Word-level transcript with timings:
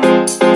Thank 0.00 0.42
you. 0.42 0.47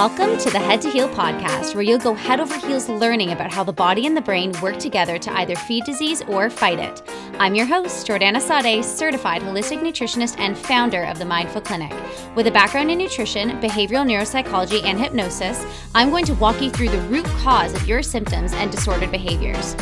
Welcome 0.00 0.38
to 0.38 0.48
the 0.48 0.58
Head 0.58 0.80
to 0.80 0.90
Heal 0.90 1.10
podcast, 1.10 1.74
where 1.74 1.82
you'll 1.82 1.98
go 1.98 2.14
head 2.14 2.40
over 2.40 2.56
heels 2.66 2.88
learning 2.88 3.32
about 3.32 3.52
how 3.52 3.62
the 3.62 3.74
body 3.74 4.06
and 4.06 4.16
the 4.16 4.22
brain 4.22 4.50
work 4.62 4.78
together 4.78 5.18
to 5.18 5.32
either 5.34 5.54
feed 5.54 5.84
disease 5.84 6.22
or 6.22 6.48
fight 6.48 6.78
it. 6.78 7.02
I'm 7.38 7.54
your 7.54 7.66
host, 7.66 8.06
Jordana 8.06 8.40
Sade, 8.40 8.82
certified 8.82 9.42
holistic 9.42 9.80
nutritionist 9.80 10.38
and 10.38 10.56
founder 10.56 11.04
of 11.04 11.18
the 11.18 11.26
Mindful 11.26 11.60
Clinic. 11.60 11.92
With 12.34 12.46
a 12.46 12.50
background 12.50 12.90
in 12.90 12.96
nutrition, 12.96 13.50
behavioral 13.60 14.06
neuropsychology, 14.06 14.82
and 14.84 14.98
hypnosis, 14.98 15.62
I'm 15.94 16.08
going 16.08 16.24
to 16.24 16.34
walk 16.36 16.62
you 16.62 16.70
through 16.70 16.88
the 16.88 17.02
root 17.02 17.26
cause 17.26 17.74
of 17.74 17.86
your 17.86 18.02
symptoms 18.02 18.54
and 18.54 18.72
disordered 18.72 19.10
behaviors. 19.10 19.74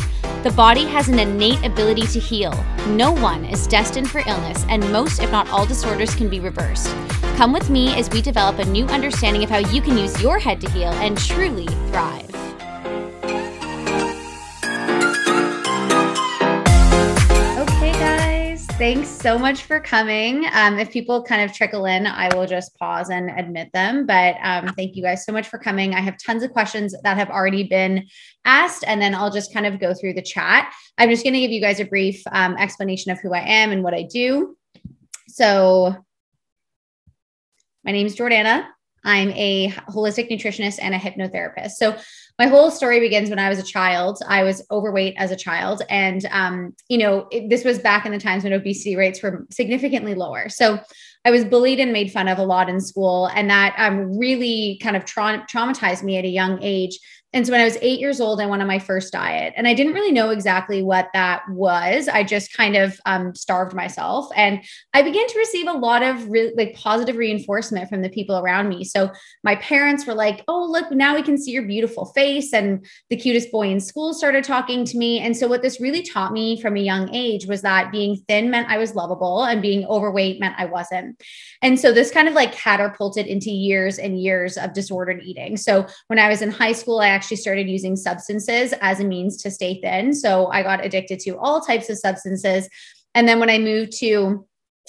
The 0.43 0.51
body 0.53 0.83
has 0.83 1.07
an 1.07 1.17
innate 1.17 1.65
ability 1.65 2.07
to 2.07 2.19
heal. 2.19 2.51
No 2.89 3.13
one 3.13 3.45
is 3.45 3.67
destined 3.67 4.09
for 4.09 4.21
illness, 4.27 4.65
and 4.67 4.81
most, 4.91 5.21
if 5.21 5.31
not 5.31 5.49
all, 5.49 5.65
disorders 5.65 6.13
can 6.13 6.27
be 6.27 6.41
reversed. 6.41 6.93
Come 7.39 7.53
with 7.53 7.69
me 7.69 7.97
as 7.97 8.09
we 8.09 8.21
develop 8.21 8.59
a 8.59 8.65
new 8.65 8.85
understanding 8.87 9.45
of 9.45 9.49
how 9.49 9.59
you 9.59 9.81
can 9.81 9.97
use 9.97 10.21
your 10.21 10.39
head 10.39 10.59
to 10.59 10.69
heal 10.71 10.91
and 10.91 11.17
truly 11.17 11.67
thrive. 11.87 12.25
Okay, 17.57 17.93
guys, 17.93 18.65
thanks 18.71 19.07
so 19.07 19.39
much 19.39 19.63
for 19.63 19.79
coming. 19.79 20.47
Um, 20.51 20.79
if 20.79 20.91
people 20.91 21.23
kind 21.23 21.41
of 21.41 21.55
trickle 21.55 21.85
in, 21.85 22.07
I 22.07 22.27
will 22.35 22.45
just 22.45 22.77
pause 22.77 23.09
and 23.09 23.29
admit 23.29 23.69
them. 23.71 24.05
But 24.05 24.35
um, 24.43 24.73
thank 24.75 24.97
you 24.97 25.01
guys 25.01 25.23
so 25.23 25.31
much 25.31 25.47
for 25.47 25.57
coming. 25.57 25.95
I 25.95 26.01
have 26.01 26.17
tons 26.21 26.43
of 26.43 26.51
questions 26.51 26.93
that 27.03 27.15
have 27.15 27.29
already 27.29 27.63
been 27.63 28.05
asked, 28.43 28.83
and 28.85 29.01
then 29.01 29.15
I'll 29.15 29.31
just 29.31 29.53
kind 29.53 29.65
of 29.65 29.79
go 29.79 29.93
through 29.93 30.15
the 30.15 30.21
chat. 30.21 30.73
I'm 30.97 31.09
just 31.09 31.23
going 31.23 31.35
to 31.35 31.39
give 31.39 31.51
you 31.51 31.61
guys 31.61 31.79
a 31.79 31.85
brief 31.85 32.21
um, 32.33 32.57
explanation 32.57 33.13
of 33.13 33.19
who 33.21 33.33
I 33.33 33.45
am 33.47 33.71
and 33.71 33.81
what 33.81 33.93
I 33.93 34.03
do. 34.11 34.57
So, 35.29 35.95
my 37.89 37.93
name 37.93 38.05
is 38.05 38.15
Jordana. 38.15 38.67
I'm 39.03 39.31
a 39.31 39.69
holistic 39.89 40.29
nutritionist 40.29 40.77
and 40.79 40.93
a 40.93 40.99
hypnotherapist. 40.99 41.71
So 41.71 41.97
my 42.37 42.45
whole 42.45 42.69
story 42.69 42.99
begins 42.99 43.31
when 43.31 43.39
I 43.39 43.49
was 43.49 43.57
a 43.57 43.63
child. 43.63 44.19
I 44.27 44.43
was 44.43 44.63
overweight 44.69 45.15
as 45.17 45.31
a 45.31 45.35
child, 45.35 45.81
and 45.89 46.23
um, 46.29 46.75
you 46.87 46.99
know 46.99 47.27
it, 47.31 47.49
this 47.49 47.63
was 47.63 47.79
back 47.79 48.05
in 48.05 48.11
the 48.11 48.19
times 48.19 48.43
when 48.43 48.53
obesity 48.53 48.95
rates 48.95 49.23
were 49.23 49.47
significantly 49.49 50.13
lower. 50.13 50.49
So 50.49 50.79
I 51.25 51.31
was 51.31 51.43
bullied 51.43 51.79
and 51.79 51.91
made 51.91 52.11
fun 52.11 52.27
of 52.27 52.37
a 52.37 52.43
lot 52.43 52.69
in 52.69 52.79
school, 52.79 53.25
and 53.33 53.49
that 53.49 53.73
um, 53.79 54.15
really 54.15 54.79
kind 54.83 54.95
of 54.95 55.03
tra- 55.05 55.47
traumatized 55.51 56.03
me 56.03 56.17
at 56.17 56.25
a 56.25 56.29
young 56.29 56.61
age 56.61 56.99
and 57.31 57.45
so 57.45 57.51
when 57.51 57.61
I 57.61 57.65
was 57.65 57.77
eight 57.81 57.99
years 57.99 58.19
old, 58.19 58.41
I 58.41 58.47
went 58.47 58.63
on 58.63 58.67
my 58.67 58.79
first 58.79 59.13
diet 59.13 59.53
and 59.55 59.67
I 59.67 59.75
didn't 59.75 59.93
really 59.93 60.11
know 60.11 60.31
exactly 60.31 60.81
what 60.81 61.09
that 61.13 61.43
was. 61.49 62.07
I 62.07 62.23
just 62.23 62.53
kind 62.53 62.75
of 62.75 62.99
um, 63.05 63.35
starved 63.35 63.75
myself 63.75 64.27
and 64.35 64.63
I 64.95 65.03
began 65.03 65.27
to 65.27 65.37
receive 65.37 65.67
a 65.67 65.73
lot 65.73 66.01
of 66.01 66.27
re- 66.27 66.53
like 66.57 66.73
positive 66.73 67.17
reinforcement 67.17 67.87
from 67.87 68.01
the 68.01 68.09
people 68.09 68.39
around 68.39 68.67
me. 68.67 68.83
So 68.83 69.11
my 69.43 69.55
parents 69.57 70.07
were 70.07 70.15
like, 70.15 70.43
oh, 70.47 70.65
look, 70.65 70.91
now 70.91 71.13
we 71.13 71.21
can 71.21 71.37
see 71.37 71.51
your 71.51 71.67
beautiful 71.67 72.05
face. 72.05 72.51
And 72.51 72.83
the 73.11 73.17
cutest 73.17 73.51
boy 73.51 73.69
in 73.69 73.79
school 73.79 74.15
started 74.15 74.43
talking 74.43 74.83
to 74.85 74.97
me. 74.97 75.19
And 75.19 75.37
so 75.37 75.47
what 75.47 75.61
this 75.61 75.79
really 75.79 76.01
taught 76.01 76.33
me 76.33 76.59
from 76.59 76.77
a 76.77 76.81
young 76.81 77.13
age 77.13 77.45
was 77.45 77.61
that 77.61 77.91
being 77.91 78.17
thin 78.27 78.49
meant 78.49 78.69
I 78.69 78.79
was 78.79 78.95
lovable 78.95 79.43
and 79.43 79.61
being 79.61 79.85
overweight 79.85 80.39
meant 80.39 80.55
I 80.57 80.65
wasn't. 80.65 81.21
And 81.61 81.79
so 81.79 81.91
this 81.91 82.11
kind 82.11 82.27
of 82.27 82.33
like 82.33 82.53
catapulted 82.53 83.27
into 83.27 83.51
years 83.51 83.99
and 83.99 84.21
years 84.21 84.57
of 84.57 84.73
disordered 84.73 85.21
eating. 85.23 85.57
So 85.57 85.85
when 86.07 86.19
I 86.19 86.29
was 86.29 86.41
in 86.41 86.51
high 86.51 86.71
school, 86.71 86.99
I 86.99 87.09
actually 87.09 87.37
started 87.37 87.67
using 87.67 87.95
substances 87.95 88.73
as 88.81 88.99
a 88.99 89.03
means 89.03 89.37
to 89.43 89.51
stay 89.51 89.81
thin. 89.81 90.13
So 90.13 90.47
I 90.47 90.63
got 90.63 90.85
addicted 90.85 91.19
to 91.21 91.37
all 91.37 91.61
types 91.61 91.89
of 91.89 91.97
substances. 91.97 92.69
And 93.13 93.27
then 93.27 93.39
when 93.39 93.49
I 93.49 93.57
moved 93.57 93.91
to 93.99 94.47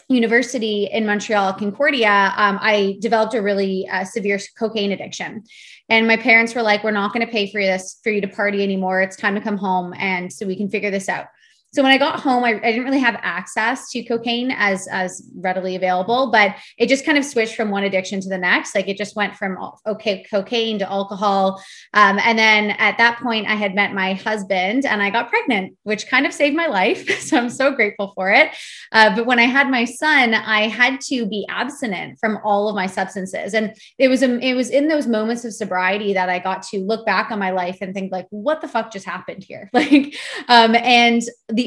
university 0.09 0.85
in 0.85 1.07
Montreal, 1.07 1.55
Concordia, 1.55 2.33
um, 2.37 2.59
I 2.61 2.97
developed 3.01 3.35
a 3.35 3.43
really 3.43 3.89
uh, 3.89 4.05
severe 4.05 4.39
cocaine 4.59 4.93
addiction. 4.93 5.45
And 5.89 6.07
my 6.07 6.17
parents 6.17 6.55
were 6.55 6.63
like, 6.63 6.85
we're 6.85 6.91
not 6.91 7.13
going 7.13 7.25
to 7.25 7.33
pay 7.33 7.51
for 7.51 7.61
this 7.61 7.99
for 8.03 8.11
you 8.11 8.21
to 8.21 8.29
party 8.29 8.63
anymore. 8.63 9.03
It's 9.03 9.17
time 9.17 9.35
to 9.35 9.41
come 9.41 9.57
home. 9.57 9.95
And 9.97 10.33
so 10.33 10.47
we 10.47 10.57
can 10.57 10.69
figure 10.69 10.91
this 10.91 11.09
out. 11.09 11.27
So 11.73 11.85
when 11.85 11.93
I 11.93 11.99
got 11.99 12.19
home, 12.19 12.43
I, 12.43 12.55
I, 12.55 12.73
didn't 12.73 12.85
really 12.85 12.99
have 12.99 13.19
access 13.23 13.91
to 13.91 14.03
cocaine 14.03 14.51
as 14.51 14.89
as 14.89 15.29
readily 15.37 15.77
available, 15.77 16.31
but 16.33 16.57
it 16.79 16.89
just 16.89 17.07
kind 17.07 17.17
of 17.17 17.25
switched 17.25 17.55
from 17.55 17.71
one 17.71 17.85
addiction 17.85 18.21
to 18.21 18.29
the 18.29 18.39
next. 18.39 18.75
Like 18.75 18.89
it 18.89 18.97
just 18.97 19.15
went 19.15 19.37
from 19.37 19.57
okay 19.87 20.25
cocaine 20.29 20.81
to 20.81 20.91
alcohol, 20.91 21.63
um, 21.95 22.19
and 22.19 22.39
then 22.39 22.71
at 22.71 22.99
that 22.99 23.21
point, 23.21 23.49
I 23.49 23.55
had 23.55 23.75
met 23.75 23.95
my 23.95 24.15
husband 24.15 24.85
and 24.85 25.01
I 25.01 25.11
got 25.11 25.31
pregnant, 25.31 25.77
which 25.85 26.09
kind 26.09 26.27
of 26.27 26.33
saved 26.33 26.57
my 26.57 26.67
life. 26.67 27.09
So 27.31 27.37
I'm 27.37 27.51
so 27.51 27.71
grateful 27.71 28.13
for 28.17 28.33
it. 28.33 28.51
Uh, 28.91 29.15
but 29.15 29.25
when 29.25 29.39
I 29.39 29.45
had 29.45 29.71
my 29.71 29.85
son, 29.85 30.35
I 30.35 30.67
had 30.67 31.01
to 31.03 31.27
be 31.27 31.47
abstinent 31.49 32.19
from 32.19 32.41
all 32.43 32.69
of 32.69 32.75
my 32.75 32.87
substances, 32.87 33.55
and 33.55 33.77
it 33.99 34.09
was 34.09 34.23
a, 34.23 34.39
it 34.41 34.55
was 34.55 34.71
in 34.71 34.89
those 34.89 35.07
moments 35.07 35.45
of 35.45 35.53
sobriety 35.53 36.15
that 36.15 36.29
I 36.29 36.41
got 36.41 36.63
to 36.65 36.79
look 36.79 37.07
back 37.07 37.31
on 37.31 37.39
my 37.39 37.51
life 37.51 37.79
and 37.81 37.95
think 37.95 38.11
like, 38.11 38.27
what 38.31 38.61
the 38.61 38.69
fuck 38.69 38.91
just 38.91 39.07
happened 39.07 39.45
here? 39.45 39.71
Like, 39.81 40.15
um, 40.49 40.75
and 40.75 41.23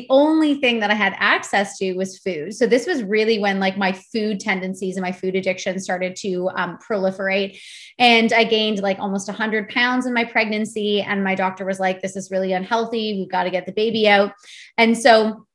only 0.10 0.56
thing 0.56 0.80
that 0.80 0.92
I 0.92 0.96
had 0.96 1.16
access 1.18 1.78
to 1.78 1.94
was 1.94 2.20
food. 2.20 2.54
So 2.54 2.68
this 2.68 2.86
was 2.86 3.04
really 3.04 3.40
when 3.40 3.60
like 3.60 3.78
my 3.78 3.92
food 3.92 4.40
tendencies 4.40 4.96
and 4.96 5.04
my 5.04 5.12
food 5.12 5.36
addiction 5.36 5.80
started 5.80 6.16
to 6.18 6.50
um, 6.56 6.78
proliferate. 6.78 7.60
And 8.00 8.32
I 8.34 8.44
gained 8.44 8.82
like 8.82 9.00
almost 9.00 9.28
100 9.28 9.70
pounds 9.70 10.06
in 10.06 10.14
my 10.14 10.24
pregnancy. 10.24 11.02
And 11.02 11.24
my 11.24 11.36
doctor 11.36 11.66
was 11.66 11.80
like, 11.80 12.02
this 12.02 12.16
is 12.16 12.32
really 12.32 12.54
unhealthy. 12.54 13.20
We've 13.20 13.32
got 13.32 13.44
to 13.44 13.52
get 13.52 13.66
the 13.66 13.72
baby 13.72 14.08
out. 14.08 14.34
And 14.78 14.98
so 14.98 15.46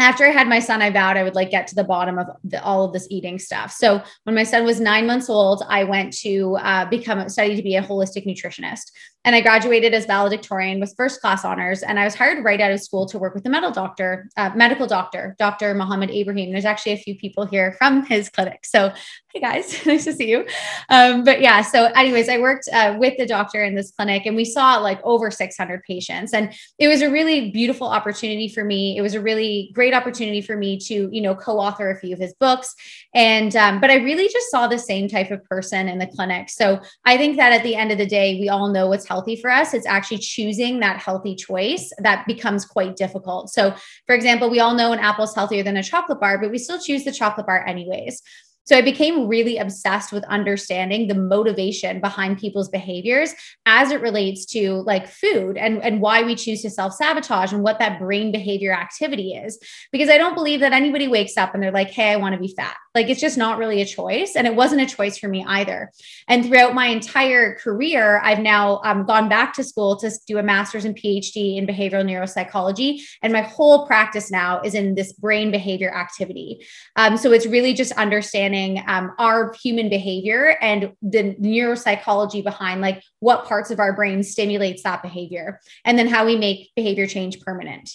after 0.00 0.24
I 0.24 0.30
had 0.30 0.48
my 0.48 0.60
son, 0.60 0.80
I 0.80 0.90
vowed 0.90 1.16
I 1.16 1.24
would 1.24 1.34
like 1.34 1.50
get 1.50 1.66
to 1.68 1.74
the 1.74 1.82
bottom 1.82 2.18
of 2.18 2.28
the, 2.44 2.62
all 2.62 2.84
of 2.84 2.92
this 2.92 3.08
eating 3.10 3.38
stuff. 3.38 3.72
So 3.72 4.00
when 4.24 4.34
my 4.34 4.44
son 4.44 4.64
was 4.64 4.80
nine 4.80 5.06
months 5.06 5.28
old, 5.28 5.64
I 5.68 5.82
went 5.82 6.12
to 6.18 6.56
uh, 6.60 6.84
become 6.84 7.28
study 7.28 7.56
to 7.56 7.62
be 7.62 7.74
a 7.74 7.82
holistic 7.82 8.24
nutritionist. 8.24 8.92
And 9.24 9.34
I 9.34 9.40
graduated 9.40 9.94
as 9.94 10.06
valedictorian 10.06 10.78
with 10.78 10.94
first 10.96 11.20
class 11.20 11.44
honors. 11.44 11.82
And 11.82 11.98
I 11.98 12.04
was 12.04 12.14
hired 12.14 12.44
right 12.44 12.60
out 12.60 12.70
of 12.70 12.80
school 12.80 13.06
to 13.06 13.18
work 13.18 13.34
with 13.34 13.42
the 13.42 13.50
medical 13.50 13.72
doctor, 13.72 14.28
uh, 14.36 14.50
medical 14.54 14.86
doctor, 14.86 15.34
Dr. 15.38 15.74
Mohammed 15.74 16.10
Ibrahim. 16.10 16.52
There's 16.52 16.64
actually 16.64 16.92
a 16.92 16.98
few 16.98 17.16
people 17.16 17.44
here 17.44 17.72
from 17.72 18.06
his 18.06 18.28
clinic. 18.28 18.64
So, 18.64 18.92
hey 19.34 19.40
guys, 19.40 19.74
nice 19.86 20.04
to 20.04 20.12
see 20.14 20.30
you. 20.30 20.46
Um, 20.88 21.22
but 21.22 21.42
yeah, 21.42 21.60
so 21.60 21.84
anyways, 21.94 22.30
I 22.30 22.38
worked 22.38 22.66
uh, 22.72 22.96
with 22.98 23.18
the 23.18 23.26
doctor 23.26 23.62
in 23.62 23.74
this 23.74 23.90
clinic 23.90 24.24
and 24.24 24.34
we 24.34 24.44
saw 24.44 24.78
like 24.78 25.00
over 25.04 25.30
600 25.30 25.82
patients. 25.82 26.32
And 26.32 26.54
it 26.78 26.88
was 26.88 27.02
a 27.02 27.10
really 27.10 27.50
beautiful 27.50 27.88
opportunity 27.88 28.48
for 28.48 28.64
me. 28.64 28.96
It 28.96 29.02
was 29.02 29.14
a 29.14 29.20
really 29.20 29.70
great 29.74 29.92
opportunity 29.92 30.40
for 30.40 30.56
me 30.56 30.78
to, 30.78 31.10
you 31.12 31.20
know, 31.20 31.34
co 31.34 31.58
author 31.58 31.90
a 31.90 32.00
few 32.00 32.14
of 32.14 32.18
his 32.18 32.32
books. 32.40 32.74
And, 33.14 33.54
um, 33.54 33.80
but 33.80 33.90
I 33.90 33.96
really 33.96 34.28
just 34.28 34.50
saw 34.50 34.66
the 34.66 34.78
same 34.78 35.08
type 35.08 35.30
of 35.30 35.44
person 35.44 35.88
in 35.88 35.98
the 35.98 36.06
clinic. 36.06 36.48
So 36.48 36.80
I 37.04 37.18
think 37.18 37.36
that 37.36 37.52
at 37.52 37.62
the 37.62 37.74
end 37.74 37.92
of 37.92 37.98
the 37.98 38.06
day, 38.06 38.40
we 38.40 38.48
all 38.48 38.68
know 38.68 38.88
what's 38.88 39.06
healthy 39.06 39.36
for 39.36 39.50
us. 39.50 39.74
It's 39.74 39.86
actually 39.86 40.18
choosing 40.18 40.80
that 40.80 41.00
healthy 41.00 41.34
choice 41.34 41.92
that 41.98 42.26
becomes 42.26 42.64
quite 42.64 42.96
difficult. 42.96 43.50
So, 43.50 43.74
for 44.06 44.14
example, 44.14 44.48
we 44.48 44.60
all 44.60 44.74
know 44.74 44.92
an 44.92 45.00
apple 45.00 45.24
is 45.24 45.34
healthier 45.34 45.62
than 45.62 45.76
a 45.76 45.82
chocolate 45.82 46.20
bar, 46.20 46.38
but 46.38 46.50
we 46.50 46.56
still 46.56 46.80
choose 46.80 47.04
the 47.04 47.12
chocolate 47.12 47.46
bar 47.46 47.66
anyways. 47.66 48.22
So 48.68 48.76
I 48.76 48.82
became 48.82 49.28
really 49.28 49.56
obsessed 49.56 50.12
with 50.12 50.24
understanding 50.24 51.08
the 51.08 51.14
motivation 51.14 52.02
behind 52.02 52.36
people's 52.36 52.68
behaviors 52.68 53.32
as 53.64 53.90
it 53.90 54.02
relates 54.02 54.44
to 54.46 54.82
like 54.82 55.08
food 55.08 55.56
and, 55.56 55.82
and 55.82 56.02
why 56.02 56.22
we 56.22 56.34
choose 56.34 56.60
to 56.62 56.70
self 56.70 56.92
sabotage 56.92 57.50
and 57.50 57.62
what 57.62 57.78
that 57.78 57.98
brain 57.98 58.30
behavior 58.30 58.74
activity 58.74 59.32
is. 59.32 59.58
Because 59.90 60.10
I 60.10 60.18
don't 60.18 60.34
believe 60.34 60.60
that 60.60 60.74
anybody 60.74 61.08
wakes 61.08 61.38
up 61.38 61.54
and 61.54 61.62
they're 61.62 61.72
like, 61.72 61.88
hey, 61.88 62.12
I 62.12 62.16
want 62.16 62.34
to 62.34 62.38
be 62.38 62.52
fat. 62.54 62.76
Like 62.98 63.10
it's 63.10 63.20
just 63.20 63.38
not 63.38 63.58
really 63.58 63.80
a 63.80 63.86
choice. 63.86 64.34
And 64.34 64.44
it 64.44 64.56
wasn't 64.56 64.80
a 64.80 64.86
choice 64.86 65.18
for 65.18 65.28
me 65.28 65.44
either. 65.46 65.92
And 66.26 66.44
throughout 66.44 66.74
my 66.74 66.86
entire 66.86 67.54
career, 67.54 68.20
I've 68.24 68.40
now 68.40 68.80
um, 68.82 69.06
gone 69.06 69.28
back 69.28 69.52
to 69.54 69.62
school 69.62 69.96
to 69.98 70.10
do 70.26 70.38
a 70.38 70.42
master's 70.42 70.84
and 70.84 70.96
PhD 70.96 71.58
in 71.58 71.64
behavioral 71.64 72.04
neuropsychology. 72.04 73.02
And 73.22 73.32
my 73.32 73.42
whole 73.42 73.86
practice 73.86 74.32
now 74.32 74.60
is 74.62 74.74
in 74.74 74.96
this 74.96 75.12
brain 75.12 75.52
behavior 75.52 75.94
activity. 75.94 76.66
Um, 76.96 77.16
so 77.16 77.30
it's 77.30 77.46
really 77.46 77.72
just 77.72 77.92
understanding 77.92 78.82
um, 78.88 79.12
our 79.16 79.54
human 79.62 79.88
behavior 79.88 80.56
and 80.60 80.92
the 81.00 81.34
neuropsychology 81.34 82.42
behind 82.42 82.80
like 82.80 83.00
what 83.20 83.44
parts 83.46 83.70
of 83.70 83.78
our 83.78 83.92
brain 83.92 84.24
stimulates 84.24 84.82
that 84.82 85.02
behavior 85.02 85.60
and 85.84 85.96
then 85.96 86.08
how 86.08 86.26
we 86.26 86.36
make 86.36 86.70
behavior 86.74 87.06
change 87.06 87.40
permanent 87.40 87.90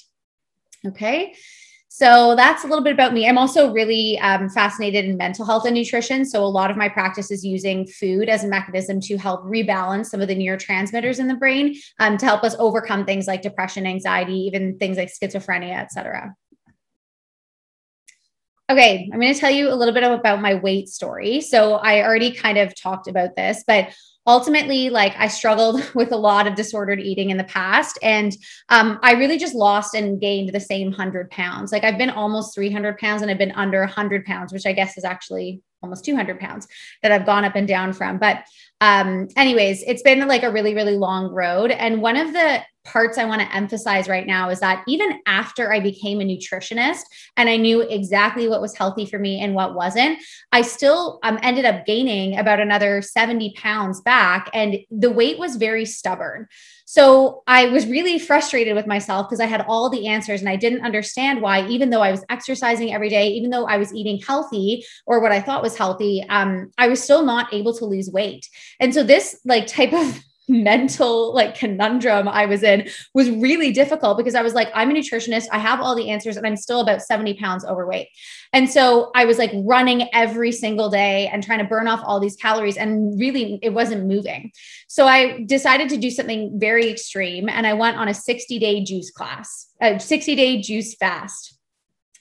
okay 0.87 1.33
so 1.95 2.33
that's 2.35 2.63
a 2.63 2.67
little 2.67 2.83
bit 2.83 2.91
about 2.91 3.13
me. 3.13 3.29
I'm 3.29 3.37
also 3.37 3.71
really 3.71 4.17
um, 4.17 4.49
fascinated 4.49 5.05
in 5.05 5.15
mental 5.15 5.45
health 5.45 5.65
and 5.67 5.75
nutrition. 5.75 6.25
So 6.25 6.43
a 6.43 6.45
lot 6.45 6.71
of 6.71 6.75
my 6.75 6.89
practice 6.89 7.29
is 7.29 7.45
using 7.45 7.85
food 7.85 8.29
as 8.29 8.43
a 8.43 8.47
mechanism 8.47 8.99
to 9.01 9.15
help 9.15 9.43
rebalance 9.43 10.07
some 10.07 10.19
of 10.19 10.27
the 10.27 10.35
neurotransmitters 10.35 11.19
in 11.19 11.27
the 11.27 11.35
brain 11.35 11.75
um, 11.99 12.17
to 12.17 12.25
help 12.25 12.43
us 12.43 12.55
overcome 12.57 13.05
things 13.05 13.27
like 13.27 13.43
depression, 13.43 13.85
anxiety, 13.85 14.33
even 14.33 14.79
things 14.79 14.97
like 14.97 15.11
schizophrenia, 15.11 15.75
et 15.75 15.91
cetera. 15.91 16.35
Okay, 18.71 19.07
I'm 19.13 19.19
going 19.19 19.31
to 19.31 19.39
tell 19.39 19.51
you 19.51 19.71
a 19.71 19.75
little 19.75 19.93
bit 19.93 20.01
about 20.01 20.41
my 20.41 20.55
weight 20.55 20.89
story. 20.89 21.41
So 21.41 21.75
I 21.75 22.01
already 22.01 22.31
kind 22.31 22.57
of 22.57 22.73
talked 22.75 23.07
about 23.07 23.35
this, 23.35 23.63
but 23.67 23.93
ultimately 24.25 24.89
like 24.89 25.13
i 25.17 25.27
struggled 25.27 25.83
with 25.95 26.11
a 26.11 26.17
lot 26.17 26.47
of 26.47 26.55
disordered 26.55 26.99
eating 26.99 27.29
in 27.29 27.37
the 27.37 27.43
past 27.43 27.97
and 28.01 28.35
um, 28.69 28.99
i 29.01 29.13
really 29.13 29.37
just 29.37 29.55
lost 29.55 29.93
and 29.93 30.21
gained 30.21 30.53
the 30.53 30.59
same 30.59 30.87
100 30.87 31.29
pounds 31.29 31.71
like 31.71 31.83
i've 31.83 31.97
been 31.97 32.09
almost 32.09 32.55
300 32.55 32.97
pounds 32.97 33.21
and 33.21 33.29
i've 33.29 33.37
been 33.37 33.51
under 33.51 33.79
100 33.79 34.25
pounds 34.25 34.53
which 34.53 34.65
i 34.65 34.73
guess 34.73 34.97
is 34.97 35.03
actually 35.03 35.61
almost 35.83 36.05
200 36.05 36.39
pounds 36.39 36.67
that 37.03 37.11
I've 37.11 37.25
gone 37.25 37.45
up 37.45 37.55
and 37.55 37.67
down 37.67 37.93
from. 37.93 38.17
But, 38.17 38.45
um, 38.83 39.29
anyways, 39.37 39.81
it's 39.83 40.01
been 40.01 40.27
like 40.27 40.43
a 40.43 40.51
really, 40.51 40.75
really 40.75 40.97
long 40.97 41.31
road. 41.33 41.71
And 41.71 42.01
one 42.01 42.17
of 42.17 42.33
the 42.33 42.61
parts 42.83 43.17
I 43.17 43.23
want 43.23 43.39
to 43.39 43.55
emphasize 43.55 44.09
right 44.09 44.27
now 44.27 44.49
is 44.49 44.59
that 44.59 44.83
even 44.89 45.21
after 45.25 45.71
I 45.71 45.79
became 45.79 46.19
a 46.19 46.25
nutritionist 46.25 47.03
and 47.37 47.47
I 47.47 47.55
knew 47.55 47.79
exactly 47.79 48.49
what 48.49 48.59
was 48.59 48.75
healthy 48.75 49.05
for 49.05 49.19
me 49.19 49.39
and 49.39 49.55
what 49.55 49.73
wasn't, 49.73 50.19
I 50.51 50.63
still 50.63 51.19
um, 51.23 51.39
ended 51.41 51.63
up 51.63 51.85
gaining 51.85 52.37
about 52.37 52.59
another 52.59 53.01
70 53.01 53.53
pounds 53.55 54.01
back. 54.01 54.49
And 54.53 54.79
the 54.91 55.11
weight 55.11 55.39
was 55.39 55.55
very 55.55 55.85
stubborn. 55.85 56.49
So 56.85 57.43
I 57.47 57.67
was 57.67 57.87
really 57.87 58.19
frustrated 58.19 58.75
with 58.75 58.87
myself 58.87 59.27
because 59.27 59.39
I 59.39 59.45
had 59.45 59.65
all 59.67 59.89
the 59.89 60.07
answers 60.07 60.41
and 60.41 60.49
I 60.49 60.55
didn't 60.55 60.85
understand 60.85 61.41
why, 61.41 61.65
even 61.67 61.89
though 61.89 62.01
I 62.01 62.11
was 62.11 62.25
exercising 62.29 62.93
every 62.93 63.09
day, 63.09 63.29
even 63.29 63.49
though 63.49 63.65
I 63.65 63.77
was 63.77 63.93
eating 63.93 64.21
healthy 64.25 64.85
or 65.05 65.21
what 65.21 65.31
I 65.31 65.41
thought 65.41 65.63
was 65.63 65.77
healthy, 65.77 66.25
um, 66.29 66.71
I 66.77 66.87
was 66.87 67.01
still 67.01 67.25
not 67.25 67.53
able 67.53 67.73
to 67.75 67.85
lose 67.85 68.09
weight. 68.09 68.47
And 68.79 68.93
so 68.93 69.03
this 69.03 69.39
like 69.45 69.67
type 69.67 69.93
of 69.93 70.21
mental 70.53 71.33
like 71.33 71.55
conundrum 71.55 72.27
I 72.27 72.45
was 72.45 72.63
in 72.63 72.87
was 73.13 73.29
really 73.29 73.71
difficult 73.71 74.17
because 74.17 74.35
I 74.35 74.41
was 74.41 74.53
like, 74.53 74.69
I'm 74.73 74.91
a 74.91 74.93
nutritionist, 74.93 75.47
I 75.51 75.59
have 75.59 75.81
all 75.81 75.95
the 75.95 76.09
answers, 76.09 76.37
and 76.37 76.45
I'm 76.45 76.55
still 76.55 76.79
about 76.79 77.01
70 77.01 77.33
pounds 77.35 77.65
overweight. 77.65 78.07
And 78.53 78.69
so 78.69 79.11
I 79.15 79.25
was 79.25 79.37
like 79.37 79.51
running 79.53 80.07
every 80.13 80.51
single 80.51 80.89
day 80.89 81.27
and 81.27 81.43
trying 81.43 81.59
to 81.59 81.65
burn 81.65 81.87
off 81.87 82.01
all 82.05 82.19
these 82.19 82.35
calories, 82.35 82.77
and 82.77 83.19
really 83.19 83.59
it 83.61 83.73
wasn't 83.73 84.05
moving. 84.05 84.51
So 84.87 85.07
I 85.07 85.43
decided 85.45 85.89
to 85.89 85.97
do 85.97 86.11
something 86.11 86.59
very 86.59 86.89
extreme, 86.89 87.49
and 87.49 87.65
I 87.65 87.73
went 87.73 87.97
on 87.97 88.07
a 88.07 88.13
60 88.13 88.59
day 88.59 88.83
juice 88.83 89.11
class, 89.11 89.69
a 89.81 89.99
60 89.99 90.35
day 90.35 90.61
juice 90.61 90.95
fast. 90.95 91.57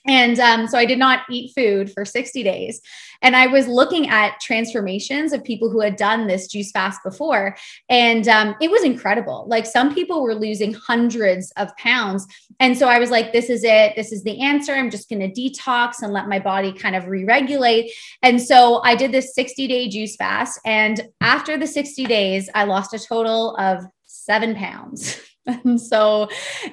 And 0.05 0.39
um, 0.39 0.67
so 0.67 0.77
I 0.77 0.85
did 0.85 0.99
not 0.99 1.21
eat 1.29 1.53
food 1.55 1.91
for 1.91 2.03
60 2.03 2.43
days. 2.43 2.81
And 3.21 3.37
I 3.37 3.47
was 3.47 3.67
looking 3.67 4.09
at 4.09 4.39
transformations 4.41 5.31
of 5.31 5.43
people 5.43 5.69
who 5.69 5.79
had 5.79 5.95
done 5.95 6.27
this 6.27 6.47
juice 6.47 6.71
fast 6.71 6.99
before. 7.03 7.55
And 7.87 8.27
um, 8.27 8.55
it 8.59 8.69
was 8.69 8.83
incredible. 8.83 9.45
Like 9.47 9.65
some 9.65 9.95
people 9.95 10.21
were 10.21 10.35
losing 10.35 10.73
hundreds 10.73 11.51
of 11.55 11.75
pounds. 11.77 12.27
And 12.59 12.77
so 12.77 12.87
I 12.87 12.99
was 12.99 13.11
like, 13.11 13.31
this 13.31 13.49
is 13.49 13.63
it. 13.63 13.93
This 13.95 14.11
is 14.11 14.23
the 14.23 14.41
answer. 14.41 14.73
I'm 14.73 14.91
just 14.91 15.09
going 15.09 15.21
to 15.21 15.41
detox 15.41 16.01
and 16.01 16.11
let 16.11 16.27
my 16.27 16.39
body 16.39 16.73
kind 16.73 16.95
of 16.95 17.07
re 17.07 17.23
regulate. 17.23 17.91
And 18.21 18.41
so 18.41 18.81
I 18.83 18.95
did 18.95 19.13
this 19.13 19.33
60 19.33 19.67
day 19.67 19.87
juice 19.87 20.17
fast. 20.17 20.59
And 20.65 21.07
after 21.21 21.57
the 21.57 21.67
60 21.67 22.05
days, 22.05 22.49
I 22.53 22.65
lost 22.65 22.93
a 22.93 22.99
total 22.99 23.55
of 23.55 23.85
seven 24.05 24.55
pounds. 24.55 25.17
And 25.65 25.79
so, 25.79 26.29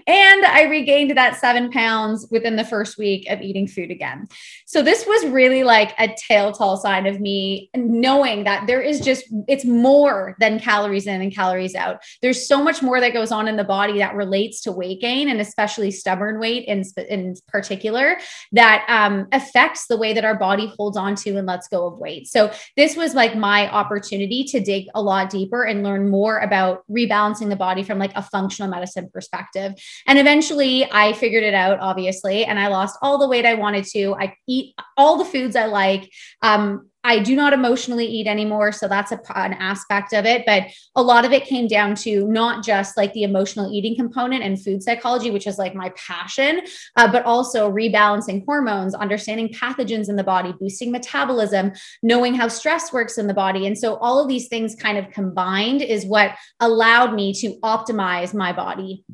and 0.07 0.45
I 0.45 0.69
regained 0.71 1.17
that 1.17 1.37
seven 1.37 1.71
pounds 1.71 2.29
within 2.31 2.57
the 2.57 2.65
first 2.65 2.99
week 2.99 3.29
of 3.29 3.41
eating 3.41 3.67
food 3.67 3.91
again. 3.91 4.29
So, 4.71 4.83
this 4.83 5.05
was 5.05 5.27
really 5.27 5.65
like 5.65 5.95
a 5.99 6.15
telltale 6.17 6.77
sign 6.77 7.09
of 7.09 7.21
me 7.21 7.71
knowing 7.75 8.45
that 8.45 8.69
there 8.69 8.81
is 8.81 9.01
just, 9.01 9.25
it's 9.49 9.65
more 9.65 10.37
than 10.39 10.61
calories 10.61 11.09
in 11.09 11.21
and 11.21 11.35
calories 11.35 11.75
out. 11.75 12.01
There's 12.23 12.47
so 12.47 12.63
much 12.63 12.81
more 12.81 13.01
that 13.01 13.13
goes 13.13 13.33
on 13.33 13.49
in 13.49 13.57
the 13.57 13.65
body 13.65 13.99
that 13.99 14.15
relates 14.15 14.61
to 14.61 14.71
weight 14.71 15.01
gain 15.01 15.29
and 15.29 15.41
especially 15.41 15.91
stubborn 15.91 16.39
weight 16.39 16.69
in, 16.69 16.85
in 17.09 17.35
particular 17.49 18.19
that 18.53 18.87
um, 18.89 19.27
affects 19.33 19.89
the 19.89 19.97
way 19.97 20.13
that 20.13 20.25
our 20.25 20.39
body 20.39 20.73
holds 20.79 20.97
on 20.97 21.17
to 21.17 21.37
and 21.37 21.49
lets 21.49 21.67
go 21.67 21.89
of 21.89 21.99
weight. 21.99 22.29
So, 22.29 22.53
this 22.77 22.95
was 22.95 23.13
like 23.13 23.35
my 23.35 23.69
opportunity 23.73 24.45
to 24.45 24.61
dig 24.61 24.87
a 24.95 25.03
lot 25.03 25.31
deeper 25.31 25.65
and 25.65 25.83
learn 25.83 26.09
more 26.09 26.39
about 26.39 26.85
rebalancing 26.89 27.49
the 27.49 27.57
body 27.57 27.83
from 27.83 27.99
like 27.99 28.13
a 28.15 28.23
functional 28.23 28.71
medicine 28.71 29.11
perspective. 29.13 29.73
And 30.07 30.17
eventually 30.17 30.89
I 30.93 31.13
figured 31.15 31.43
it 31.43 31.55
out, 31.55 31.81
obviously, 31.81 32.45
and 32.45 32.57
I 32.57 32.69
lost 32.69 32.97
all 33.03 33.19
the 33.19 33.27
weight 33.27 33.45
I 33.45 33.55
wanted 33.55 33.85
to. 33.87 34.15
I 34.15 34.37
eat 34.61 34.75
all 34.97 35.17
the 35.17 35.25
foods 35.25 35.57
I 35.57 35.67
like. 35.67 36.11
Um, 36.43 36.91
I 37.03 37.21
do 37.21 37.35
not 37.35 37.55
emotionally 37.55 38.05
eat 38.05 38.27
anymore. 38.27 38.73
So 38.73 38.87
that's 38.87 39.11
a, 39.11 39.21
an 39.35 39.55
aspect 39.55 40.13
of 40.13 40.27
it. 40.27 40.45
But 40.45 40.65
a 40.95 41.03
lot 41.03 41.25
of 41.25 41.33
it 41.33 41.45
came 41.45 41.67
down 41.67 41.95
to 41.97 42.29
not 42.29 42.63
just 42.63 42.97
like 42.97 43.13
the 43.15 43.23
emotional 43.23 43.73
eating 43.73 43.97
component 43.97 44.43
and 44.43 44.63
food 44.63 44.83
psychology, 44.83 45.31
which 45.31 45.47
is 45.47 45.57
like 45.57 45.75
my 45.75 45.91
passion, 45.97 46.61
uh, 46.97 47.11
but 47.11 47.25
also 47.25 47.71
rebalancing 47.71 48.45
hormones, 48.45 48.95
understanding 48.95 49.49
pathogens 49.49 50.11
in 50.11 50.17
the 50.17 50.25
body, 50.25 50.53
boosting 50.61 50.93
metabolism, 50.93 51.73
knowing 52.03 52.35
how 52.35 52.49
stress 52.49 52.93
works 52.93 53.17
in 53.17 53.27
the 53.27 53.35
body. 53.35 53.67
And 53.67 53.79
so 53.79 53.97
all 53.97 54.21
of 54.21 54.29
these 54.29 54.49
things 54.49 54.75
kind 54.75 54.99
of 54.99 55.11
combined 55.11 55.81
is 55.81 56.05
what 56.05 56.33
allowed 56.61 57.15
me 57.15 57.33
to 57.41 57.59
optimize 57.61 58.35
my 58.35 58.53
body 58.53 59.05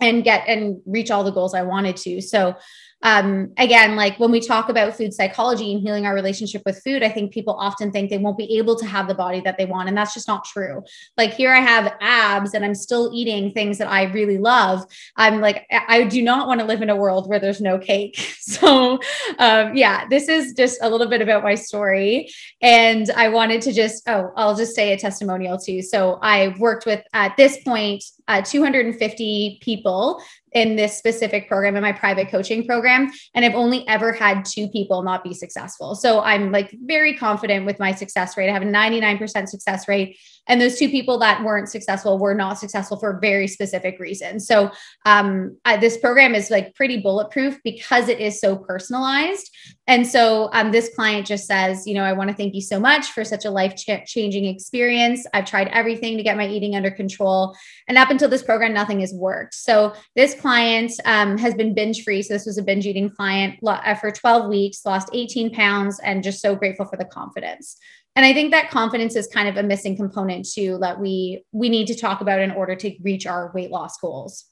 and 0.00 0.24
get 0.24 0.46
and 0.48 0.80
reach 0.86 1.10
all 1.10 1.24
the 1.24 1.30
goals 1.30 1.54
I 1.54 1.62
wanted 1.62 1.96
to. 1.98 2.20
So 2.20 2.56
um, 3.04 3.52
again, 3.58 3.96
like 3.96 4.18
when 4.18 4.30
we 4.30 4.40
talk 4.40 4.70
about 4.70 4.96
food 4.96 5.12
psychology 5.12 5.72
and 5.72 5.82
healing 5.82 6.06
our 6.06 6.14
relationship 6.14 6.62
with 6.64 6.82
food, 6.82 7.02
I 7.02 7.10
think 7.10 7.32
people 7.32 7.54
often 7.54 7.92
think 7.92 8.08
they 8.08 8.16
won't 8.16 8.38
be 8.38 8.56
able 8.56 8.76
to 8.76 8.86
have 8.86 9.08
the 9.08 9.14
body 9.14 9.40
that 9.42 9.58
they 9.58 9.66
want. 9.66 9.88
And 9.88 9.96
that's 9.96 10.14
just 10.14 10.26
not 10.26 10.46
true. 10.46 10.82
Like 11.18 11.34
here 11.34 11.52
I 11.52 11.60
have 11.60 11.92
abs 12.00 12.54
and 12.54 12.64
I'm 12.64 12.74
still 12.74 13.10
eating 13.12 13.52
things 13.52 13.76
that 13.76 13.88
I 13.88 14.04
really 14.04 14.38
love. 14.38 14.86
I'm 15.16 15.42
like, 15.42 15.66
I 15.70 16.04
do 16.04 16.22
not 16.22 16.48
want 16.48 16.60
to 16.60 16.66
live 16.66 16.80
in 16.80 16.88
a 16.88 16.96
world 16.96 17.28
where 17.28 17.38
there's 17.38 17.60
no 17.60 17.78
cake. 17.78 18.18
So, 18.44 19.00
um, 19.38 19.74
yeah, 19.74 20.06
this 20.08 20.28
is 20.28 20.52
just 20.52 20.78
a 20.82 20.88
little 20.88 21.08
bit 21.08 21.22
about 21.22 21.42
my 21.42 21.54
story. 21.54 22.30
And 22.60 23.10
I 23.10 23.30
wanted 23.30 23.62
to 23.62 23.72
just, 23.72 24.06
oh, 24.06 24.32
I'll 24.36 24.54
just 24.54 24.74
say 24.74 24.92
a 24.92 24.98
testimonial 24.98 25.58
too. 25.58 25.80
So 25.80 26.18
I 26.20 26.54
worked 26.58 26.84
with, 26.84 27.02
at 27.14 27.36
this 27.38 27.62
point, 27.64 28.04
uh, 28.28 28.42
250 28.42 29.58
people 29.60 30.20
in 30.52 30.76
this 30.76 30.96
specific 30.96 31.48
program 31.48 31.76
in 31.76 31.82
my 31.82 31.92
private 31.92 32.30
coaching 32.30 32.66
program 32.66 33.10
and 33.34 33.44
i've 33.44 33.54
only 33.54 33.86
ever 33.88 34.12
had 34.12 34.44
two 34.44 34.68
people 34.68 35.02
not 35.02 35.24
be 35.24 35.34
successful. 35.34 35.94
So 35.94 36.20
i'm 36.20 36.52
like 36.52 36.74
very 36.84 37.16
confident 37.16 37.66
with 37.66 37.78
my 37.78 37.92
success 37.92 38.36
rate. 38.36 38.48
I 38.48 38.52
have 38.52 38.62
a 38.62 38.66
99% 38.66 39.48
success 39.48 39.88
rate 39.88 40.16
and 40.46 40.60
those 40.60 40.78
two 40.78 40.88
people 40.88 41.18
that 41.18 41.42
weren't 41.42 41.68
successful 41.68 42.18
were 42.18 42.34
not 42.34 42.58
successful 42.58 42.98
for 42.98 43.18
very 43.20 43.48
specific 43.48 43.98
reasons. 43.98 44.46
So 44.46 44.70
um, 45.06 45.56
I, 45.64 45.76
this 45.76 45.96
program 45.98 46.34
is 46.34 46.50
like 46.50 46.74
pretty 46.74 47.00
bulletproof 47.00 47.58
because 47.64 48.08
it 48.08 48.20
is 48.20 48.40
so 48.40 48.56
personalized. 48.56 49.50
And 49.86 50.06
so 50.06 50.50
um, 50.52 50.72
this 50.72 50.94
client 50.94 51.26
just 51.26 51.46
says 51.46 51.86
you 51.86 51.94
know 51.94 52.04
i 52.04 52.12
want 52.12 52.30
to 52.30 52.36
thank 52.36 52.54
you 52.54 52.60
so 52.60 52.78
much 52.80 53.10
for 53.12 53.24
such 53.24 53.44
a 53.44 53.50
life 53.50 53.74
changing 53.76 54.44
experience. 54.44 55.26
I've 55.32 55.46
tried 55.46 55.68
everything 55.68 56.16
to 56.16 56.22
get 56.22 56.36
my 56.36 56.46
eating 56.46 56.76
under 56.76 56.90
control 56.90 57.56
and 57.88 57.98
up 57.98 58.10
until 58.10 58.28
this 58.28 58.42
program 58.42 58.72
nothing 58.72 59.00
has 59.00 59.12
worked. 59.12 59.54
So 59.54 59.94
this 60.14 60.34
client 60.34 60.92
um, 61.04 61.38
has 61.38 61.54
been 61.54 61.74
binge 61.74 62.02
free 62.02 62.22
so 62.22 62.34
this 62.34 62.46
was 62.46 62.58
a 62.58 62.62
binge 62.62 62.86
eating 62.86 63.10
client 63.10 63.58
uh, 63.66 63.94
for 63.94 64.10
12 64.10 64.48
weeks 64.48 64.84
lost 64.84 65.08
18 65.12 65.50
pounds 65.50 66.00
and 66.00 66.22
just 66.22 66.40
so 66.40 66.54
grateful 66.54 66.86
for 66.86 66.96
the 66.96 67.04
confidence 67.04 67.78
and 68.16 68.24
i 68.24 68.32
think 68.32 68.50
that 68.50 68.70
confidence 68.70 69.16
is 69.16 69.26
kind 69.26 69.48
of 69.48 69.56
a 69.56 69.62
missing 69.62 69.96
component 69.96 70.46
too 70.48 70.78
that 70.80 71.00
we 71.00 71.44
we 71.52 71.68
need 71.68 71.86
to 71.86 71.94
talk 71.94 72.20
about 72.20 72.40
in 72.40 72.50
order 72.50 72.74
to 72.74 72.94
reach 73.02 73.26
our 73.26 73.50
weight 73.54 73.70
loss 73.70 73.96
goals 73.98 74.46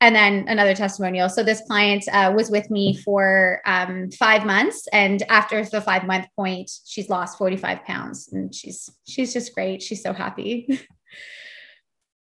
and 0.00 0.14
then 0.14 0.46
another 0.48 0.74
testimonial. 0.74 1.28
So 1.28 1.42
this 1.42 1.62
client 1.66 2.04
uh, 2.12 2.32
was 2.34 2.50
with 2.50 2.70
me 2.70 2.96
for 2.98 3.60
um, 3.64 4.10
five 4.10 4.44
months, 4.44 4.86
and 4.92 5.22
after 5.28 5.64
the 5.64 5.80
five 5.80 6.04
month 6.04 6.26
point, 6.36 6.70
she's 6.84 7.08
lost 7.08 7.38
forty 7.38 7.56
five 7.56 7.82
pounds, 7.84 8.28
and 8.32 8.54
she's 8.54 8.90
she's 9.08 9.32
just 9.32 9.54
great. 9.54 9.82
She's 9.82 10.02
so 10.02 10.12
happy. 10.12 10.80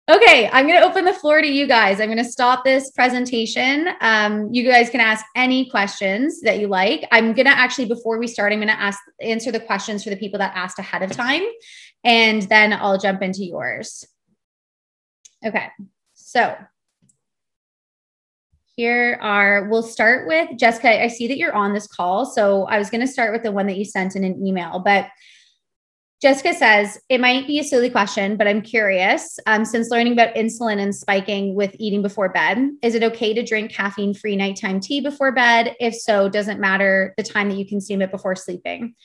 Okay, 0.10 0.50
I'm 0.52 0.66
going 0.66 0.80
to 0.80 0.88
open 0.88 1.06
the 1.06 1.14
floor 1.14 1.40
to 1.40 1.48
you 1.48 1.68
guys. 1.68 2.02
I'm 2.02 2.08
going 2.08 2.18
to 2.18 2.24
stop 2.24 2.64
this 2.64 2.90
presentation. 2.90 3.90
Um, 4.02 4.52
you 4.52 4.68
guys 4.68 4.90
can 4.90 5.02
ask 5.02 5.24
any 5.36 5.70
questions 5.70 6.42
that 6.42 6.58
you 6.58 6.68
like. 6.68 7.08
I'm 7.12 7.34
going 7.34 7.46
to 7.46 7.56
actually, 7.56 7.86
before 7.86 8.18
we 8.18 8.26
start, 8.26 8.52
I'm 8.52 8.58
going 8.58 8.70
to 8.70 8.82
ask 8.82 8.98
answer 9.22 9.52
the 9.52 9.60
questions 9.60 10.04
for 10.04 10.10
the 10.10 10.16
people 10.16 10.40
that 10.40 10.56
asked 10.56 10.80
ahead 10.80 11.04
of 11.04 11.12
time, 11.12 11.44
and 12.04 12.42
then 12.44 12.74
I'll 12.74 12.98
jump 12.98 13.22
into 13.22 13.46
yours. 13.46 14.04
Okay, 15.46 15.68
so 16.16 16.58
here 18.76 19.20
are, 19.22 19.70
we'll 19.70 19.84
start 19.84 20.28
with 20.28 20.58
Jessica. 20.58 21.04
I 21.04 21.10
see 21.10 21.28
that 21.28 21.38
you're 21.38 21.54
on 21.54 21.72
this 21.72 21.86
call. 21.86 22.26
So 22.26 22.64
I 22.64 22.80
was 22.80 22.90
going 22.90 23.02
to 23.02 23.08
start 23.08 23.32
with 23.32 23.44
the 23.44 23.52
one 23.52 23.68
that 23.68 23.78
you 23.78 23.86
sent 23.86 24.16
in 24.16 24.24
an 24.24 24.44
email, 24.44 24.80
but 24.80 25.06
Jessica 26.22 26.54
says, 26.54 27.00
it 27.08 27.22
might 27.22 27.48
be 27.48 27.60
a 27.60 27.64
silly 27.64 27.90
question, 27.90 28.36
but 28.36 28.46
I'm 28.46 28.62
curious. 28.62 29.40
Um, 29.48 29.64
since 29.64 29.90
learning 29.90 30.14
about 30.14 30.36
insulin 30.36 30.80
and 30.80 30.94
spiking 30.94 31.56
with 31.56 31.74
eating 31.80 32.02
before 32.02 32.28
bed, 32.28 32.58
is 32.82 32.94
it 32.94 33.04
okay 33.04 33.34
to 33.34 33.42
drink 33.42 33.72
caffeine 33.72 34.14
free 34.14 34.36
nighttime 34.36 34.82
tea 34.82 35.00
before 35.00 35.32
bed? 35.32 35.76
If 35.80 35.96
so, 35.96 36.28
doesn't 36.28 36.60
matter 36.60 37.14
the 37.16 37.24
time 37.24 37.48
that 37.50 37.58
you 37.58 37.66
consume 37.66 38.02
it 38.02 38.12
before 38.12 38.36
sleeping. 38.36 38.96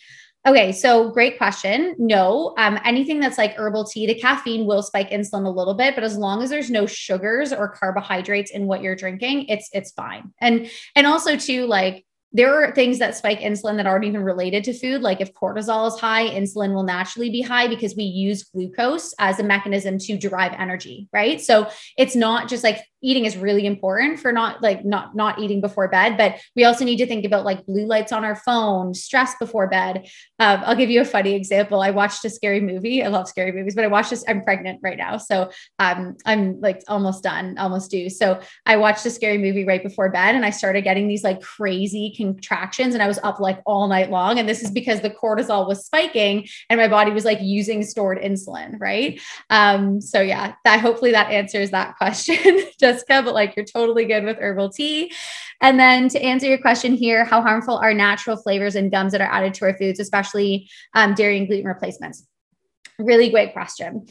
Okay, 0.47 0.73
so 0.73 1.11
great 1.11 1.38
question. 1.38 1.94
No, 1.99 2.52
um, 2.59 2.78
anything 2.85 3.21
that's 3.21 3.38
like 3.38 3.54
herbal 3.56 3.85
tea, 3.85 4.06
the 4.06 4.14
caffeine 4.16 4.66
will 4.66 4.83
spike 4.83 5.11
insulin 5.11 5.47
a 5.47 5.50
little 5.50 5.73
bit, 5.75 5.94
but 5.94 6.04
as 6.04 6.18
long 6.18 6.42
as 6.42 6.50
there's 6.50 6.68
no 6.68 6.85
sugars 6.85 7.52
or 7.52 7.68
carbohydrates 7.68 8.50
in 8.50 8.66
what 8.66 8.83
you're 8.83 8.97
drinking, 8.97 9.47
it's 9.47 9.71
it's 9.73 9.92
fine. 9.92 10.33
And 10.40 10.68
and 10.97 11.06
also 11.06 11.37
too, 11.37 11.66
like 11.66 12.04
there 12.35 12.62
are 12.62 12.73
things 12.73 12.99
that 12.99 13.17
spike 13.17 13.38
insulin 13.38 13.76
that 13.76 13.87
aren't 13.87 14.05
even 14.05 14.23
related 14.23 14.64
to 14.64 14.75
food. 14.75 15.00
Like 15.00 15.21
if 15.21 15.33
cortisol 15.35 15.87
is 15.87 15.99
high, 15.99 16.29
insulin 16.29 16.75
will 16.75 16.83
naturally 16.83 17.31
be 17.31 17.41
high 17.41 17.69
because 17.69 17.95
we 17.95 18.03
use 18.03 18.43
glucose 18.43 19.14
as 19.21 19.38
a 19.38 19.45
mechanism 19.45 19.99
to 19.99 20.19
derive 20.19 20.53
energy, 20.59 21.09
right? 21.12 21.41
So 21.41 21.69
it's 21.97 22.17
not 22.17 22.49
just 22.49 22.64
like 22.64 22.85
eating 23.05 23.26
is 23.26 23.37
really 23.37 23.67
important 23.67 24.19
for 24.19 24.33
not 24.33 24.62
like 24.62 24.85
not 24.85 25.14
not 25.14 25.38
eating 25.38 25.61
before 25.61 25.87
bed 25.88 26.17
but 26.17 26.41
we 26.57 26.64
also 26.64 26.85
need 26.85 26.97
to 26.97 27.07
think 27.07 27.25
about 27.25 27.45
like 27.45 27.67
blue 27.67 27.85
lights 27.85 28.12
on 28.12 28.25
our 28.25 28.35
phone 28.35 28.95
stress 28.95 29.35
before 29.38 29.69
bed 29.69 30.09
um, 30.38 30.62
i'll 30.64 30.75
give 30.75 30.88
you 30.88 31.03
a 31.03 31.05
funny 31.05 31.35
example 31.35 31.83
i 31.83 31.91
watched 31.91 32.25
a 32.25 32.31
scary 32.31 32.61
movie 32.61 33.05
i 33.05 33.09
love 33.09 33.29
scary 33.29 33.53
movies 33.53 33.75
but 33.75 33.85
i 33.85 33.88
watched 33.88 34.09
this 34.09 34.25
i'm 34.26 34.43
pregnant 34.43 34.81
right 34.83 34.97
now 34.97 35.19
so 35.19 35.50
um, 35.79 36.17
i'm 36.25 36.59
like 36.61 36.83
almost 36.88 37.23
done 37.23 37.59
almost 37.59 37.91
due 37.91 38.09
so 38.09 38.41
i 38.64 38.76
watched 38.76 39.05
a 39.05 39.11
scary 39.11 39.37
movie 39.37 39.67
right 39.67 39.83
before 39.83 40.09
bed 40.11 40.35
and 40.35 40.47
i 40.47 40.50
started 40.50 40.83
getting 40.83 41.07
these 41.07 41.23
like 41.23 41.43
crazy 41.43 42.11
contractions 42.33 42.95
and 42.95 43.02
i 43.02 43.07
was 43.07 43.19
up 43.23 43.40
like 43.40 43.61
all 43.66 43.88
night 43.88 44.11
long 44.11 44.38
and 44.38 44.49
this 44.49 44.62
is 44.62 44.71
because 44.71 45.00
the 45.00 45.11
cortisol 45.11 45.66
was 45.66 45.85
spiking 45.85 46.47
and 46.71 46.78
my 46.78 46.88
body 46.88 47.11
was 47.11 47.25
like 47.25 47.38
using 47.40 47.83
stored 47.83 48.19
insulin 48.19 48.81
right 48.81 49.21
um, 49.50 50.00
so 50.00 50.21
yeah 50.21 50.54
that 50.64 50.81
hopefully 50.81 51.12
that 51.12 51.31
answers 51.31 51.71
that 51.71 51.97
question 51.99 52.64
Jessica, 52.85 53.23
but 53.23 53.35
like 53.35 53.57
you're 53.57 53.64
totally 53.64 54.04
good 54.04 54.25
with 54.25 54.38
herbal 54.38 54.71
tea. 54.71 55.12
And 55.61 55.78
then 55.78 56.09
to 56.11 56.23
answer 56.23 56.47
your 56.47 56.59
question 56.59 56.95
here, 56.95 57.25
how 57.25 57.40
harmful 57.40 57.76
are 57.76 57.95
natural 57.95 58.37
flavors 58.37 58.76
and 58.76 58.90
gums 58.90 59.12
that 59.12 59.21
are 59.21 59.31
added 59.31 59.54
to 59.54 59.64
our 59.66 59.76
foods, 59.76 60.00
especially 60.00 60.69
um, 60.95 61.14
dairy 61.14 61.38
and 61.38 61.47
gluten 61.47 61.66
replacements? 61.66 62.26
Really 62.99 63.31
great 63.31 63.52
question. 63.52 64.07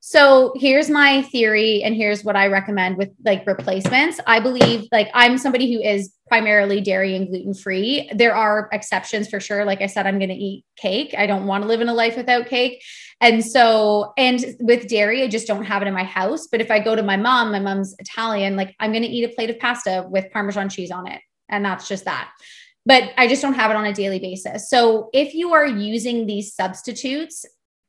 So 0.00 0.52
here's 0.56 0.88
my 0.88 1.22
theory, 1.22 1.82
and 1.82 1.94
here's 1.94 2.22
what 2.22 2.36
I 2.36 2.46
recommend 2.46 2.96
with 2.96 3.10
like 3.24 3.44
replacements. 3.46 4.20
I 4.26 4.38
believe, 4.38 4.86
like, 4.92 5.08
I'm 5.14 5.36
somebody 5.36 5.72
who 5.72 5.80
is 5.80 6.12
primarily 6.28 6.80
dairy 6.80 7.14
and 7.14 7.28
gluten 7.28 7.54
free. 7.54 8.10
There 8.14 8.34
are 8.34 8.68
exceptions 8.72 9.28
for 9.28 9.38
sure. 9.40 9.64
Like 9.64 9.80
I 9.80 9.86
said, 9.86 10.06
I'm 10.06 10.18
going 10.18 10.30
to 10.30 10.34
eat 10.34 10.64
cake. 10.76 11.14
I 11.16 11.26
don't 11.26 11.46
want 11.46 11.62
to 11.62 11.68
live 11.68 11.80
in 11.80 11.88
a 11.88 11.94
life 11.94 12.16
without 12.16 12.46
cake. 12.46 12.82
And 13.20 13.44
so, 13.44 14.12
and 14.18 14.56
with 14.60 14.88
dairy, 14.88 15.22
I 15.22 15.28
just 15.28 15.46
don't 15.46 15.64
have 15.64 15.82
it 15.82 15.88
in 15.88 15.94
my 15.94 16.04
house. 16.04 16.48
But 16.48 16.60
if 16.60 16.70
I 16.70 16.80
go 16.80 16.96
to 16.96 17.02
my 17.02 17.16
mom, 17.16 17.52
my 17.52 17.60
mom's 17.60 17.94
Italian, 17.98 18.56
like 18.56 18.74
I'm 18.80 18.92
going 18.92 19.04
to 19.04 19.08
eat 19.08 19.24
a 19.24 19.34
plate 19.34 19.50
of 19.50 19.58
pasta 19.58 20.06
with 20.08 20.30
Parmesan 20.32 20.68
cheese 20.68 20.90
on 20.90 21.06
it. 21.06 21.20
And 21.48 21.64
that's 21.64 21.88
just 21.88 22.04
that 22.06 22.30
but 22.86 23.12
I 23.18 23.26
just 23.26 23.42
don't 23.42 23.54
have 23.54 23.72
it 23.72 23.76
on 23.76 23.84
a 23.84 23.92
daily 23.92 24.20
basis. 24.20 24.70
So 24.70 25.10
if 25.12 25.34
you 25.34 25.52
are 25.52 25.66
using 25.66 26.26
these 26.26 26.54
substitutes, 26.54 27.44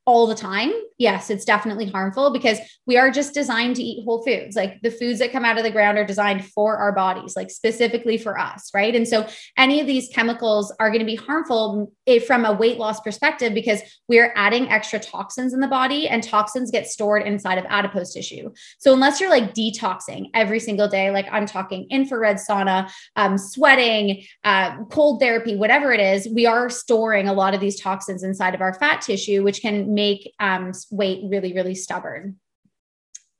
all 0.08 0.26
the 0.26 0.34
time, 0.34 0.72
yes, 0.96 1.28
it's 1.28 1.44
definitely 1.44 1.84
harmful 1.86 2.32
because 2.32 2.58
we 2.86 2.96
are 2.96 3.10
just 3.10 3.34
designed 3.34 3.76
to 3.76 3.82
eat 3.82 4.02
whole 4.06 4.24
foods. 4.24 4.56
Like 4.56 4.80
the 4.80 4.90
foods 4.90 5.18
that 5.18 5.32
come 5.32 5.44
out 5.44 5.58
of 5.58 5.64
the 5.64 5.70
ground 5.70 5.98
are 5.98 6.04
designed 6.06 6.46
for 6.46 6.78
our 6.78 6.92
bodies, 6.92 7.36
like 7.36 7.50
specifically 7.50 8.16
for 8.16 8.38
us, 8.38 8.70
right? 8.72 8.96
And 8.96 9.06
so 9.06 9.28
any 9.58 9.82
of 9.82 9.86
these 9.86 10.08
chemicals 10.08 10.74
are 10.80 10.88
going 10.88 11.00
to 11.00 11.04
be 11.04 11.14
harmful 11.14 11.92
from 12.26 12.46
a 12.46 12.54
weight 12.54 12.78
loss 12.78 13.00
perspective 13.02 13.52
because 13.52 13.82
we're 14.08 14.32
adding 14.34 14.70
extra 14.70 14.98
toxins 14.98 15.52
in 15.52 15.60
the 15.60 15.68
body 15.68 16.08
and 16.08 16.22
toxins 16.22 16.70
get 16.70 16.86
stored 16.86 17.24
inside 17.24 17.58
of 17.58 17.66
adipose 17.68 18.14
tissue. 18.14 18.50
So 18.78 18.94
unless 18.94 19.20
you're 19.20 19.28
like 19.28 19.52
detoxing 19.52 20.30
every 20.32 20.58
single 20.58 20.88
day, 20.88 21.10
like 21.10 21.26
I'm 21.30 21.44
talking 21.44 21.86
infrared 21.90 22.38
sauna, 22.38 22.90
um, 23.16 23.36
sweating, 23.36 24.24
uh, 24.42 24.84
cold 24.84 25.20
therapy, 25.20 25.54
whatever 25.54 25.92
it 25.92 26.00
is, 26.00 26.26
we 26.34 26.46
are 26.46 26.70
storing 26.70 27.28
a 27.28 27.34
lot 27.34 27.52
of 27.52 27.60
these 27.60 27.78
toxins 27.78 28.22
inside 28.22 28.54
of 28.54 28.62
our 28.62 28.72
fat 28.72 29.02
tissue, 29.02 29.44
which 29.44 29.60
can 29.60 29.97
make 29.98 30.32
um, 30.38 30.70
weight 30.92 31.22
really, 31.24 31.52
really 31.52 31.74
stubborn. 31.74 32.36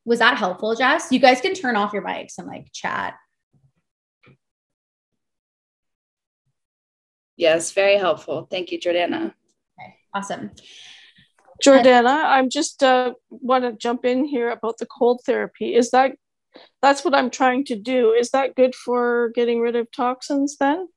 Was 0.05 0.19
that 0.19 0.37
helpful, 0.39 0.75
Jess? 0.75 1.13
You 1.13 1.21
guys 1.21 1.41
can 1.41 1.55
turn 1.55 1.77
off 1.77 1.93
your 1.93 2.03
mics 2.03 2.39
and 2.39 2.49
like 2.49 2.67
chat. 2.73 3.15
Yes, 7.37 7.71
very 7.71 7.97
helpful. 7.97 8.49
Thank 8.51 8.73
you, 8.73 8.81
Jordana. 8.81 9.27
Okay, 9.27 9.95
awesome. 10.13 10.51
Jordana, 11.65 12.25
I'm 12.25 12.51
just 12.51 12.83
uh, 12.83 13.13
want 13.31 13.63
to 13.63 13.73
jump 13.73 14.05
in 14.05 14.25
here 14.25 14.51
about 14.51 14.79
the 14.79 14.87
cold 14.87 15.21
therapy. 15.25 15.77
Is 15.77 15.91
that 15.93 16.13
that's 16.83 17.05
what 17.05 17.15
I'm 17.15 17.31
trying 17.31 17.65
to 17.67 17.77
do? 17.77 18.11
Is 18.11 18.31
that 18.31 18.57
good 18.57 18.75
for 18.75 19.31
getting 19.37 19.61
rid 19.61 19.77
of 19.77 19.87
toxins 19.93 20.57
then? 20.59 20.89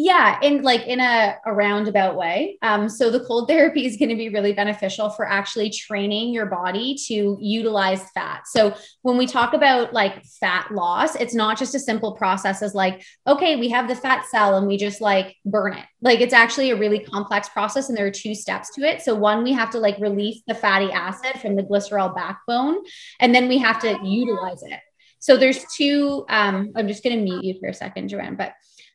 Yeah, 0.00 0.38
in 0.42 0.62
like 0.62 0.86
in 0.86 1.00
a, 1.00 1.34
a 1.44 1.52
roundabout 1.52 2.14
way. 2.14 2.56
Um, 2.62 2.88
so 2.88 3.10
the 3.10 3.18
cold 3.18 3.48
therapy 3.48 3.84
is 3.84 3.96
going 3.96 4.10
to 4.10 4.14
be 4.14 4.28
really 4.28 4.52
beneficial 4.52 5.10
for 5.10 5.26
actually 5.26 5.70
training 5.70 6.32
your 6.32 6.46
body 6.46 6.96
to 7.08 7.36
utilize 7.40 8.08
fat. 8.12 8.46
So 8.46 8.76
when 9.02 9.18
we 9.18 9.26
talk 9.26 9.54
about 9.54 9.92
like 9.92 10.24
fat 10.40 10.70
loss, 10.70 11.16
it's 11.16 11.34
not 11.34 11.58
just 11.58 11.74
a 11.74 11.80
simple 11.80 12.12
process 12.12 12.62
as 12.62 12.76
like, 12.76 13.04
okay, 13.26 13.56
we 13.56 13.70
have 13.70 13.88
the 13.88 13.96
fat 13.96 14.24
cell 14.30 14.56
and 14.56 14.68
we 14.68 14.76
just 14.76 15.00
like 15.00 15.34
burn 15.44 15.72
it. 15.72 15.84
Like 16.00 16.20
it's 16.20 16.32
actually 16.32 16.70
a 16.70 16.76
really 16.76 17.00
complex 17.00 17.48
process 17.48 17.88
and 17.88 17.98
there 17.98 18.06
are 18.06 18.12
two 18.12 18.36
steps 18.36 18.72
to 18.76 18.82
it. 18.82 19.02
So 19.02 19.16
one, 19.16 19.42
we 19.42 19.52
have 19.52 19.70
to 19.70 19.80
like 19.80 19.98
release 19.98 20.42
the 20.46 20.54
fatty 20.54 20.92
acid 20.92 21.40
from 21.40 21.56
the 21.56 21.64
glycerol 21.64 22.14
backbone, 22.14 22.84
and 23.18 23.34
then 23.34 23.48
we 23.48 23.58
have 23.58 23.80
to 23.80 23.98
utilize 24.04 24.62
it. 24.62 24.78
So 25.18 25.36
there's 25.36 25.64
two. 25.76 26.24
Um, 26.28 26.70
I'm 26.76 26.86
just 26.86 27.02
going 27.02 27.16
to 27.16 27.24
mute 27.24 27.42
you 27.42 27.58
for 27.58 27.68
a 27.68 27.74
second, 27.74 28.10
Joanne, 28.10 28.36
but 28.36 28.52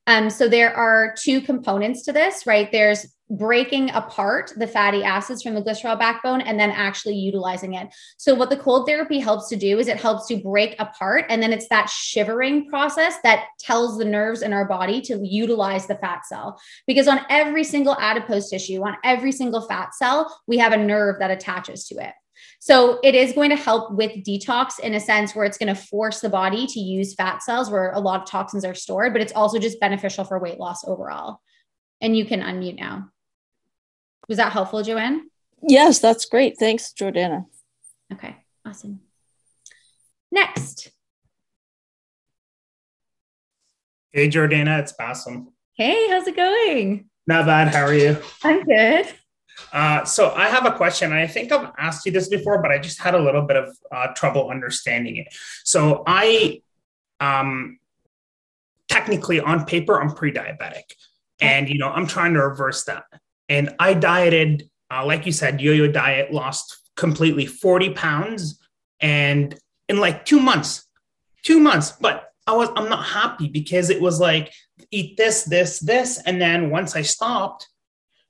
um, 0.07 0.29
so 0.29 0.47
there 0.47 0.75
are 0.75 1.15
two 1.17 1.41
components 1.41 2.03
to 2.03 2.11
this, 2.11 2.45
right? 2.45 2.71
There's 2.71 3.07
breaking 3.29 3.89
apart 3.91 4.51
the 4.57 4.67
fatty 4.67 5.03
acids 5.03 5.41
from 5.41 5.55
the 5.55 5.61
glycerol 5.61 5.97
backbone 5.97 6.41
and 6.41 6.59
then 6.59 6.69
actually 6.69 7.15
utilizing 7.15 7.73
it. 7.73 7.87
So 8.17 8.35
what 8.35 8.49
the 8.49 8.57
cold 8.57 8.85
therapy 8.85 9.19
helps 9.19 9.49
to 9.49 9.55
do 9.55 9.79
is 9.79 9.87
it 9.87 9.99
helps 9.99 10.27
to 10.27 10.37
break 10.37 10.75
apart 10.77 11.25
and 11.29 11.41
then 11.41 11.53
it's 11.53 11.67
that 11.69 11.89
shivering 11.89 12.69
process 12.69 13.15
that 13.23 13.45
tells 13.59 13.97
the 13.97 14.05
nerves 14.05 14.41
in 14.41 14.53
our 14.53 14.65
body 14.65 15.01
to 15.01 15.19
utilize 15.25 15.87
the 15.87 15.95
fat 15.95 16.25
cell. 16.25 16.59
Because 16.85 17.07
on 17.07 17.21
every 17.29 17.63
single 17.63 17.95
adipose 17.99 18.49
tissue, 18.49 18.83
on 18.83 18.97
every 19.03 19.31
single 19.31 19.61
fat 19.61 19.95
cell, 19.95 20.39
we 20.45 20.57
have 20.57 20.73
a 20.73 20.77
nerve 20.77 21.19
that 21.19 21.31
attaches 21.31 21.87
to 21.87 21.95
it. 21.95 22.13
So 22.65 22.97
it 23.03 23.13
is 23.13 23.33
going 23.33 23.49
to 23.49 23.57
help 23.57 23.91
with 23.91 24.23
detox 24.23 24.79
in 24.79 24.93
a 24.93 24.99
sense 25.01 25.35
where 25.35 25.43
it's 25.43 25.57
going 25.57 25.75
to 25.75 25.75
force 25.75 26.21
the 26.21 26.29
body 26.29 26.65
to 26.65 26.79
use 26.79 27.13
fat 27.13 27.43
cells 27.43 27.69
where 27.69 27.91
a 27.91 27.99
lot 27.99 28.21
of 28.21 28.25
toxins 28.25 28.63
are 28.63 28.73
stored, 28.73 29.11
but 29.11 29.21
it's 29.21 29.33
also 29.33 29.59
just 29.59 29.81
beneficial 29.81 30.23
for 30.23 30.39
weight 30.39 30.57
loss 30.57 30.87
overall. 30.87 31.41
And 31.99 32.15
you 32.15 32.23
can 32.23 32.39
unmute 32.39 32.79
now. 32.79 33.09
Was 34.29 34.37
that 34.37 34.53
helpful, 34.53 34.81
Joanne? 34.81 35.29
Yes, 35.61 35.99
that's 35.99 36.23
great. 36.23 36.55
Thanks, 36.57 36.93
Jordana. 36.97 37.47
Okay, 38.13 38.37
awesome. 38.65 39.01
Next. 40.31 40.89
Hey, 44.13 44.29
Jordana, 44.29 44.79
it's 44.79 44.93
Bassam. 44.93 45.49
Hey, 45.75 46.07
how's 46.07 46.27
it 46.27 46.37
going? 46.37 47.09
Not 47.27 47.45
bad. 47.45 47.75
How 47.75 47.83
are 47.83 47.93
you? 47.93 48.17
I'm 48.41 48.63
good. 48.63 49.13
Uh, 49.73 50.05
so 50.05 50.31
I 50.31 50.49
have 50.49 50.65
a 50.65 50.71
question. 50.71 51.11
I 51.11 51.25
think 51.25 51.51
I've 51.51 51.71
asked 51.77 52.05
you 52.05 52.11
this 52.11 52.29
before, 52.29 52.61
but 52.61 52.71
I 52.71 52.77
just 52.77 53.01
had 53.01 53.15
a 53.15 53.19
little 53.19 53.41
bit 53.41 53.57
of 53.57 53.75
uh, 53.91 54.07
trouble 54.15 54.49
understanding 54.49 55.17
it. 55.17 55.27
So 55.63 56.03
I, 56.05 56.61
um, 57.19 57.79
technically 58.87 59.39
on 59.39 59.65
paper, 59.65 59.99
I'm 59.99 60.13
pre-diabetic, 60.13 60.83
and 61.41 61.67
you 61.67 61.79
know 61.79 61.89
I'm 61.89 62.05
trying 62.05 62.33
to 62.35 62.41
reverse 62.41 62.83
that. 62.85 63.05
And 63.49 63.75
I 63.79 63.95
dieted, 63.95 64.69
uh, 64.91 65.05
like 65.05 65.25
you 65.25 65.31
said, 65.31 65.59
yo-yo 65.59 65.91
diet, 65.91 66.31
lost 66.31 66.77
completely 66.95 67.47
40 67.47 67.91
pounds, 67.91 68.59
and 68.99 69.57
in 69.89 69.97
like 69.97 70.23
two 70.23 70.39
months, 70.39 70.85
two 71.41 71.59
months. 71.59 71.93
But 71.99 72.29
I 72.45 72.53
was 72.53 72.69
I'm 72.75 72.89
not 72.89 73.05
happy 73.05 73.47
because 73.47 73.89
it 73.89 73.99
was 73.99 74.19
like 74.19 74.53
eat 74.91 75.17
this, 75.17 75.45
this, 75.45 75.79
this, 75.79 76.21
and 76.27 76.39
then 76.39 76.69
once 76.69 76.95
I 76.95 77.01
stopped, 77.01 77.67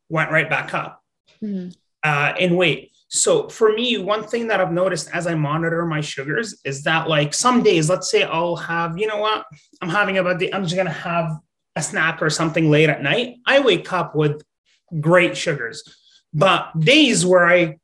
went 0.07 0.31
right 0.31 0.49
back 0.49 0.73
up 0.73 1.02
mm-hmm. 1.43 1.69
uh, 2.03 2.33
in 2.39 2.55
weight. 2.55 2.91
So 3.09 3.47
for 3.47 3.73
me, 3.73 3.97
one 3.97 4.23
thing 4.23 4.47
that 4.47 4.59
I've 4.59 4.71
noticed 4.71 5.09
as 5.13 5.27
I 5.27 5.35
monitor 5.35 5.85
my 5.85 6.01
sugars 6.01 6.59
is 6.65 6.83
that 6.83 7.07
like 7.07 7.33
some 7.33 7.61
days, 7.61 7.89
let's 7.89 8.09
say 8.09 8.23
I'll 8.23 8.55
have, 8.55 8.97
you 8.97 9.05
know 9.05 9.17
what, 9.17 9.45
I'm 9.81 9.89
having 9.89 10.17
about 10.17 10.39
the, 10.39 10.53
I'm 10.53 10.63
just 10.63 10.75
gonna 10.75 10.91
have 10.91 11.37
a 11.75 11.81
snack 11.81 12.21
or 12.21 12.29
something 12.29 12.71
late 12.71 12.89
at 12.89 13.03
night. 13.03 13.35
I 13.45 13.59
wake 13.59 13.93
up 13.93 14.15
with 14.15 14.41
great 14.99 15.37
sugars, 15.37 15.83
but 16.33 16.71
days 16.79 17.25
where 17.25 17.45
I 17.45 17.77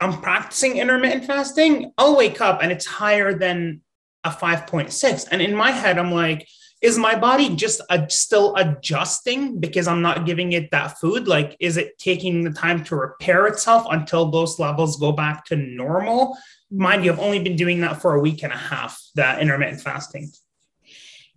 I'm 0.00 0.20
practicing 0.20 0.78
intermittent 0.78 1.24
fasting, 1.24 1.92
I'll 1.98 2.16
wake 2.16 2.40
up 2.40 2.62
and 2.62 2.70
it's 2.70 2.86
higher 2.86 3.34
than 3.34 3.80
a 4.24 4.30
5.6. 4.30 5.28
And 5.30 5.42
in 5.42 5.54
my 5.54 5.72
head, 5.72 5.98
I'm 5.98 6.12
like, 6.12 6.46
is 6.80 6.98
my 6.98 7.16
body 7.18 7.54
just 7.56 7.80
still 8.08 8.54
adjusting 8.56 9.58
because 9.58 9.88
I'm 9.88 10.02
not 10.02 10.26
giving 10.26 10.52
it 10.52 10.70
that 10.70 10.98
food? 10.98 11.26
Like, 11.26 11.56
is 11.60 11.76
it 11.76 11.98
taking 11.98 12.44
the 12.44 12.50
time 12.50 12.84
to 12.84 12.96
repair 12.96 13.46
itself 13.46 13.86
until 13.90 14.30
those 14.30 14.58
levels 14.58 14.98
go 14.98 15.12
back 15.12 15.44
to 15.46 15.56
normal? 15.56 16.36
Mind 16.70 17.04
you, 17.04 17.12
I've 17.12 17.18
only 17.18 17.42
been 17.42 17.56
doing 17.56 17.80
that 17.80 18.00
for 18.00 18.14
a 18.14 18.20
week 18.20 18.42
and 18.42 18.52
a 18.52 18.56
half, 18.56 19.00
that 19.16 19.40
intermittent 19.40 19.80
fasting. 19.80 20.30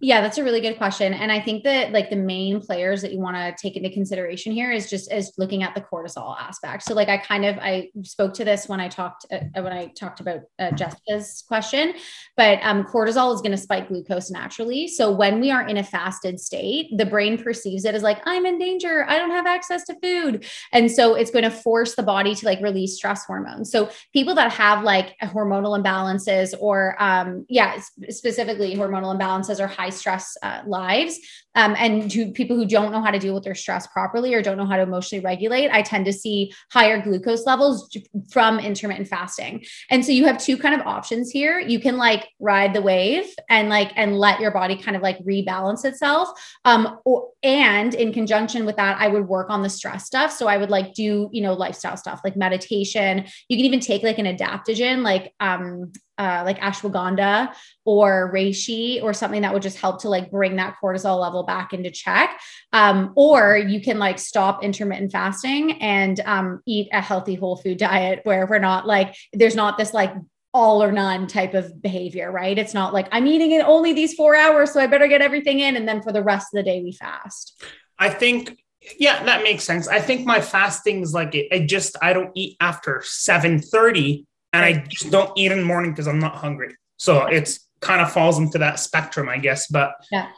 Yeah, 0.03 0.21
that's 0.21 0.39
a 0.39 0.43
really 0.43 0.61
good 0.61 0.77
question. 0.77 1.13
And 1.13 1.31
I 1.31 1.39
think 1.39 1.63
that 1.63 1.91
like 1.91 2.09
the 2.09 2.15
main 2.15 2.59
players 2.59 3.03
that 3.03 3.11
you 3.11 3.19
want 3.19 3.35
to 3.37 3.55
take 3.61 3.77
into 3.77 3.91
consideration 3.91 4.51
here 4.51 4.71
is 4.71 4.89
just 4.89 5.11
as 5.11 5.31
looking 5.37 5.61
at 5.61 5.75
the 5.75 5.81
cortisol 5.81 6.35
aspect. 6.39 6.81
So 6.83 6.95
like 6.95 7.07
I 7.07 7.17
kind 7.19 7.45
of 7.45 7.59
I 7.59 7.89
spoke 8.01 8.33
to 8.33 8.43
this 8.43 8.67
when 8.67 8.79
I 8.79 8.87
talked 8.87 9.27
uh, 9.31 9.61
when 9.61 9.71
I 9.71 9.93
talked 9.95 10.19
about 10.19 10.39
uh, 10.57 10.71
Jessica's 10.71 11.43
question, 11.47 11.93
but 12.35 12.57
um, 12.63 12.83
cortisol 12.83 13.35
is 13.35 13.41
going 13.41 13.51
to 13.51 13.57
spike 13.57 13.89
glucose 13.89 14.31
naturally. 14.31 14.87
So 14.87 15.11
when 15.11 15.39
we 15.39 15.51
are 15.51 15.67
in 15.67 15.77
a 15.77 15.83
fasted 15.83 16.39
state, 16.39 16.87
the 16.97 17.05
brain 17.05 17.37
perceives 17.37 17.85
it 17.85 17.93
as 17.93 18.01
like 18.01 18.23
I'm 18.25 18.47
in 18.47 18.57
danger. 18.57 19.05
I 19.07 19.19
don't 19.19 19.29
have 19.29 19.45
access 19.45 19.83
to 19.85 19.95
food, 20.01 20.47
and 20.73 20.89
so 20.89 21.13
it's 21.13 21.29
going 21.29 21.43
to 21.43 21.51
force 21.51 21.93
the 21.93 22.03
body 22.03 22.33
to 22.33 22.45
like 22.47 22.59
release 22.61 22.95
stress 22.95 23.23
hormones. 23.25 23.71
So 23.71 23.91
people 24.13 24.33
that 24.33 24.51
have 24.51 24.83
like 24.83 25.15
hormonal 25.19 25.79
imbalances 25.79 26.55
or 26.59 26.95
um, 26.97 27.45
yeah, 27.49 27.79
specifically 28.09 28.75
hormonal 28.75 29.15
imbalances 29.15 29.59
or 29.59 29.67
high 29.67 29.90
stress 29.91 30.37
uh, 30.41 30.61
lives 30.65 31.19
um, 31.55 31.75
and 31.77 32.09
to 32.11 32.31
people 32.31 32.55
who 32.55 32.65
don't 32.65 32.91
know 32.91 33.01
how 33.01 33.11
to 33.11 33.19
deal 33.19 33.33
with 33.33 33.43
their 33.43 33.55
stress 33.55 33.87
properly 33.87 34.33
or 34.33 34.41
don't 34.41 34.57
know 34.57 34.65
how 34.65 34.77
to 34.77 34.83
emotionally 34.83 35.23
regulate 35.23 35.69
i 35.71 35.81
tend 35.81 36.05
to 36.05 36.13
see 36.13 36.51
higher 36.71 37.01
glucose 37.01 37.45
levels 37.45 37.95
from 38.29 38.59
intermittent 38.59 39.07
fasting. 39.07 39.63
And 39.89 40.05
so 40.05 40.11
you 40.11 40.25
have 40.25 40.37
two 40.37 40.57
kind 40.57 40.79
of 40.79 40.87
options 40.87 41.29
here. 41.29 41.59
You 41.59 41.79
can 41.79 41.97
like 41.97 42.27
ride 42.39 42.73
the 42.73 42.81
wave 42.81 43.25
and 43.49 43.69
like 43.69 43.91
and 43.95 44.17
let 44.17 44.39
your 44.39 44.51
body 44.51 44.75
kind 44.75 44.95
of 44.95 45.03
like 45.03 45.19
rebalance 45.19 45.85
itself. 45.85 46.29
Um 46.65 46.99
or, 47.05 47.29
and 47.43 47.93
in 47.93 48.13
conjunction 48.13 48.65
with 48.65 48.75
that 48.75 49.01
i 49.01 49.07
would 49.07 49.27
work 49.27 49.49
on 49.49 49.61
the 49.61 49.69
stress 49.69 50.05
stuff. 50.05 50.31
So 50.31 50.47
i 50.47 50.57
would 50.57 50.69
like 50.69 50.93
do 50.93 51.29
you 51.31 51.41
know 51.41 51.53
lifestyle 51.53 51.97
stuff 51.97 52.21
like 52.23 52.35
meditation. 52.35 53.25
You 53.49 53.57
can 53.57 53.65
even 53.65 53.79
take 53.79 54.03
like 54.03 54.17
an 54.17 54.25
adaptogen 54.25 55.03
like 55.03 55.33
um 55.39 55.91
uh, 56.17 56.43
like 56.45 56.59
ashwagandha 56.59 57.51
or 57.83 58.31
reishi 58.31 59.01
or 59.01 59.11
something 59.11 59.41
that 59.41 59.51
would 59.51 59.63
just 59.63 59.79
help 59.79 59.99
to 59.99 60.07
like 60.07 60.29
bring 60.29 60.57
that 60.57 60.75
cortisol 60.81 61.19
level 61.19 61.40
back 61.43 61.73
into 61.73 61.91
check 61.91 62.39
um, 62.73 63.13
or 63.15 63.57
you 63.57 63.81
can 63.81 63.99
like 63.99 64.19
stop 64.19 64.63
intermittent 64.63 65.11
fasting 65.11 65.81
and 65.81 66.19
um, 66.21 66.61
eat 66.65 66.87
a 66.91 67.01
healthy 67.01 67.35
whole 67.35 67.55
food 67.55 67.77
diet 67.77 68.21
where 68.23 68.45
we're 68.45 68.59
not 68.59 68.87
like 68.87 69.15
there's 69.33 69.55
not 69.55 69.77
this 69.77 69.93
like 69.93 70.13
all 70.53 70.83
or 70.83 70.91
none 70.91 71.27
type 71.27 71.53
of 71.53 71.81
behavior 71.81 72.29
right 72.29 72.57
it's 72.57 72.73
not 72.73 72.93
like 72.93 73.07
i'm 73.11 73.25
eating 73.25 73.51
in 73.51 73.61
only 73.61 73.93
these 73.93 74.13
four 74.13 74.35
hours 74.35 74.71
so 74.71 74.81
i 74.81 74.87
better 74.87 75.07
get 75.07 75.21
everything 75.21 75.59
in 75.59 75.77
and 75.77 75.87
then 75.87 76.01
for 76.01 76.11
the 76.11 76.23
rest 76.23 76.47
of 76.53 76.57
the 76.57 76.63
day 76.63 76.81
we 76.81 76.91
fast 76.91 77.63
i 77.97 78.09
think 78.09 78.61
yeah 78.99 79.23
that 79.23 79.43
makes 79.43 79.63
sense 79.63 79.87
i 79.87 79.99
think 79.99 80.25
my 80.25 80.41
fasting 80.41 81.01
is 81.01 81.13
like 81.13 81.33
i 81.53 81.59
just 81.59 81.95
i 82.01 82.11
don't 82.11 82.31
eat 82.35 82.57
after 82.59 83.01
7 83.01 83.59
30 83.59 84.25
and 84.53 84.65
I 84.65 84.85
just 84.87 85.11
don't 85.11 85.31
eat 85.37 85.51
in 85.51 85.59
the 85.59 85.65
morning 85.65 85.91
because 85.91 86.07
I'm 86.07 86.19
not 86.19 86.35
hungry. 86.35 86.75
So 86.97 87.25
it's 87.25 87.67
kind 87.79 88.01
of 88.01 88.11
falls 88.11 88.37
into 88.37 88.57
that 88.59 88.79
spectrum, 88.79 89.29
I 89.29 89.37
guess. 89.37 89.67
But 89.67 89.93
yeah. 90.11 90.29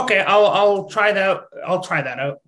Okay, 0.00 0.20
I'll 0.20 0.46
I'll 0.46 0.84
try 0.88 1.12
that. 1.12 1.44
I'll 1.66 1.82
try 1.82 2.02
that 2.02 2.18
out. 2.18 2.40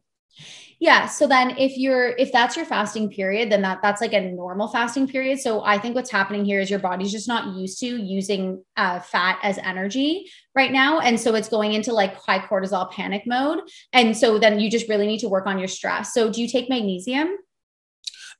Yeah. 0.81 1.07
So 1.07 1.29
then 1.29 1.57
if 1.59 1.79
you're 1.79 2.09
if 2.17 2.33
that's 2.33 2.57
your 2.57 2.65
fasting 2.65 3.09
period, 3.09 3.53
then 3.53 3.63
that 3.63 3.79
that's 3.83 4.01
like 4.01 4.15
a 4.15 4.33
normal 4.33 4.67
fasting 4.67 5.07
period. 5.07 5.39
So 5.39 5.63
I 5.63 5.79
think 5.79 5.95
what's 5.95 6.11
happening 6.11 6.45
here 6.45 6.61
is 6.61 6.71
your 6.71 6.81
body's 6.81 7.13
just 7.13 7.29
not 7.29 7.57
used 7.57 7.79
to 7.81 7.87
using 7.87 8.65
uh, 8.77 8.99
fat 8.99 9.39
as 9.45 9.59
energy 9.59 10.29
right 10.57 10.73
now. 10.73 10.99
And 10.99 11.21
so 11.21 11.37
it's 11.37 11.49
going 11.49 11.75
into 11.75 11.93
like 11.93 12.17
high 12.17 12.41
cortisol 12.41 12.91
panic 12.91 13.23
mode. 13.27 13.61
And 13.93 14.17
so 14.17 14.41
then 14.41 14.59
you 14.59 14.69
just 14.71 14.89
really 14.89 15.07
need 15.07 15.21
to 15.21 15.29
work 15.29 15.47
on 15.47 15.57
your 15.57 15.69
stress. 15.69 16.13
So 16.15 16.33
do 16.33 16.43
you 16.43 16.49
take 16.49 16.69
magnesium? 16.69 17.37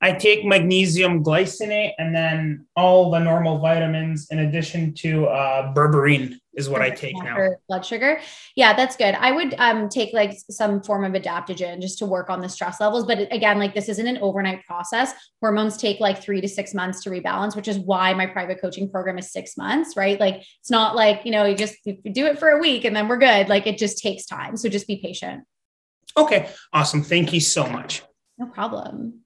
I 0.03 0.11
take 0.11 0.45
magnesium 0.45 1.23
glycinate 1.23 1.93
and 1.97 2.13
then 2.13 2.67
all 2.75 3.13
the 3.13 3.21
normal 3.21 3.59
vitamins 3.59 4.27
in 4.33 4.41
addition 4.41 4.95
to 4.95 5.27
uh, 5.27 5.73
berberine 5.73 6.35
is 6.55 6.69
what 6.69 6.83
I 6.83 6.91
take 6.91 7.17
now. 7.23 7.39
blood 7.69 7.87
sugar. 7.87 8.21
Yeah, 8.57 8.75
that's 8.75 8.97
good. 8.97 9.15
I 9.15 9.31
would 9.31 9.55
um, 9.59 9.89
take 9.89 10.13
like 10.13 10.37
some 10.51 10.83
form 10.83 11.05
of 11.05 11.13
adaptogen 11.13 11.81
just 11.81 11.99
to 12.01 12.07
work 12.07 12.31
on 12.31 12.41
the 12.41 12.49
stress 12.49 12.81
levels. 12.81 13.07
But 13.07 13.33
again, 13.33 13.61
like 13.61 13.77
this 13.77 13.89
isn't 13.89 14.07
an 14.07 14.19
overnight 14.19 14.67
process. 14.67 15.15
Hormones 15.41 15.77
take 15.77 16.01
like 16.01 16.21
three 16.21 16.41
to 16.41 16.49
six 16.49 16.75
months 16.75 17.05
to 17.05 17.11
rebalance, 17.11 17.55
which 17.55 17.69
is 17.69 17.79
why 17.79 18.13
my 18.13 18.27
private 18.27 18.61
coaching 18.61 18.91
program 18.91 19.19
is 19.19 19.31
six 19.31 19.57
months, 19.57 19.97
right? 19.97 20.19
Like 20.19 20.43
it's 20.59 20.71
not 20.71 20.97
like, 20.97 21.21
you 21.25 21.31
know, 21.31 21.45
you 21.45 21.55
just 21.55 21.77
you 21.85 21.97
do 22.13 22.27
it 22.27 22.41
for 22.41 22.51
a 22.51 22.59
week 22.59 22.85
and 22.85 22.95
then 22.95 23.07
we're 23.07 23.19
good. 23.19 23.49
Like 23.49 23.69
it 23.69 23.79
just 23.79 23.99
takes 23.99 24.27
time. 24.27 24.57
So 24.57 24.69
just 24.69 24.89
be 24.89 24.97
patient. 24.97 25.45
Okay, 26.17 26.51
awesome. 26.73 27.05
Thank 27.05 27.33
you 27.33 27.41
so 27.41 27.67
much. 27.67 28.03
No 28.37 28.47
problem. 28.47 29.22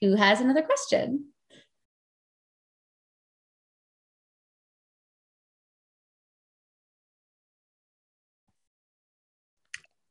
Who 0.00 0.16
has 0.16 0.40
another 0.40 0.62
question? 0.62 1.26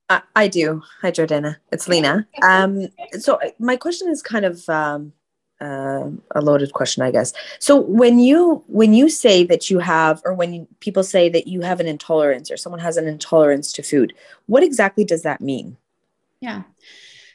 I, 0.10 0.22
I 0.36 0.48
do. 0.48 0.84
Hi, 1.02 1.12
Jordana. 1.12 1.58
It's 1.72 1.88
Lena. 1.88 2.28
Um, 2.44 2.88
so 3.20 3.40
my 3.60 3.76
question 3.76 4.10
is 4.10 4.22
kind 4.22 4.46
of 4.46 4.68
um, 4.70 5.14
uh, 5.62 6.10
a 6.36 6.42
loaded 6.42 6.74
question, 6.74 7.02
I 7.02 7.12
guess. 7.12 7.34
So 7.60 7.80
when 7.80 8.20
you 8.20 8.64
when 8.68 8.94
you 8.94 9.10
say 9.10 9.44
that 9.46 9.70
you 9.70 9.80
have, 9.80 10.22
or 10.26 10.34
when 10.34 10.54
you, 10.54 10.68
people 10.80 11.04
say 11.04 11.30
that 11.30 11.48
you 11.48 11.62
have 11.62 11.80
an 11.80 11.88
intolerance, 11.88 12.52
or 12.52 12.58
someone 12.58 12.82
has 12.82 12.98
an 12.98 13.08
intolerance 13.08 13.72
to 13.74 13.84
food, 13.84 14.14
what 14.46 14.64
exactly 14.64 15.06
does 15.06 15.24
that 15.24 15.42
mean? 15.42 15.78
Yeah. 16.40 16.64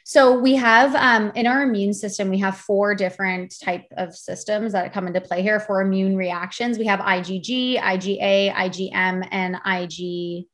So 0.03 0.37
we 0.39 0.55
have 0.55 0.95
um, 0.95 1.31
in 1.35 1.47
our 1.47 1.63
immune 1.63 1.93
system, 1.93 2.29
we 2.29 2.39
have 2.39 2.57
four 2.57 2.95
different 2.95 3.55
type 3.61 3.85
of 3.97 4.15
systems 4.15 4.73
that 4.73 4.93
come 4.93 5.07
into 5.07 5.21
play 5.21 5.41
here 5.41 5.59
for 5.59 5.81
immune 5.81 6.15
reactions. 6.15 6.77
We 6.77 6.85
have 6.85 6.99
IgG, 6.99 7.79
IgA, 7.79 8.53
IgM, 8.53 9.27
and 9.31 9.55
IgE. 9.55 10.45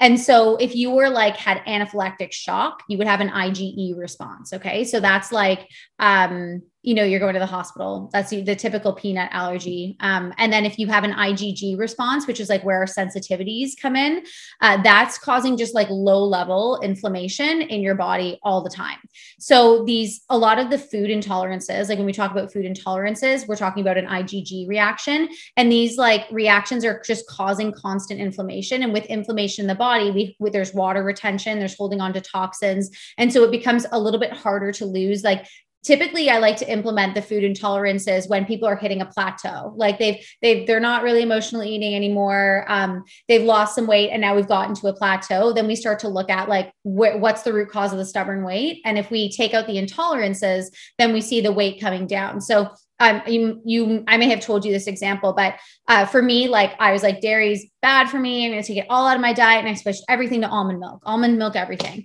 And 0.00 0.18
so 0.18 0.56
if 0.56 0.74
you 0.74 0.90
were 0.90 1.10
like 1.10 1.36
had 1.36 1.58
anaphylactic 1.66 2.32
shock, 2.32 2.82
you 2.88 2.98
would 2.98 3.06
have 3.06 3.20
an 3.20 3.28
IgE 3.28 3.96
response. 3.96 4.52
Okay. 4.52 4.84
So 4.84 5.00
that's 5.00 5.30
like 5.30 5.68
um 5.98 6.62
you 6.82 6.94
know, 6.94 7.04
you're 7.04 7.20
going 7.20 7.34
to 7.34 7.40
the 7.40 7.46
hospital. 7.46 8.10
That's 8.12 8.30
the 8.30 8.56
typical 8.56 8.92
peanut 8.92 9.28
allergy. 9.32 9.96
Um, 10.00 10.34
and 10.36 10.52
then 10.52 10.66
if 10.66 10.80
you 10.80 10.88
have 10.88 11.04
an 11.04 11.12
IgG 11.12 11.78
response, 11.78 12.26
which 12.26 12.40
is 12.40 12.48
like 12.48 12.64
where 12.64 12.78
our 12.78 12.86
sensitivities 12.86 13.80
come 13.80 13.94
in, 13.94 14.24
uh, 14.60 14.82
that's 14.82 15.16
causing 15.16 15.56
just 15.56 15.76
like 15.76 15.88
low 15.90 16.24
level 16.24 16.80
inflammation 16.82 17.62
in 17.62 17.82
your 17.82 17.94
body 17.94 18.40
all 18.42 18.64
the 18.64 18.70
time. 18.70 18.98
So 19.38 19.84
these, 19.84 20.22
a 20.28 20.36
lot 20.36 20.58
of 20.58 20.70
the 20.70 20.78
food 20.78 21.08
intolerances, 21.08 21.88
like 21.88 21.98
when 21.98 22.06
we 22.06 22.12
talk 22.12 22.32
about 22.32 22.52
food 22.52 22.66
intolerances, 22.66 23.46
we're 23.46 23.56
talking 23.56 23.82
about 23.82 23.96
an 23.96 24.06
IgG 24.06 24.68
reaction. 24.68 25.28
And 25.56 25.70
these 25.70 25.96
like 25.96 26.26
reactions 26.32 26.84
are 26.84 27.00
just 27.06 27.28
causing 27.28 27.72
constant 27.72 28.18
inflammation. 28.18 28.82
And 28.82 28.92
with 28.92 29.04
inflammation 29.06 29.62
in 29.62 29.68
the 29.68 29.76
body, 29.76 30.10
we, 30.10 30.50
there's 30.50 30.74
water 30.74 31.04
retention, 31.04 31.60
there's 31.60 31.76
holding 31.76 32.00
on 32.00 32.12
to 32.14 32.20
toxins. 32.20 32.90
And 33.18 33.32
so 33.32 33.44
it 33.44 33.52
becomes 33.52 33.86
a 33.92 34.00
little 34.00 34.18
bit 34.18 34.32
harder 34.32 34.72
to 34.72 34.84
lose 34.84 35.22
like 35.22 35.46
typically 35.82 36.30
i 36.30 36.38
like 36.38 36.56
to 36.56 36.70
implement 36.70 37.14
the 37.14 37.22
food 37.22 37.42
intolerances 37.42 38.28
when 38.28 38.44
people 38.44 38.68
are 38.68 38.76
hitting 38.76 39.00
a 39.00 39.06
plateau. 39.06 39.72
Like 39.76 39.98
they've 39.98 40.24
they've 40.40 40.66
they're 40.66 40.80
not 40.80 41.02
really 41.02 41.22
emotionally 41.22 41.74
eating 41.74 41.94
anymore. 41.94 42.64
Um, 42.68 43.04
they've 43.28 43.42
lost 43.42 43.74
some 43.74 43.86
weight 43.86 44.10
and 44.10 44.20
now 44.20 44.34
we've 44.34 44.48
gotten 44.48 44.74
to 44.76 44.88
a 44.88 44.94
plateau. 44.94 45.52
Then 45.52 45.66
we 45.66 45.76
start 45.76 45.98
to 46.00 46.08
look 46.08 46.30
at 46.30 46.48
like 46.48 46.72
wh- 46.82 47.18
what's 47.18 47.42
the 47.42 47.52
root 47.52 47.70
cause 47.70 47.92
of 47.92 47.98
the 47.98 48.04
stubborn 48.04 48.44
weight? 48.44 48.80
And 48.84 48.98
if 48.98 49.10
we 49.10 49.30
take 49.30 49.54
out 49.54 49.66
the 49.66 49.76
intolerances 49.76 50.66
then 50.98 51.12
we 51.12 51.20
see 51.20 51.40
the 51.40 51.52
weight 51.52 51.80
coming 51.80 52.06
down. 52.06 52.40
So 52.40 52.70
um, 53.00 53.20
you, 53.26 53.60
you, 53.64 54.04
I 54.06 54.16
may 54.16 54.28
have 54.28 54.40
told 54.40 54.64
you 54.64 54.72
this 54.72 54.86
example, 54.86 55.32
but 55.32 55.56
uh, 55.88 56.06
for 56.06 56.22
me, 56.22 56.46
like 56.46 56.74
I 56.78 56.92
was 56.92 57.02
like, 57.02 57.20
dairy's 57.20 57.66
bad 57.80 58.08
for 58.08 58.18
me. 58.20 58.44
I'm 58.44 58.52
going 58.52 58.62
to 58.62 58.66
take 58.66 58.78
it 58.78 58.86
all 58.88 59.08
out 59.08 59.16
of 59.16 59.20
my 59.20 59.32
diet. 59.32 59.58
And 59.58 59.68
I 59.68 59.74
switched 59.74 60.04
everything 60.08 60.42
to 60.42 60.48
almond 60.48 60.78
milk, 60.78 61.02
almond 61.04 61.36
milk, 61.36 61.56
everything 61.56 62.04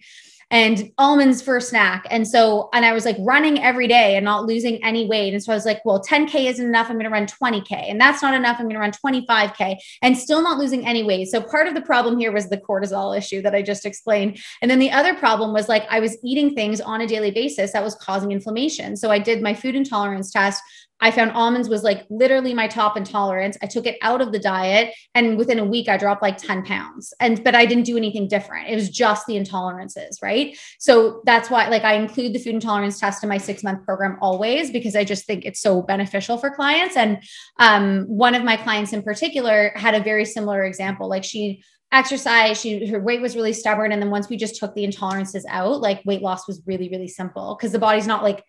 and 0.49 0.91
almonds 0.97 1.41
for 1.41 1.57
a 1.57 1.62
snack. 1.62 2.05
And 2.10 2.25
so, 2.25 2.69
and 2.73 2.86
I 2.86 2.93
was 2.93 3.03
like 3.03 3.17
running 3.19 3.62
every 3.62 3.88
day 3.88 4.15
and 4.15 4.23
not 4.23 4.45
losing 4.45 4.81
any 4.83 5.05
weight. 5.05 5.33
And 5.33 5.43
so 5.43 5.51
I 5.51 5.55
was 5.55 5.65
like, 5.65 5.83
well, 5.83 6.01
10K 6.01 6.45
isn't 6.45 6.65
enough. 6.65 6.89
I'm 6.89 6.95
going 6.95 7.03
to 7.03 7.10
run 7.10 7.25
20K. 7.25 7.89
And 7.89 7.99
that's 7.99 8.21
not 8.21 8.33
enough. 8.33 8.57
I'm 8.57 8.69
going 8.69 8.75
to 8.75 8.79
run 8.79 8.91
25K 8.91 9.75
and 10.01 10.17
still 10.17 10.41
not 10.41 10.57
losing 10.57 10.88
any 10.88 11.03
weight. 11.03 11.27
So 11.27 11.41
part 11.41 11.67
of 11.67 11.73
the 11.73 11.81
problem 11.81 12.17
here 12.17 12.31
was 12.31 12.49
the 12.49 12.57
cortisol 12.57 13.17
issue 13.17 13.41
that 13.41 13.55
I 13.55 13.62
just 13.62 13.86
explained. 13.86 14.39
And 14.62 14.71
then 14.71 14.79
the 14.79 14.91
other 14.91 15.15
problem 15.15 15.51
was 15.51 15.67
like 15.67 15.86
I 15.89 15.99
was 15.99 16.17
eating 16.23 16.55
things 16.55 16.79
on 16.79 17.01
a 17.01 17.07
daily 17.07 17.31
basis 17.31 17.73
that 17.73 17.83
was 17.83 17.95
causing 17.95 18.31
inflammation. 18.31 18.95
So 18.95 19.12
I 19.12 19.19
did 19.19 19.41
my 19.41 19.53
food 19.53 19.75
intolerance 19.75 20.31
test 20.31 20.62
I 20.99 21.12
found 21.12 21.31
almonds 21.31 21.69
was 21.69 21.83
like 21.83 22.05
literally 22.10 22.53
my 22.53 22.67
top 22.67 22.97
intolerance. 22.97 23.57
I 23.62 23.67
took 23.67 23.86
it 23.86 23.97
out 24.01 24.21
of 24.21 24.31
the 24.31 24.39
diet 24.39 24.93
and 25.13 25.38
within 25.38 25.60
a 25.60 25.65
week 25.65 25.89
I 25.89 25.97
dropped 25.97 26.21
like 26.21 26.38
10 26.38 26.63
pounds. 26.65 27.13
And 27.19 27.43
but 27.43 27.55
I 27.55 27.65
didn't 27.65 27.86
do 27.86 27.97
anything 27.97 28.27
different. 28.27 28.69
It 28.69 28.75
was 28.75 28.89
just 28.89 29.25
the 29.27 29.36
intolerances, 29.36 30.21
right? 30.21 30.57
So 30.79 31.21
that's 31.25 31.49
why 31.49 31.67
like 31.67 31.83
I 31.83 31.93
include 31.93 32.33
the 32.33 32.39
food 32.39 32.55
intolerance 32.55 32.99
test 32.99 33.23
in 33.23 33.29
my 33.29 33.38
6-month 33.38 33.86
program 33.86 34.17
always 34.21 34.71
because 34.71 34.95
I 34.95 35.03
just 35.03 35.25
think 35.25 35.45
it's 35.45 35.62
so 35.62 35.81
beneficial 35.81 36.38
for 36.38 36.49
clients 36.49 36.97
and 36.97 37.21
um, 37.60 38.05
one 38.05 38.36
of 38.36 38.43
my 38.43 38.57
clients 38.57 38.93
in 38.93 39.03
particular 39.03 39.71
had 39.75 39.93
a 39.93 40.03
very 40.03 40.25
similar 40.25 40.63
example. 40.63 41.07
Like 41.07 41.23
she 41.23 41.62
exercise 41.93 42.60
she 42.60 42.86
her 42.88 42.99
weight 42.99 43.21
was 43.21 43.36
really 43.36 43.53
stubborn 43.53 43.93
and 43.93 44.01
then 44.01 44.10
once 44.10 44.27
we 44.27 44.36
just 44.36 44.57
took 44.57 44.75
the 44.75 44.86
intolerances 44.86 45.43
out 45.47 45.79
like 45.79 46.03
weight 46.03 46.21
loss 46.21 46.45
was 46.45 46.62
really 46.65 46.89
really 46.89 47.07
simple 47.07 47.55
because 47.55 47.71
the 47.71 47.79
body's 47.79 48.05
not 48.05 48.23
like 48.23 48.43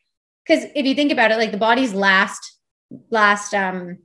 because 0.48 0.64
if 0.74 0.86
you 0.86 0.94
think 0.94 1.12
about 1.12 1.30
it, 1.30 1.36
like 1.36 1.52
the 1.52 1.58
body's 1.58 1.92
last 1.92 2.56
last 3.10 3.52
um 3.52 3.98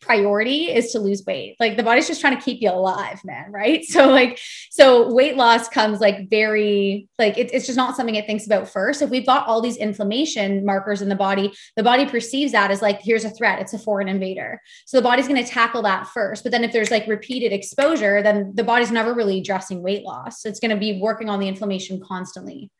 priority 0.00 0.72
is 0.72 0.92
to 0.92 1.00
lose 1.00 1.24
weight. 1.26 1.56
Like 1.58 1.76
the 1.76 1.82
body's 1.82 2.06
just 2.06 2.20
trying 2.20 2.36
to 2.36 2.42
keep 2.42 2.60
you 2.62 2.70
alive, 2.70 3.20
man. 3.24 3.50
Right. 3.52 3.84
So, 3.96 4.08
like, 4.08 4.38
so 4.70 5.12
weight 5.14 5.36
loss 5.36 5.68
comes 5.68 6.00
like 6.00 6.28
very, 6.28 7.08
like, 7.18 7.38
it, 7.38 7.50
it's 7.54 7.64
just 7.64 7.78
not 7.78 7.96
something 7.96 8.14
it 8.14 8.26
thinks 8.26 8.44
about 8.44 8.68
first. 8.68 9.00
If 9.00 9.08
we've 9.08 9.24
got 9.24 9.46
all 9.46 9.62
these 9.62 9.76
inflammation 9.76 10.66
markers 10.66 11.00
in 11.00 11.08
the 11.08 11.14
body, 11.14 11.52
the 11.76 11.82
body 11.82 12.04
perceives 12.04 12.52
that 12.52 12.70
as 12.70 12.82
like, 12.82 13.00
here's 13.00 13.24
a 13.24 13.30
threat, 13.30 13.60
it's 13.60 13.72
a 13.72 13.78
foreign 13.78 14.08
invader. 14.08 14.60
So 14.84 14.98
the 14.98 15.02
body's 15.02 15.28
going 15.28 15.42
to 15.42 15.50
tackle 15.50 15.82
that 15.82 16.08
first. 16.08 16.42
But 16.42 16.52
then 16.52 16.62
if 16.62 16.72
there's 16.72 16.90
like 16.90 17.06
repeated 17.06 17.52
exposure, 17.52 18.22
then 18.22 18.52
the 18.54 18.64
body's 18.64 18.90
never 18.90 19.14
really 19.14 19.38
addressing 19.38 19.82
weight 19.82 20.02
loss. 20.02 20.42
So 20.42 20.48
it's 20.48 20.60
going 20.60 20.72
to 20.72 20.76
be 20.76 21.00
working 21.00 21.30
on 21.30 21.40
the 21.40 21.48
inflammation 21.48 22.02
constantly. 22.06 22.70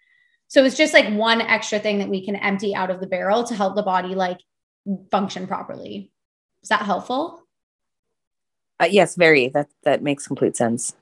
So 0.48 0.64
it's 0.64 0.76
just 0.76 0.94
like 0.94 1.12
one 1.12 1.40
extra 1.40 1.78
thing 1.78 1.98
that 1.98 2.08
we 2.08 2.24
can 2.24 2.36
empty 2.36 2.74
out 2.74 2.90
of 2.90 3.00
the 3.00 3.06
barrel 3.06 3.44
to 3.44 3.54
help 3.54 3.74
the 3.74 3.82
body 3.82 4.14
like 4.14 4.38
function 5.10 5.46
properly. 5.46 6.12
Is 6.62 6.68
that 6.68 6.82
helpful? 6.82 7.42
Uh, 8.80 8.88
yes, 8.90 9.16
very. 9.16 9.48
That 9.48 9.68
that 9.84 10.02
makes 10.02 10.26
complete 10.26 10.56
sense. 10.56 10.94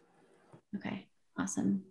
Okay, 0.76 1.06
awesome. 1.38 1.84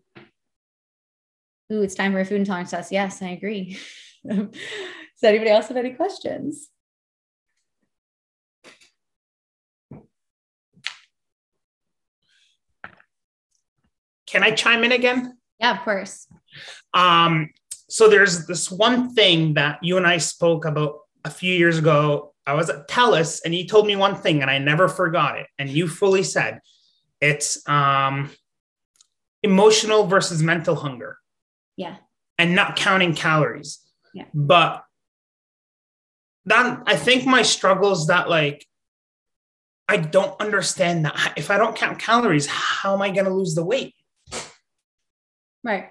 Ooh, 1.72 1.82
it's 1.82 1.96
time 1.96 2.12
for 2.12 2.20
a 2.20 2.26
food 2.26 2.38
intolerance 2.38 2.72
test. 2.72 2.92
Yes, 2.92 3.22
I 3.22 3.30
agree. 3.30 3.78
Does 4.28 4.50
anybody 5.24 5.50
else 5.50 5.68
have 5.68 5.78
any 5.78 5.94
questions? 5.94 6.70
Can 14.26 14.44
I 14.44 14.52
chime 14.52 14.84
in 14.84 14.92
again? 14.92 15.38
Yeah, 15.64 15.78
of 15.78 15.84
course. 15.86 16.28
Um, 16.94 17.50
so 17.90 18.10
there's 18.10 18.46
this 18.48 18.70
one 18.70 19.14
thing 19.16 19.54
that 19.54 19.80
you 19.82 19.96
and 19.96 20.06
I 20.06 20.18
spoke 20.18 20.66
about 20.66 21.00
a 21.24 21.30
few 21.30 21.54
years 21.54 21.78
ago. 21.78 22.34
I 22.46 22.54
was 22.54 22.70
at 22.70 22.90
TELUS 22.90 23.42
and 23.46 23.56
you 23.56 23.66
told 23.66 23.88
me 23.88 23.96
one 23.96 24.16
thing 24.16 24.42
and 24.42 24.52
I 24.52 24.58
never 24.58 24.90
forgot 24.90 25.40
it. 25.40 25.48
And 25.58 25.70
you 25.70 25.88
fully 25.88 26.24
said 26.24 26.60
it's 27.22 27.68
um, 27.70 28.30
emotional 29.42 30.06
versus 30.06 30.44
mental 30.44 30.76
hunger. 30.76 31.18
Yeah. 31.78 31.96
And 32.38 32.56
not 32.56 32.76
counting 32.76 33.16
calories. 33.16 33.80
Yeah. 34.14 34.26
But 34.34 34.84
that 36.46 36.84
I 36.86 36.98
think 36.98 37.26
my 37.26 37.42
struggle 37.42 37.94
is 37.94 38.08
that 38.08 38.30
like 38.30 38.68
I 39.88 39.96
don't 39.96 40.40
understand 40.42 41.06
that 41.06 41.34
if 41.38 41.50
I 41.50 41.58
don't 41.58 41.76
count 41.76 42.00
calories, 42.00 42.48
how 42.48 42.96
am 42.96 43.02
I 43.02 43.12
going 43.12 43.26
to 43.26 43.34
lose 43.34 43.56
the 43.56 43.64
weight? 43.64 43.96
Right. 45.64 45.86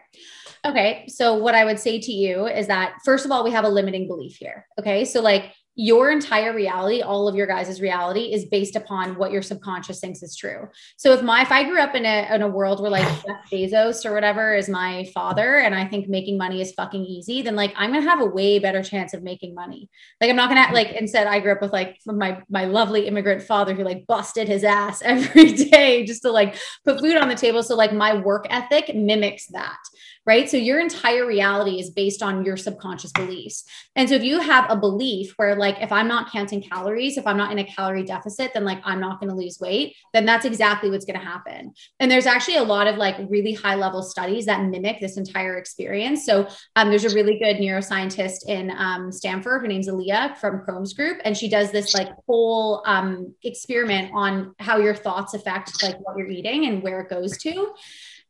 Okay. 0.64 1.06
So, 1.08 1.34
what 1.34 1.54
I 1.54 1.64
would 1.64 1.78
say 1.78 1.98
to 1.98 2.12
you 2.12 2.46
is 2.46 2.66
that, 2.66 2.96
first 3.04 3.24
of 3.24 3.30
all, 3.30 3.42
we 3.42 3.50
have 3.50 3.64
a 3.64 3.68
limiting 3.68 4.06
belief 4.06 4.36
here. 4.36 4.66
Okay. 4.78 5.04
So, 5.04 5.20
like, 5.22 5.54
your 5.74 6.10
entire 6.10 6.54
reality, 6.54 7.00
all 7.00 7.28
of 7.28 7.34
your 7.34 7.46
guys' 7.46 7.80
reality 7.80 8.32
is 8.32 8.44
based 8.44 8.76
upon 8.76 9.16
what 9.16 9.32
your 9.32 9.40
subconscious 9.40 10.00
thinks 10.00 10.22
is 10.22 10.36
true. 10.36 10.68
So 10.96 11.12
if 11.12 11.22
my 11.22 11.40
if 11.42 11.50
I 11.50 11.64
grew 11.64 11.80
up 11.80 11.94
in 11.94 12.04
a 12.04 12.34
in 12.34 12.42
a 12.42 12.48
world 12.48 12.80
where 12.80 12.90
like 12.90 13.06
Jeff 13.26 13.50
Bezos 13.50 14.04
or 14.04 14.12
whatever 14.12 14.54
is 14.54 14.68
my 14.68 15.08
father 15.14 15.56
and 15.58 15.74
I 15.74 15.86
think 15.86 16.08
making 16.08 16.36
money 16.36 16.60
is 16.60 16.72
fucking 16.72 17.04
easy, 17.04 17.40
then 17.40 17.56
like 17.56 17.72
I'm 17.76 17.92
gonna 17.92 18.02
have 18.02 18.20
a 18.20 18.26
way 18.26 18.58
better 18.58 18.82
chance 18.82 19.14
of 19.14 19.22
making 19.22 19.54
money. 19.54 19.88
Like 20.20 20.28
I'm 20.28 20.36
not 20.36 20.50
gonna 20.50 20.74
like 20.74 20.92
instead 20.92 21.26
I 21.26 21.40
grew 21.40 21.52
up 21.52 21.62
with 21.62 21.72
like 21.72 21.98
my 22.04 22.42
my 22.50 22.66
lovely 22.66 23.06
immigrant 23.06 23.42
father 23.42 23.74
who 23.74 23.82
like 23.82 24.06
busted 24.06 24.48
his 24.48 24.64
ass 24.64 25.00
every 25.04 25.52
day 25.52 26.04
just 26.04 26.22
to 26.22 26.30
like 26.30 26.56
put 26.84 27.00
food 27.00 27.16
on 27.16 27.28
the 27.28 27.34
table. 27.34 27.62
So 27.62 27.76
like 27.76 27.94
my 27.94 28.14
work 28.14 28.46
ethic 28.50 28.94
mimics 28.94 29.46
that 29.48 29.78
right? 30.24 30.48
So 30.48 30.56
your 30.56 30.78
entire 30.80 31.26
reality 31.26 31.80
is 31.80 31.90
based 31.90 32.22
on 32.22 32.44
your 32.44 32.56
subconscious 32.56 33.10
beliefs. 33.12 33.64
And 33.96 34.08
so 34.08 34.14
if 34.14 34.22
you 34.22 34.40
have 34.40 34.70
a 34.70 34.76
belief 34.76 35.32
where, 35.36 35.56
like, 35.56 35.78
if 35.80 35.90
I'm 35.90 36.06
not 36.06 36.30
counting 36.30 36.62
calories, 36.62 37.18
if 37.18 37.26
I'm 37.26 37.36
not 37.36 37.50
in 37.50 37.58
a 37.58 37.64
calorie 37.64 38.04
deficit, 38.04 38.52
then 38.54 38.64
like 38.64 38.80
I'm 38.84 39.00
not 39.00 39.18
going 39.18 39.30
to 39.30 39.36
lose 39.36 39.58
weight, 39.60 39.96
then 40.12 40.24
that's 40.24 40.44
exactly 40.44 40.90
what's 40.90 41.04
going 41.04 41.18
to 41.18 41.24
happen. 41.24 41.74
And 41.98 42.10
there's 42.10 42.26
actually 42.26 42.58
a 42.58 42.62
lot 42.62 42.86
of 42.86 42.96
like 42.96 43.16
really 43.28 43.52
high 43.52 43.74
level 43.74 44.02
studies 44.02 44.46
that 44.46 44.64
mimic 44.64 45.00
this 45.00 45.16
entire 45.16 45.58
experience. 45.58 46.24
So 46.24 46.46
um, 46.76 46.90
there's 46.90 47.04
a 47.04 47.14
really 47.14 47.38
good 47.38 47.56
neuroscientist 47.56 48.46
in 48.46 48.70
um, 48.70 49.10
Stanford. 49.10 49.62
Her 49.62 49.68
name's 49.68 49.88
Alia 49.88 50.36
from 50.40 50.60
Crum's 50.60 50.92
Group, 50.92 51.20
and 51.24 51.36
she 51.36 51.48
does 51.48 51.72
this 51.72 51.94
like 51.94 52.10
whole 52.26 52.82
um, 52.86 53.34
experiment 53.42 54.12
on 54.14 54.54
how 54.58 54.78
your 54.78 54.94
thoughts 54.94 55.34
affect 55.34 55.82
like 55.82 55.98
what 56.00 56.16
you're 56.16 56.30
eating 56.30 56.66
and 56.66 56.82
where 56.82 57.00
it 57.00 57.10
goes 57.10 57.36
to. 57.38 57.72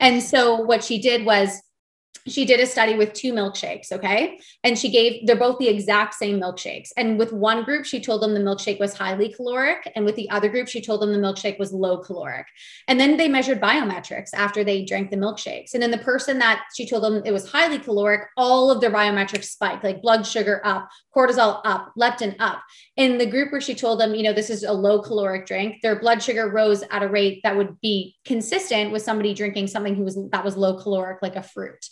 And 0.00 0.22
so 0.22 0.56
what 0.56 0.82
she 0.82 1.00
did 1.00 1.24
was 1.24 1.62
she 2.28 2.44
did 2.44 2.60
a 2.60 2.66
study 2.66 2.96
with 2.96 3.12
two 3.12 3.32
milkshakes 3.32 3.90
okay? 3.92 4.38
And 4.62 4.78
she 4.78 4.90
gave 4.90 5.26
they're 5.26 5.36
both 5.36 5.58
the 5.58 5.68
exact 5.68 6.14
same 6.14 6.40
milkshakes. 6.40 6.90
And 6.96 7.18
with 7.18 7.32
one 7.32 7.64
group 7.64 7.84
she 7.84 8.00
told 8.00 8.22
them 8.22 8.34
the 8.34 8.40
milkshake 8.40 8.78
was 8.78 8.94
highly 8.94 9.32
caloric 9.32 9.90
and 9.94 10.04
with 10.04 10.16
the 10.16 10.30
other 10.30 10.48
group 10.48 10.68
she 10.68 10.80
told 10.80 11.02
them 11.02 11.12
the 11.12 11.18
milkshake 11.18 11.58
was 11.58 11.72
low 11.72 11.98
caloric. 11.98 12.46
And 12.88 12.98
then 12.98 13.16
they 13.16 13.28
measured 13.28 13.60
biometrics 13.60 14.30
after 14.34 14.62
they 14.62 14.84
drank 14.84 15.10
the 15.10 15.16
milkshakes. 15.16 15.74
And 15.74 15.82
then 15.82 15.90
the 15.90 15.98
person 15.98 16.38
that 16.38 16.64
she 16.74 16.86
told 16.86 17.02
them 17.02 17.22
it 17.24 17.32
was 17.32 17.50
highly 17.50 17.78
caloric 17.78 18.28
all 18.36 18.70
of 18.70 18.80
their 18.80 18.90
biometrics 18.90 19.44
spiked 19.44 19.84
like 19.84 20.02
blood 20.02 20.26
sugar 20.26 20.60
up 20.64 20.88
cortisol 21.14 21.60
up 21.64 21.92
leptin 21.98 22.36
up. 22.38 22.62
In 22.96 23.18
the 23.18 23.26
group 23.26 23.50
where 23.52 23.60
she 23.60 23.74
told 23.74 24.00
them 24.00 24.14
you 24.14 24.22
know 24.22 24.32
this 24.32 24.50
is 24.50 24.62
a 24.62 24.72
low 24.72 25.00
caloric 25.00 25.46
drink 25.46 25.82
their 25.82 25.98
blood 25.98 26.22
sugar 26.22 26.48
rose 26.48 26.84
at 26.90 27.02
a 27.02 27.08
rate 27.08 27.40
that 27.42 27.56
would 27.56 27.80
be 27.80 28.16
consistent 28.24 28.92
with 28.92 29.02
somebody 29.02 29.34
drinking 29.34 29.66
something 29.66 29.94
who 29.94 30.04
was 30.04 30.18
that 30.30 30.44
was 30.44 30.56
low 30.56 30.76
caloric 30.76 31.20
like 31.22 31.36
a 31.36 31.42
fruit 31.42 31.88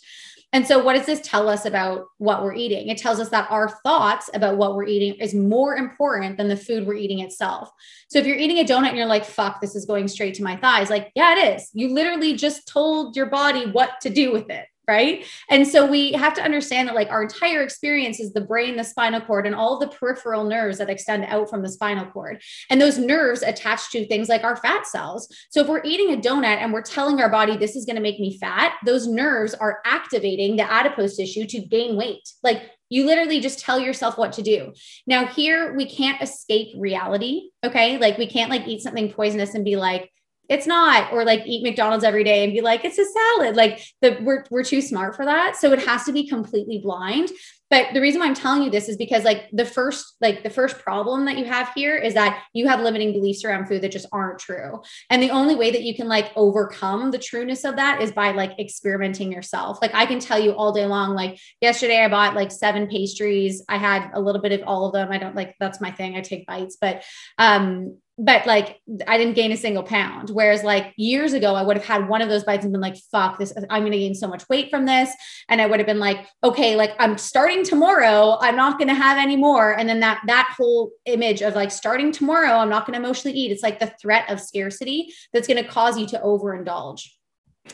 and 0.53 0.67
so, 0.67 0.83
what 0.83 0.95
does 0.95 1.05
this 1.05 1.21
tell 1.21 1.47
us 1.47 1.65
about 1.65 2.07
what 2.17 2.43
we're 2.43 2.53
eating? 2.53 2.89
It 2.89 2.97
tells 2.97 3.19
us 3.19 3.29
that 3.29 3.49
our 3.49 3.69
thoughts 3.83 4.29
about 4.33 4.57
what 4.57 4.75
we're 4.75 4.85
eating 4.85 5.13
is 5.13 5.33
more 5.33 5.77
important 5.77 6.37
than 6.37 6.49
the 6.49 6.57
food 6.57 6.85
we're 6.85 6.95
eating 6.95 7.19
itself. 7.19 7.69
So, 8.09 8.19
if 8.19 8.25
you're 8.25 8.37
eating 8.37 8.59
a 8.59 8.65
donut 8.65 8.89
and 8.89 8.97
you're 8.97 9.05
like, 9.05 9.23
fuck, 9.23 9.61
this 9.61 9.75
is 9.75 9.85
going 9.85 10.09
straight 10.09 10.33
to 10.35 10.43
my 10.43 10.57
thighs, 10.57 10.89
like, 10.89 11.11
yeah, 11.15 11.37
it 11.37 11.55
is. 11.55 11.69
You 11.73 11.93
literally 11.93 12.35
just 12.35 12.67
told 12.67 13.15
your 13.15 13.27
body 13.27 13.71
what 13.71 14.01
to 14.01 14.09
do 14.09 14.33
with 14.33 14.49
it 14.49 14.65
right? 14.87 15.25
And 15.49 15.67
so 15.67 15.85
we 15.85 16.11
have 16.13 16.33
to 16.33 16.43
understand 16.43 16.87
that 16.87 16.95
like 16.95 17.09
our 17.09 17.23
entire 17.23 17.61
experience 17.61 18.19
is 18.19 18.33
the 18.33 18.41
brain, 18.41 18.75
the 18.75 18.83
spinal 18.83 19.21
cord, 19.21 19.45
and 19.45 19.55
all 19.55 19.79
the 19.79 19.87
peripheral 19.87 20.43
nerves 20.43 20.79
that 20.79 20.89
extend 20.89 21.25
out 21.25 21.49
from 21.49 21.61
the 21.61 21.69
spinal 21.69 22.05
cord. 22.05 22.41
And 22.69 22.81
those 22.81 22.97
nerves 22.97 23.41
attach 23.41 23.91
to 23.91 24.05
things 24.07 24.27
like 24.27 24.43
our 24.43 24.57
fat 24.57 24.87
cells. 24.87 25.33
So 25.49 25.61
if 25.61 25.67
we're 25.67 25.83
eating 25.83 26.13
a 26.13 26.17
donut 26.17 26.57
and 26.57 26.73
we're 26.73 26.81
telling 26.81 27.21
our 27.21 27.29
body 27.29 27.57
this 27.57 27.75
is 27.75 27.85
going 27.85 27.95
to 27.95 28.01
make 28.01 28.19
me 28.19 28.37
fat, 28.37 28.73
those 28.85 29.07
nerves 29.07 29.53
are 29.53 29.79
activating 29.85 30.55
the 30.55 30.69
adipose 30.69 31.15
tissue 31.15 31.45
to 31.47 31.59
gain 31.59 31.95
weight. 31.95 32.27
Like 32.43 32.71
you 32.89 33.05
literally 33.05 33.39
just 33.39 33.59
tell 33.59 33.79
yourself 33.79 34.17
what 34.17 34.33
to 34.33 34.41
do. 34.41 34.73
Now 35.07 35.25
here 35.25 35.73
we 35.75 35.89
can't 35.89 36.21
escape 36.21 36.75
reality, 36.77 37.51
okay? 37.63 37.97
Like 37.97 38.17
we 38.17 38.27
can't 38.27 38.49
like 38.49 38.67
eat 38.67 38.81
something 38.81 39.11
poisonous 39.13 39.55
and 39.55 39.63
be 39.63 39.77
like 39.77 40.11
it's 40.51 40.67
not 40.67 41.13
or 41.13 41.23
like 41.23 41.41
eat 41.45 41.63
mcdonald's 41.63 42.03
every 42.03 42.25
day 42.25 42.43
and 42.43 42.51
be 42.51 42.59
like 42.59 42.83
it's 42.83 42.99
a 42.99 43.05
salad. 43.05 43.55
Like 43.55 43.81
the 44.01 44.17
we're, 44.21 44.43
we're 44.51 44.65
too 44.65 44.81
smart 44.81 45.15
for 45.15 45.23
that. 45.23 45.55
So 45.55 45.71
it 45.71 45.79
has 45.85 46.03
to 46.03 46.11
be 46.11 46.27
completely 46.27 46.79
blind. 46.79 47.29
But 47.69 47.93
the 47.93 48.01
reason 48.01 48.19
why 48.19 48.27
i'm 48.27 48.33
telling 48.33 48.63
you 48.63 48.69
this 48.69 48.89
is 48.89 48.97
because 48.97 49.23
like 49.23 49.45
the 49.53 49.63
first 49.63 50.17
like 50.19 50.43
the 50.43 50.49
first 50.49 50.79
problem 50.79 51.23
that 51.23 51.37
you 51.37 51.45
have 51.45 51.71
here 51.73 51.95
is 51.95 52.15
that 52.15 52.43
you 52.53 52.67
have 52.67 52.81
limiting 52.81 53.13
beliefs 53.13 53.45
around 53.45 53.67
food 53.67 53.81
that 53.81 53.93
just 53.93 54.07
aren't 54.11 54.39
true. 54.39 54.81
And 55.09 55.23
the 55.23 55.29
only 55.29 55.55
way 55.55 55.71
that 55.71 55.83
you 55.83 55.95
can 55.95 56.09
like 56.09 56.33
overcome 56.35 57.11
the 57.11 57.17
trueness 57.17 57.63
of 57.63 57.77
that 57.77 58.01
is 58.01 58.11
by 58.11 58.33
like 58.33 58.59
experimenting 58.59 59.31
yourself. 59.31 59.81
Like 59.81 59.95
i 59.95 60.05
can 60.05 60.19
tell 60.19 60.37
you 60.37 60.51
all 60.51 60.73
day 60.73 60.85
long 60.85 61.15
like 61.15 61.39
yesterday 61.61 62.03
i 62.03 62.09
bought 62.09 62.35
like 62.35 62.51
seven 62.51 62.87
pastries. 62.87 63.63
I 63.69 63.77
had 63.77 64.11
a 64.13 64.19
little 64.19 64.41
bit 64.41 64.51
of 64.51 64.67
all 64.67 64.85
of 64.85 64.91
them. 64.91 65.13
I 65.13 65.17
don't 65.17 65.35
like 65.35 65.55
that's 65.61 65.79
my 65.79 65.91
thing. 65.91 66.17
I 66.17 66.21
take 66.21 66.45
bites. 66.45 66.77
But 66.81 67.05
um 67.37 67.95
but 68.23 68.45
like 68.45 68.79
I 69.07 69.17
didn't 69.17 69.33
gain 69.33 69.51
a 69.51 69.57
single 69.57 69.81
pound. 69.81 70.29
Whereas 70.29 70.63
like 70.63 70.93
years 70.95 71.33
ago, 71.33 71.55
I 71.55 71.63
would 71.63 71.75
have 71.75 71.85
had 71.85 72.07
one 72.07 72.21
of 72.21 72.29
those 72.29 72.43
bites 72.43 72.63
and 72.63 72.71
been 72.71 72.79
like, 72.79 72.95
fuck 73.11 73.39
this, 73.39 73.51
I'm 73.67 73.81
going 73.81 73.93
to 73.93 73.97
gain 73.97 74.13
so 74.13 74.27
much 74.27 74.47
weight 74.47 74.69
from 74.69 74.85
this. 74.85 75.09
And 75.49 75.59
I 75.59 75.65
would 75.65 75.79
have 75.79 75.87
been 75.87 75.99
like, 75.99 76.27
okay, 76.43 76.75
like 76.75 76.93
I'm 76.99 77.17
starting 77.17 77.63
tomorrow. 77.63 78.37
I'm 78.39 78.55
not 78.55 78.77
going 78.77 78.89
to 78.89 78.93
have 78.93 79.17
any 79.17 79.35
more. 79.35 79.75
And 79.75 79.89
then 79.89 80.01
that, 80.01 80.21
that 80.27 80.53
whole 80.55 80.91
image 81.05 81.41
of 81.41 81.55
like 81.55 81.71
starting 81.71 82.11
tomorrow, 82.11 82.57
I'm 82.57 82.69
not 82.69 82.85
going 82.85 82.93
to 82.93 83.03
emotionally 83.03 83.35
eat. 83.35 83.51
It's 83.51 83.63
like 83.63 83.79
the 83.79 83.91
threat 83.99 84.29
of 84.29 84.39
scarcity 84.39 85.11
that's 85.33 85.47
going 85.47 85.63
to 85.63 85.67
cause 85.67 85.97
you 85.97 86.05
to 86.07 86.19
overindulge. 86.19 87.07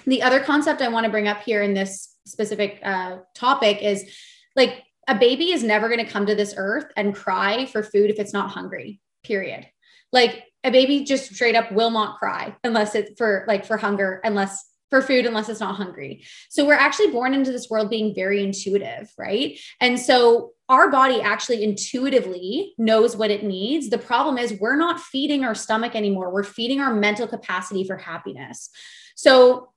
The 0.06 0.24
other 0.24 0.40
concept 0.40 0.82
I 0.82 0.88
want 0.88 1.04
to 1.04 1.12
bring 1.12 1.28
up 1.28 1.42
here 1.42 1.62
in 1.62 1.74
this 1.74 2.16
specific 2.26 2.80
uh, 2.84 3.18
topic 3.36 3.82
is 3.82 4.10
like 4.56 4.84
a 5.10 5.16
baby 5.16 5.52
is 5.52 5.62
never 5.62 5.90
going 5.90 6.06
to 6.06 6.12
come 6.12 6.26
to 6.26 6.36
this 6.36 6.54
earth 6.56 6.86
and 6.96 7.14
cry 7.14 7.66
for 7.66 7.84
food 7.84 8.10
if 8.10 8.18
it's 8.18 8.34
not 8.34 8.52
hungry, 8.52 9.02
period 9.26 9.68
like 10.12 10.44
a 10.64 10.72
baby 10.72 11.04
just 11.04 11.34
straight 11.34 11.56
up 11.56 11.72
will 11.72 11.92
not 11.92 12.18
cry 12.18 12.56
unless 12.64 12.96
it's 12.96 13.18
for 13.18 13.46
like 13.48 13.66
for 13.66 13.78
hunger, 13.78 14.22
unless 14.24 14.64
for 14.90 15.02
food 15.02 15.26
unless 15.26 15.50
it's 15.50 15.60
not 15.60 15.76
hungry. 15.76 16.24
So 16.50 16.66
we're 16.66 16.74
actually 16.74 17.12
born 17.12 17.34
into 17.34 17.52
this 17.52 17.70
world 17.70 17.90
being 17.90 18.16
very 18.16 18.44
intuitive, 18.44 19.12
right? 19.18 19.60
And 19.82 20.00
so 20.00 20.52
our 20.70 20.90
body 20.90 21.22
actually 21.22 21.64
intuitively 21.64 22.74
knows 22.78 23.16
what 23.16 23.32
it 23.32 23.44
needs. 23.44 23.90
The 23.90 23.98
problem 23.98 24.38
is 24.38 24.60
we're 24.60 24.78
not 24.78 25.00
feeding 25.00 25.44
our 25.44 25.56
stomach 25.56 25.96
anymore. 25.96 26.32
We're 26.32 26.44
feeding 26.44 26.80
our 26.80 26.94
mental 26.94 27.28
capacity 27.28 27.84
for 27.84 27.98
happiness. 27.98 28.70
So 29.16 29.70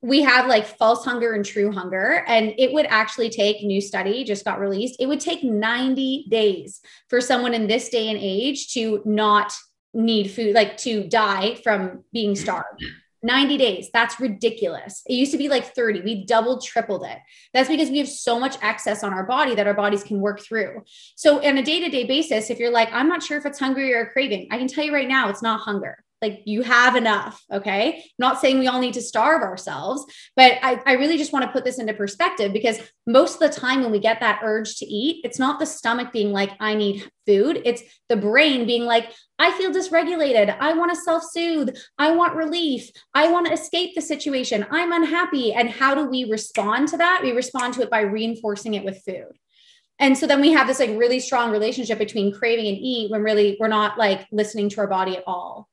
we 0.00 0.22
have 0.22 0.46
like 0.46 0.64
false 0.64 1.04
hunger 1.04 1.32
and 1.32 1.44
true 1.44 1.72
hunger 1.72 2.24
and 2.28 2.54
it 2.56 2.72
would 2.72 2.86
actually 2.86 3.28
take 3.28 3.64
new 3.64 3.80
study 3.80 4.22
just 4.22 4.44
got 4.44 4.60
released 4.60 4.94
it 5.00 5.06
would 5.06 5.18
take 5.18 5.42
90 5.42 6.26
days 6.30 6.80
for 7.08 7.20
someone 7.20 7.52
in 7.52 7.66
this 7.66 7.88
day 7.88 8.08
and 8.08 8.18
age 8.20 8.72
to 8.72 9.02
not 9.04 9.52
need 9.94 10.30
food, 10.30 10.54
like 10.54 10.76
to 10.78 11.04
die 11.08 11.56
from 11.56 12.04
being 12.12 12.34
starved. 12.34 12.84
90 13.24 13.58
days. 13.58 13.90
That's 13.92 14.20
ridiculous. 14.20 15.02
It 15.06 15.14
used 15.14 15.32
to 15.32 15.38
be 15.38 15.48
like 15.48 15.74
30. 15.74 16.02
We 16.02 16.24
doubled, 16.24 16.62
tripled 16.64 17.04
it. 17.04 17.18
That's 17.52 17.68
because 17.68 17.90
we 17.90 17.98
have 17.98 18.08
so 18.08 18.38
much 18.38 18.56
excess 18.62 19.02
on 19.02 19.12
our 19.12 19.24
body 19.24 19.56
that 19.56 19.66
our 19.66 19.74
bodies 19.74 20.04
can 20.04 20.20
work 20.20 20.40
through. 20.40 20.82
So, 21.16 21.44
on 21.44 21.58
a 21.58 21.62
day 21.62 21.80
to 21.80 21.88
day 21.88 22.04
basis, 22.04 22.48
if 22.48 22.60
you're 22.60 22.70
like, 22.70 22.92
I'm 22.92 23.08
not 23.08 23.24
sure 23.24 23.36
if 23.36 23.44
it's 23.44 23.58
hungry 23.58 23.92
or 23.92 24.06
craving, 24.06 24.48
I 24.52 24.58
can 24.58 24.68
tell 24.68 24.84
you 24.84 24.94
right 24.94 25.08
now, 25.08 25.28
it's 25.28 25.42
not 25.42 25.60
hunger 25.60 25.98
like 26.20 26.42
you 26.44 26.62
have 26.62 26.96
enough 26.96 27.42
okay? 27.52 27.96
I'm 27.96 28.02
not 28.18 28.40
saying 28.40 28.58
we 28.58 28.68
all 28.68 28.80
need 28.80 28.94
to 28.94 29.02
starve 29.02 29.42
ourselves 29.42 30.04
but 30.36 30.52
I, 30.62 30.80
I 30.86 30.92
really 30.94 31.18
just 31.18 31.32
want 31.32 31.44
to 31.44 31.52
put 31.52 31.64
this 31.64 31.78
into 31.78 31.94
perspective 31.94 32.52
because 32.52 32.78
most 33.06 33.34
of 33.34 33.40
the 33.40 33.60
time 33.60 33.82
when 33.82 33.92
we 33.92 33.98
get 33.98 34.20
that 34.20 34.40
urge 34.42 34.76
to 34.76 34.86
eat 34.86 35.24
it's 35.24 35.38
not 35.38 35.58
the 35.58 35.66
stomach 35.66 36.12
being 36.12 36.32
like 36.32 36.52
i 36.60 36.74
need 36.74 37.08
food. 37.28 37.60
It's 37.66 37.82
the 38.08 38.16
brain 38.16 38.66
being 38.66 38.84
like 38.84 39.12
i 39.38 39.52
feel 39.52 39.70
dysregulated. 39.70 40.56
I 40.58 40.72
want 40.72 40.90
to 40.92 41.00
self-soothe. 41.00 41.76
I 41.98 42.10
want 42.12 42.34
relief. 42.34 42.90
I 43.14 43.30
want 43.30 43.46
to 43.46 43.52
escape 43.52 43.94
the 43.94 44.00
situation. 44.00 44.66
I'm 44.70 44.92
unhappy. 44.92 45.52
And 45.52 45.68
how 45.68 45.94
do 45.94 46.06
we 46.06 46.24
respond 46.24 46.88
to 46.88 46.96
that? 46.96 47.20
We 47.22 47.32
respond 47.32 47.74
to 47.74 47.82
it 47.82 47.90
by 47.90 48.00
reinforcing 48.00 48.74
it 48.74 48.84
with 48.84 49.02
food. 49.04 49.38
And 50.00 50.16
so 50.16 50.26
then 50.26 50.40
we 50.40 50.52
have 50.52 50.66
this 50.66 50.80
like 50.80 50.90
really 50.90 51.20
strong 51.20 51.50
relationship 51.50 51.98
between 51.98 52.32
craving 52.32 52.66
and 52.66 52.78
eat 52.78 53.10
when 53.10 53.22
really 53.22 53.56
we're 53.60 53.68
not 53.68 53.98
like 53.98 54.26
listening 54.32 54.68
to 54.70 54.80
our 54.80 54.86
body 54.86 55.16
at 55.16 55.24
all 55.26 55.68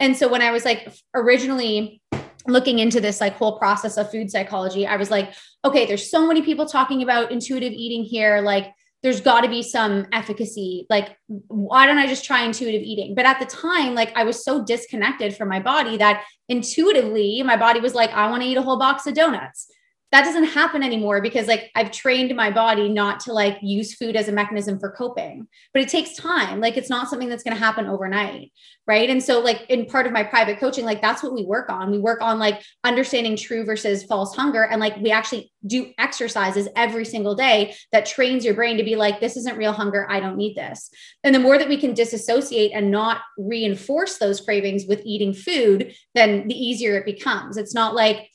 and 0.00 0.16
so 0.16 0.28
when 0.28 0.42
I 0.42 0.50
was 0.50 0.64
like 0.64 0.92
originally 1.14 2.02
looking 2.46 2.78
into 2.78 3.00
this 3.00 3.20
like 3.20 3.36
whole 3.36 3.58
process 3.58 3.96
of 3.96 4.10
food 4.10 4.30
psychology, 4.30 4.86
I 4.86 4.96
was 4.96 5.10
like, 5.10 5.34
okay, 5.64 5.86
there's 5.86 6.10
so 6.10 6.26
many 6.26 6.42
people 6.42 6.66
talking 6.66 7.02
about 7.02 7.30
intuitive 7.30 7.72
eating 7.72 8.02
here. 8.02 8.40
Like, 8.40 8.72
there's 9.02 9.20
got 9.20 9.42
to 9.42 9.48
be 9.48 9.62
some 9.62 10.06
efficacy. 10.12 10.86
Like, 10.90 11.16
why 11.26 11.86
don't 11.86 11.98
I 11.98 12.06
just 12.06 12.24
try 12.24 12.42
intuitive 12.42 12.82
eating? 12.82 13.14
But 13.14 13.24
at 13.24 13.38
the 13.38 13.46
time, 13.46 13.94
like, 13.94 14.14
I 14.14 14.24
was 14.24 14.44
so 14.44 14.62
disconnected 14.64 15.36
from 15.36 15.48
my 15.48 15.60
body 15.60 15.96
that 15.98 16.24
intuitively 16.48 17.42
my 17.42 17.56
body 17.56 17.80
was 17.80 17.94
like, 17.94 18.10
I 18.10 18.28
want 18.30 18.42
to 18.42 18.48
eat 18.48 18.58
a 18.58 18.62
whole 18.62 18.78
box 18.78 19.06
of 19.06 19.14
donuts 19.14 19.70
that 20.12 20.24
doesn't 20.24 20.44
happen 20.44 20.82
anymore 20.82 21.20
because 21.20 21.46
like 21.46 21.70
I've 21.76 21.92
trained 21.92 22.34
my 22.34 22.50
body 22.50 22.88
not 22.88 23.20
to 23.20 23.32
like 23.32 23.58
use 23.62 23.94
food 23.94 24.16
as 24.16 24.26
a 24.26 24.32
mechanism 24.32 24.80
for 24.80 24.90
coping. 24.90 25.46
But 25.72 25.82
it 25.82 25.88
takes 25.88 26.16
time. 26.16 26.60
Like 26.60 26.76
it's 26.76 26.90
not 26.90 27.08
something 27.08 27.28
that's 27.28 27.44
going 27.44 27.56
to 27.56 27.62
happen 27.62 27.86
overnight, 27.86 28.52
right? 28.88 29.08
And 29.08 29.22
so 29.22 29.38
like 29.40 29.66
in 29.68 29.86
part 29.86 30.06
of 30.06 30.12
my 30.12 30.24
private 30.24 30.58
coaching 30.58 30.84
like 30.84 31.00
that's 31.00 31.22
what 31.22 31.32
we 31.32 31.44
work 31.44 31.70
on. 31.70 31.92
We 31.92 31.98
work 31.98 32.20
on 32.22 32.40
like 32.40 32.60
understanding 32.82 33.36
true 33.36 33.64
versus 33.64 34.02
false 34.02 34.34
hunger 34.34 34.64
and 34.64 34.80
like 34.80 34.96
we 34.96 35.12
actually 35.12 35.52
do 35.64 35.92
exercises 35.98 36.68
every 36.74 37.04
single 37.04 37.36
day 37.36 37.74
that 37.92 38.06
trains 38.06 38.44
your 38.44 38.54
brain 38.54 38.78
to 38.78 38.84
be 38.84 38.96
like 38.96 39.20
this 39.20 39.36
isn't 39.36 39.58
real 39.58 39.72
hunger, 39.72 40.10
I 40.10 40.18
don't 40.18 40.36
need 40.36 40.56
this. 40.56 40.90
And 41.22 41.34
the 41.34 41.38
more 41.38 41.56
that 41.56 41.68
we 41.68 41.76
can 41.76 41.94
disassociate 41.94 42.72
and 42.74 42.90
not 42.90 43.18
reinforce 43.38 44.18
those 44.18 44.40
cravings 44.40 44.86
with 44.88 45.02
eating 45.04 45.34
food, 45.34 45.94
then 46.14 46.48
the 46.48 46.54
easier 46.54 46.96
it 46.96 47.04
becomes. 47.04 47.56
It's 47.56 47.74
not 47.74 47.94
like 47.94 48.28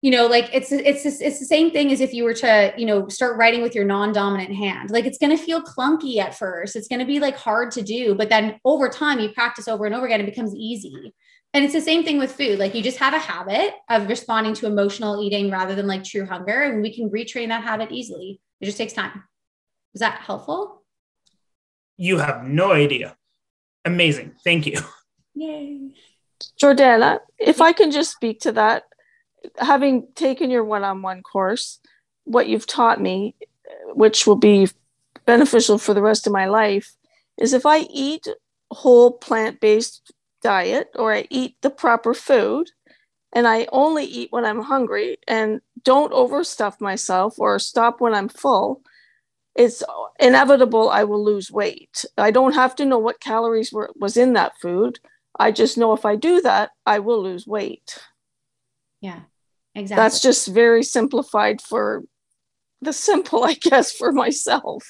you 0.00 0.12
know 0.12 0.26
like 0.26 0.48
it's 0.52 0.70
it's 0.70 1.04
it's 1.04 1.38
the 1.38 1.44
same 1.44 1.70
thing 1.70 1.90
as 1.90 2.00
if 2.00 2.12
you 2.12 2.22
were 2.24 2.34
to 2.34 2.72
you 2.76 2.86
know 2.86 3.08
start 3.08 3.36
writing 3.36 3.62
with 3.62 3.74
your 3.74 3.84
non-dominant 3.84 4.54
hand. 4.54 4.90
Like 4.90 5.06
it's 5.06 5.18
going 5.18 5.36
to 5.36 5.42
feel 5.42 5.62
clunky 5.62 6.18
at 6.18 6.38
first. 6.38 6.76
It's 6.76 6.88
going 6.88 7.00
to 7.00 7.06
be 7.06 7.18
like 7.18 7.36
hard 7.36 7.72
to 7.72 7.82
do 7.82 8.14
but 8.14 8.28
then 8.28 8.58
over 8.64 8.88
time 8.88 9.18
you 9.20 9.30
practice 9.30 9.68
over 9.68 9.86
and 9.86 9.94
over 9.94 10.06
again 10.06 10.20
it 10.20 10.26
becomes 10.26 10.54
easy. 10.54 11.12
And 11.54 11.64
it's 11.64 11.72
the 11.72 11.80
same 11.80 12.04
thing 12.04 12.18
with 12.18 12.32
food. 12.32 12.58
Like 12.58 12.74
you 12.74 12.82
just 12.82 12.98
have 12.98 13.14
a 13.14 13.18
habit 13.18 13.72
of 13.88 14.08
responding 14.08 14.54
to 14.54 14.66
emotional 14.66 15.22
eating 15.22 15.50
rather 15.50 15.74
than 15.74 15.86
like 15.86 16.04
true 16.04 16.26
hunger 16.26 16.62
and 16.62 16.82
we 16.82 16.94
can 16.94 17.10
retrain 17.10 17.48
that 17.48 17.64
habit 17.64 17.90
easily. 17.90 18.40
It 18.60 18.66
just 18.66 18.78
takes 18.78 18.92
time. 18.92 19.24
Is 19.94 20.00
that 20.00 20.20
helpful? 20.20 20.84
You 21.96 22.18
have 22.18 22.44
no 22.44 22.72
idea. 22.72 23.16
Amazing. 23.84 24.34
Thank 24.44 24.66
you. 24.66 24.78
Yay. 25.34 25.90
Jordana 26.60 27.18
if 27.38 27.60
i 27.60 27.72
can 27.72 27.90
just 27.90 28.12
speak 28.12 28.40
to 28.40 28.52
that 28.52 28.84
having 29.58 30.06
taken 30.14 30.50
your 30.50 30.64
one-on-one 30.64 31.22
course 31.22 31.80
what 32.24 32.48
you've 32.48 32.66
taught 32.66 33.00
me 33.00 33.34
which 33.94 34.26
will 34.26 34.36
be 34.36 34.68
beneficial 35.26 35.78
for 35.78 35.94
the 35.94 36.02
rest 36.02 36.26
of 36.26 36.32
my 36.32 36.46
life 36.46 36.94
is 37.38 37.52
if 37.52 37.66
i 37.66 37.80
eat 37.90 38.26
whole 38.70 39.12
plant-based 39.12 40.12
diet 40.42 40.88
or 40.94 41.12
i 41.12 41.26
eat 41.30 41.56
the 41.62 41.70
proper 41.70 42.14
food 42.14 42.70
and 43.32 43.46
i 43.46 43.66
only 43.72 44.04
eat 44.04 44.28
when 44.30 44.44
i'm 44.44 44.62
hungry 44.62 45.18
and 45.26 45.60
don't 45.84 46.12
overstuff 46.12 46.80
myself 46.80 47.38
or 47.38 47.58
stop 47.58 48.00
when 48.00 48.14
i'm 48.14 48.28
full 48.28 48.82
it's 49.58 49.82
inevitable 50.20 50.88
i 50.88 51.02
will 51.02 51.22
lose 51.22 51.50
weight. 51.50 52.04
I 52.16 52.30
don't 52.30 52.54
have 52.54 52.76
to 52.76 52.84
know 52.84 52.98
what 52.98 53.20
calories 53.20 53.72
were 53.72 53.90
was 53.96 54.16
in 54.16 54.34
that 54.34 54.52
food. 54.62 55.00
I 55.38 55.50
just 55.50 55.76
know 55.76 55.92
if 55.92 56.04
i 56.04 56.14
do 56.14 56.40
that 56.42 56.70
i 56.86 57.00
will 57.00 57.22
lose 57.22 57.46
weight. 57.46 57.98
Yeah, 59.00 59.22
exactly. 59.78 60.02
That's 60.02 60.20
just 60.20 60.48
very 60.48 60.82
simplified 60.82 61.60
for 61.60 62.04
the 62.80 62.92
simple, 62.92 63.44
I 63.44 63.54
guess, 63.54 63.92
for 63.92 64.12
myself. 64.12 64.84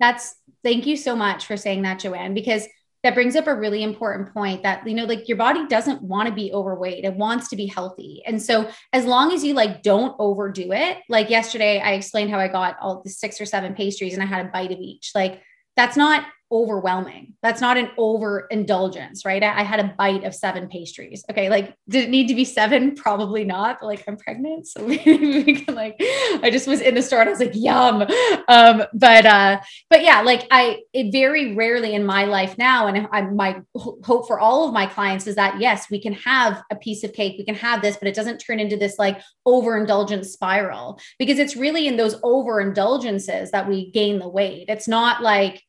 That's 0.00 0.34
thank 0.62 0.86
you 0.86 0.96
so 0.96 1.16
much 1.16 1.46
for 1.46 1.56
saying 1.56 1.82
that, 1.82 1.98
Joanne, 1.98 2.34
because 2.34 2.66
that 3.04 3.14
brings 3.14 3.36
up 3.36 3.46
a 3.46 3.54
really 3.54 3.82
important 3.82 4.32
point 4.34 4.62
that 4.64 4.86
you 4.86 4.94
know 4.94 5.04
like 5.04 5.28
your 5.28 5.36
body 5.36 5.66
doesn't 5.66 6.02
want 6.02 6.28
to 6.28 6.34
be 6.34 6.52
overweight 6.52 7.04
it 7.04 7.14
wants 7.14 7.48
to 7.48 7.56
be 7.56 7.66
healthy 7.66 8.22
and 8.26 8.42
so 8.42 8.68
as 8.92 9.04
long 9.04 9.32
as 9.32 9.44
you 9.44 9.54
like 9.54 9.82
don't 9.82 10.16
overdo 10.18 10.72
it 10.72 10.98
like 11.08 11.30
yesterday 11.30 11.80
i 11.80 11.92
explained 11.92 12.30
how 12.30 12.38
i 12.38 12.48
got 12.48 12.76
all 12.80 13.00
the 13.02 13.10
six 13.10 13.40
or 13.40 13.46
seven 13.46 13.74
pastries 13.74 14.14
and 14.14 14.22
i 14.22 14.26
had 14.26 14.44
a 14.44 14.48
bite 14.50 14.72
of 14.72 14.78
each 14.78 15.12
like 15.14 15.40
that's 15.76 15.96
not 15.96 16.24
overwhelming. 16.50 17.34
That's 17.42 17.60
not 17.60 17.76
an 17.76 17.90
overindulgence, 17.98 19.24
right? 19.24 19.42
I, 19.42 19.60
I, 19.60 19.62
had 19.62 19.80
a 19.80 19.94
bite 19.98 20.24
of 20.24 20.34
seven 20.34 20.68
pastries. 20.68 21.24
Okay, 21.30 21.48
like 21.50 21.74
did 21.88 22.04
it 22.04 22.10
need 22.10 22.28
to 22.28 22.34
be 22.34 22.44
seven? 22.44 22.94
Probably 22.96 23.44
not. 23.44 23.78
But 23.80 23.86
like 23.86 24.04
I'm 24.08 24.16
pregnant, 24.16 24.66
so 24.66 24.86
maybe 24.86 25.16
we 25.44 25.60
can 25.60 25.74
like. 25.74 25.96
I 26.00 26.48
just 26.50 26.66
was 26.66 26.80
in 26.80 26.94
the 26.94 27.02
store 27.02 27.20
and 27.20 27.28
I 27.28 27.32
was 27.32 27.40
like, 27.40 27.52
yum. 27.54 28.02
Um, 28.48 28.82
but 28.94 29.26
uh, 29.26 29.60
but 29.90 30.02
yeah, 30.02 30.22
like 30.22 30.46
I 30.50 30.80
it 30.92 31.12
very 31.12 31.54
rarely 31.54 31.94
in 31.94 32.04
my 32.04 32.24
life 32.24 32.56
now, 32.58 32.86
and 32.86 33.06
I, 33.12 33.22
my 33.22 33.60
hope 33.76 34.26
for 34.26 34.40
all 34.40 34.66
of 34.66 34.72
my 34.72 34.86
clients 34.86 35.26
is 35.26 35.36
that 35.36 35.60
yes, 35.60 35.90
we 35.90 36.00
can 36.00 36.14
have 36.14 36.62
a 36.70 36.76
piece 36.76 37.04
of 37.04 37.12
cake, 37.12 37.36
we 37.38 37.44
can 37.44 37.54
have 37.54 37.82
this, 37.82 37.96
but 37.96 38.08
it 38.08 38.14
doesn't 38.14 38.38
turn 38.38 38.58
into 38.58 38.76
this 38.76 38.98
like 38.98 39.20
overindulgent 39.46 40.24
spiral 40.24 40.98
because 41.18 41.38
it's 41.38 41.56
really 41.56 41.86
in 41.86 41.96
those 41.96 42.20
overindulgences 42.22 43.50
that 43.50 43.68
we 43.68 43.90
gain 43.90 44.18
the 44.18 44.28
weight. 44.28 44.66
It's 44.68 44.88
not 44.88 45.22
like 45.22 45.62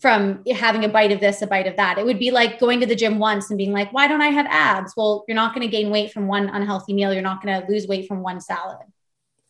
from 0.00 0.44
having 0.52 0.84
a 0.84 0.88
bite 0.88 1.10
of 1.10 1.20
this, 1.20 1.42
a 1.42 1.46
bite 1.46 1.66
of 1.66 1.76
that. 1.76 1.98
It 1.98 2.04
would 2.04 2.18
be 2.18 2.30
like 2.30 2.60
going 2.60 2.80
to 2.80 2.86
the 2.86 2.94
gym 2.94 3.18
once 3.18 3.50
and 3.50 3.58
being 3.58 3.72
like, 3.72 3.92
why 3.92 4.06
don't 4.06 4.22
I 4.22 4.28
have 4.28 4.46
abs? 4.46 4.94
Well, 4.96 5.24
you're 5.26 5.34
not 5.34 5.54
going 5.54 5.66
to 5.66 5.70
gain 5.70 5.90
weight 5.90 6.12
from 6.12 6.28
one 6.28 6.48
unhealthy 6.48 6.94
meal. 6.94 7.12
You're 7.12 7.22
not 7.22 7.42
going 7.42 7.60
to 7.60 7.66
lose 7.70 7.88
weight 7.88 8.06
from 8.06 8.22
one 8.22 8.40
salad. 8.40 8.78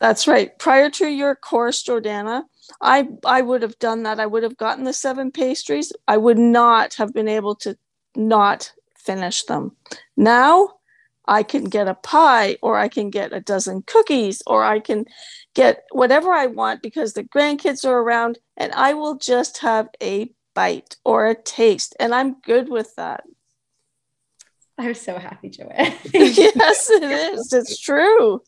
That's 0.01 0.27
right. 0.29 0.57
Prior 0.59 0.91
to 0.91 1.09
your 1.09 1.35
course, 1.35 1.83
Jordana, 1.83 2.45
I 2.81 3.09
I 3.25 3.43
would 3.43 3.63
have 3.63 3.79
done 3.79 4.05
that. 4.05 4.21
I 4.21 4.27
would 4.27 4.45
have 4.45 4.57
gotten 4.57 4.85
the 4.85 4.93
seven 4.93 5.33
pastries. 5.33 5.93
I 6.07 6.17
would 6.17 6.39
not 6.39 6.95
have 6.95 7.13
been 7.13 7.29
able 7.29 7.57
to 7.57 7.77
not 8.15 8.73
finish 8.97 9.43
them. 9.43 9.77
Now 10.17 10.75
I 11.27 11.43
can 11.43 11.65
get 11.65 11.89
a 11.89 11.95
pie 11.95 12.57
or 12.63 12.79
I 12.79 12.89
can 12.89 13.11
get 13.11 13.33
a 13.33 13.41
dozen 13.41 13.83
cookies 13.83 14.43
or 14.47 14.65
I 14.65 14.81
can 14.81 15.05
get 15.55 15.85
whatever 15.91 16.31
I 16.31 16.47
want 16.47 16.81
because 16.81 17.13
the 17.13 17.25
grandkids 17.25 17.85
are 17.85 17.99
around 17.99 18.39
and 18.57 18.73
I 18.73 18.95
will 18.95 19.17
just 19.17 19.59
have 19.59 19.89
a 20.03 20.31
bite 20.59 20.97
or 21.05 21.29
a 21.29 21.41
taste. 21.41 21.95
And 22.01 22.13
I'm 22.13 22.41
good 22.41 22.69
with 22.69 22.93
that. 22.97 23.23
I'm 24.77 24.95
so 24.95 25.17
happy, 25.17 25.51
Joanne. 25.51 25.95
yes, 26.13 26.91
it 26.91 27.05
is. 27.05 27.53
It's 27.53 27.79
true. 27.79 28.43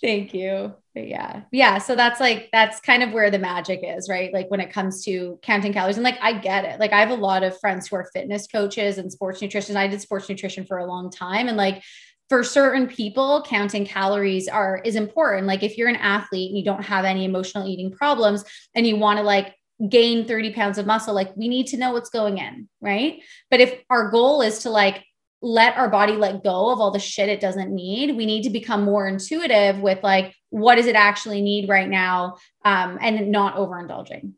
Thank 0.00 0.32
you. 0.32 0.72
But 0.94 1.06
yeah. 1.08 1.42
Yeah. 1.52 1.76
So 1.76 1.94
that's 1.94 2.20
like, 2.20 2.48
that's 2.52 2.80
kind 2.80 3.02
of 3.02 3.12
where 3.12 3.30
the 3.30 3.38
magic 3.38 3.80
is, 3.82 4.08
right? 4.08 4.32
Like 4.32 4.50
when 4.50 4.60
it 4.60 4.72
comes 4.72 5.04
to 5.04 5.38
counting 5.42 5.74
calories. 5.74 5.98
And 5.98 6.04
like, 6.04 6.18
I 6.22 6.38
get 6.38 6.64
it. 6.64 6.80
Like, 6.80 6.94
I 6.94 7.00
have 7.00 7.10
a 7.10 7.22
lot 7.22 7.42
of 7.42 7.58
friends 7.60 7.86
who 7.86 7.96
are 7.96 8.08
fitness 8.14 8.46
coaches 8.46 8.96
and 8.96 9.12
sports 9.12 9.42
nutrition. 9.42 9.76
I 9.76 9.88
did 9.88 10.00
sports 10.00 10.30
nutrition 10.30 10.64
for 10.64 10.78
a 10.78 10.86
long 10.86 11.10
time. 11.10 11.48
And 11.48 11.58
like, 11.58 11.82
for 12.30 12.42
certain 12.42 12.86
people 12.86 13.44
counting 13.46 13.84
calories 13.84 14.48
are 14.48 14.80
is 14.82 14.96
important 14.96 15.46
like 15.46 15.62
if 15.62 15.76
you're 15.76 15.90
an 15.90 15.96
athlete 15.96 16.48
and 16.48 16.58
you 16.58 16.64
don't 16.64 16.82
have 16.82 17.04
any 17.04 17.26
emotional 17.26 17.68
eating 17.68 17.92
problems 17.92 18.42
and 18.74 18.86
you 18.86 18.96
want 18.96 19.18
to 19.18 19.22
like 19.22 19.54
gain 19.88 20.26
30 20.26 20.52
pounds 20.52 20.78
of 20.78 20.86
muscle 20.86 21.14
like 21.14 21.34
we 21.36 21.48
need 21.48 21.66
to 21.66 21.76
know 21.76 21.92
what's 21.92 22.10
going 22.10 22.38
in 22.38 22.68
right? 22.80 23.22
But 23.50 23.60
if 23.60 23.82
our 23.90 24.10
goal 24.10 24.42
is 24.42 24.60
to 24.60 24.70
like 24.70 25.04
let 25.42 25.76
our 25.76 25.90
body 25.90 26.14
let 26.14 26.42
go 26.42 26.70
of 26.70 26.80
all 26.80 26.90
the 26.90 26.98
shit 26.98 27.28
it 27.28 27.40
doesn't 27.40 27.74
need 27.74 28.16
we 28.16 28.24
need 28.24 28.44
to 28.44 28.50
become 28.50 28.82
more 28.82 29.06
intuitive 29.06 29.78
with 29.78 30.02
like 30.02 30.34
what 30.48 30.76
does 30.76 30.86
it 30.86 30.94
actually 30.94 31.42
need 31.42 31.68
right 31.68 31.88
now 31.88 32.36
um, 32.64 32.96
and 33.00 33.32
not 33.32 33.56
overindulging. 33.56 34.32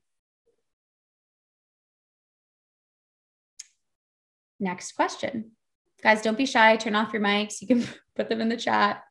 Next 4.59 4.93
question. 4.93 5.53
Guys 6.03 6.23
don't 6.23 6.39
be 6.39 6.47
shy. 6.47 6.77
Turn 6.77 6.95
off 6.95 7.13
your 7.13 7.21
mics. 7.21 7.61
You 7.61 7.69
can 7.69 7.87
put 8.17 8.31
them 8.31 8.41
in 8.41 8.49
the 8.49 8.57
chat 8.57 9.03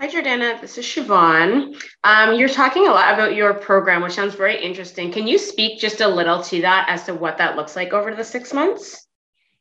Hi, 0.00 0.08
Jordana. 0.08 0.58
This 0.62 0.78
is 0.78 0.86
Siobhan. 0.86 1.78
Um, 2.04 2.34
you're 2.34 2.48
talking 2.48 2.86
a 2.86 2.90
lot 2.90 3.12
about 3.12 3.34
your 3.34 3.52
program, 3.52 4.00
which 4.00 4.14
sounds 4.14 4.34
very 4.34 4.58
interesting. 4.58 5.12
Can 5.12 5.26
you 5.26 5.36
speak 5.36 5.78
just 5.78 6.00
a 6.00 6.08
little 6.08 6.42
to 6.44 6.62
that 6.62 6.86
as 6.88 7.04
to 7.04 7.12
what 7.12 7.36
that 7.36 7.54
looks 7.54 7.76
like 7.76 7.92
over 7.92 8.14
the 8.14 8.24
six 8.24 8.54
months? 8.54 9.06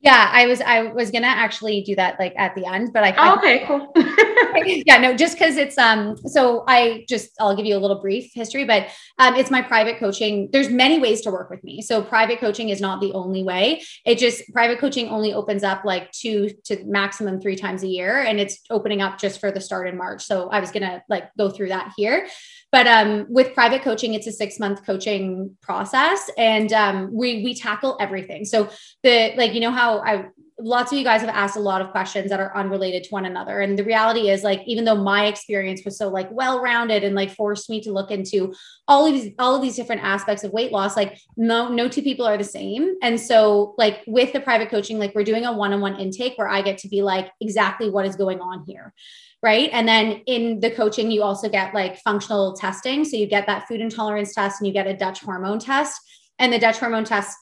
Yeah, 0.01 0.29
I 0.31 0.47
was 0.47 0.61
I 0.61 0.83
was 0.83 1.11
gonna 1.11 1.27
actually 1.27 1.81
do 1.81 1.93
that 1.97 2.17
like 2.19 2.33
at 2.37 2.55
the 2.55 2.65
end, 2.65 2.91
but 2.93 3.03
I 3.03 3.13
oh, 3.17 3.35
okay, 3.37 3.65
cool. 3.65 3.91
yeah, 4.85 4.97
no, 4.97 5.13
just 5.13 5.37
because 5.37 5.57
it's 5.57 5.77
um 5.77 6.15
so 6.25 6.63
I 6.69 7.05
just 7.09 7.31
I'll 7.37 7.53
give 7.53 7.65
you 7.65 7.75
a 7.75 7.79
little 7.79 7.99
brief 7.99 8.31
history, 8.33 8.63
but 8.63 8.87
um 9.17 9.35
it's 9.35 9.51
my 9.51 9.61
private 9.61 9.99
coaching. 9.99 10.47
There's 10.53 10.69
many 10.69 10.99
ways 10.99 11.19
to 11.21 11.31
work 11.31 11.49
with 11.49 11.61
me. 11.65 11.81
So 11.81 12.01
private 12.01 12.39
coaching 12.39 12.69
is 12.69 12.79
not 12.79 13.01
the 13.01 13.11
only 13.11 13.43
way. 13.43 13.83
It 14.05 14.19
just 14.19 14.43
private 14.53 14.79
coaching 14.79 15.09
only 15.09 15.33
opens 15.33 15.65
up 15.65 15.83
like 15.83 16.09
two 16.13 16.49
to 16.65 16.81
maximum 16.85 17.41
three 17.41 17.57
times 17.57 17.83
a 17.83 17.87
year, 17.87 18.21
and 18.21 18.39
it's 18.39 18.61
opening 18.69 19.01
up 19.01 19.17
just 19.17 19.41
for 19.41 19.51
the 19.51 19.59
start 19.59 19.89
in 19.89 19.97
March. 19.97 20.23
So 20.23 20.49
I 20.49 20.61
was 20.61 20.71
gonna 20.71 21.03
like 21.09 21.25
go 21.37 21.49
through 21.49 21.69
that 21.69 21.91
here. 21.97 22.25
But 22.71 22.87
um, 22.87 23.25
with 23.29 23.53
private 23.53 23.81
coaching, 23.81 24.13
it's 24.13 24.27
a 24.27 24.31
six 24.31 24.59
month 24.59 24.85
coaching 24.85 25.57
process, 25.61 26.29
and 26.37 26.71
um, 26.73 27.09
we 27.11 27.43
we 27.43 27.55
tackle 27.55 27.97
everything. 27.99 28.45
So 28.45 28.69
the 29.03 29.33
like 29.35 29.53
you 29.53 29.59
know 29.59 29.71
how 29.71 29.99
I 29.99 30.25
lots 30.61 30.91
of 30.91 30.97
you 30.97 31.03
guys 31.03 31.21
have 31.21 31.29
asked 31.29 31.55
a 31.55 31.61
lot 31.61 31.81
of 31.81 31.91
questions 31.91 32.29
that 32.29 32.39
are 32.39 32.55
unrelated 32.55 33.03
to 33.03 33.09
one 33.09 33.25
another. 33.25 33.61
And 33.61 33.79
the 33.79 33.83
reality 33.83 34.29
is 34.29 34.43
like 34.43 34.61
even 34.65 34.83
though 34.83 35.01
my 35.01 35.25
experience 35.25 35.83
was 35.85 35.97
so 35.97 36.09
like 36.09 36.29
well 36.31 36.61
rounded 36.61 37.03
and 37.03 37.15
like 37.15 37.31
forced 37.31 37.69
me 37.69 37.81
to 37.81 37.93
look 37.93 38.11
into 38.11 38.53
all 38.87 39.05
of 39.05 39.13
these 39.13 39.33
all 39.39 39.55
of 39.55 39.61
these 39.61 39.75
different 39.75 40.03
aspects 40.03 40.43
of 40.43 40.51
weight 40.51 40.71
loss 40.71 40.97
like 40.97 41.19
no 41.37 41.69
no 41.69 41.87
two 41.87 42.01
people 42.01 42.25
are 42.25 42.37
the 42.37 42.43
same. 42.43 42.95
And 43.01 43.19
so 43.19 43.73
like 43.77 44.03
with 44.05 44.33
the 44.33 44.41
private 44.41 44.69
coaching 44.69 44.99
like 44.99 45.15
we're 45.15 45.23
doing 45.23 45.45
a 45.45 45.53
one-on-one 45.53 45.99
intake 45.99 46.37
where 46.37 46.47
i 46.47 46.61
get 46.61 46.77
to 46.79 46.87
be 46.87 47.01
like 47.01 47.31
exactly 47.39 47.89
what 47.89 48.05
is 48.05 48.15
going 48.15 48.39
on 48.41 48.63
here 48.65 48.93
right? 49.41 49.69
And 49.71 49.87
then 49.87 50.21
in 50.25 50.59
the 50.59 50.71
coaching, 50.71 51.11
you 51.11 51.23
also 51.23 51.49
get 51.49 51.73
like 51.73 51.97
functional 51.99 52.53
testing. 52.53 53.05
So 53.05 53.17
you 53.17 53.25
get 53.25 53.45
that 53.47 53.67
food 53.67 53.81
intolerance 53.81 54.33
test 54.33 54.59
and 54.59 54.67
you 54.67 54.73
get 54.73 54.87
a 54.87 54.95
Dutch 54.95 55.21
hormone 55.21 55.59
test. 55.59 55.99
And 56.39 56.51
the 56.51 56.59
Dutch 56.59 56.77
hormone 56.77 57.05
test 57.05 57.37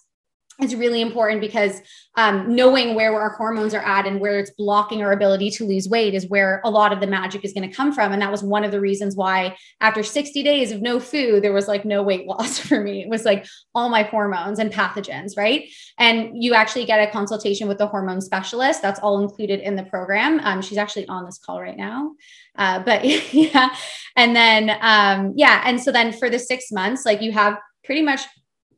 is 0.61 0.75
really 0.75 1.01
important 1.01 1.39
because 1.39 1.81
um, 2.15 2.55
knowing 2.55 2.95
where 2.95 3.13
our 3.19 3.35
hormones 3.35 3.75
are 3.75 3.81
at 3.81 4.07
and 4.07 4.19
where 4.19 4.39
it's 4.39 4.49
blocking 4.51 5.03
our 5.03 5.11
ability 5.11 5.51
to 5.51 5.67
lose 5.67 5.87
weight 5.87 6.15
is 6.15 6.27
where 6.29 6.61
a 6.65 6.69
lot 6.69 6.91
of 6.91 6.99
the 6.99 7.05
magic 7.05 7.45
is 7.45 7.53
going 7.53 7.69
to 7.69 7.75
come 7.75 7.93
from. 7.93 8.11
And 8.11 8.21
that 8.23 8.31
was 8.31 8.41
one 8.41 8.63
of 8.63 8.71
the 8.71 8.81
reasons 8.81 9.15
why, 9.15 9.55
after 9.81 10.01
60 10.01 10.41
days 10.41 10.71
of 10.71 10.81
no 10.81 10.99
food, 10.99 11.43
there 11.43 11.53
was 11.53 11.67
like 11.67 11.85
no 11.85 12.01
weight 12.01 12.25
loss 12.25 12.57
for 12.67 12.81
me. 12.81 13.03
It 13.03 13.09
was 13.09 13.23
like 13.23 13.45
all 13.75 13.89
my 13.89 14.01
hormones 14.01 14.57
and 14.57 14.71
pathogens, 14.71 15.37
right? 15.37 15.69
And 15.99 16.41
you 16.41 16.55
actually 16.55 16.85
get 16.85 17.07
a 17.07 17.11
consultation 17.11 17.67
with 17.67 17.77
the 17.77 17.87
hormone 17.87 18.21
specialist. 18.21 18.81
That's 18.81 18.99
all 18.99 19.21
included 19.21 19.59
in 19.59 19.75
the 19.75 19.83
program. 19.83 20.39
Um, 20.39 20.63
she's 20.63 20.79
actually 20.79 21.07
on 21.07 21.25
this 21.25 21.37
call 21.37 21.61
right 21.61 21.77
now. 21.77 22.13
Uh, 22.57 22.79
but 22.79 23.05
yeah. 23.33 23.75
And 24.15 24.35
then, 24.35 24.71
um, 24.81 25.33
yeah. 25.35 25.61
And 25.65 25.79
so 25.79 25.91
then 25.91 26.11
for 26.11 26.31
the 26.31 26.39
six 26.39 26.71
months, 26.71 27.05
like 27.05 27.21
you 27.21 27.31
have 27.31 27.59
pretty 27.83 28.01
much 28.01 28.21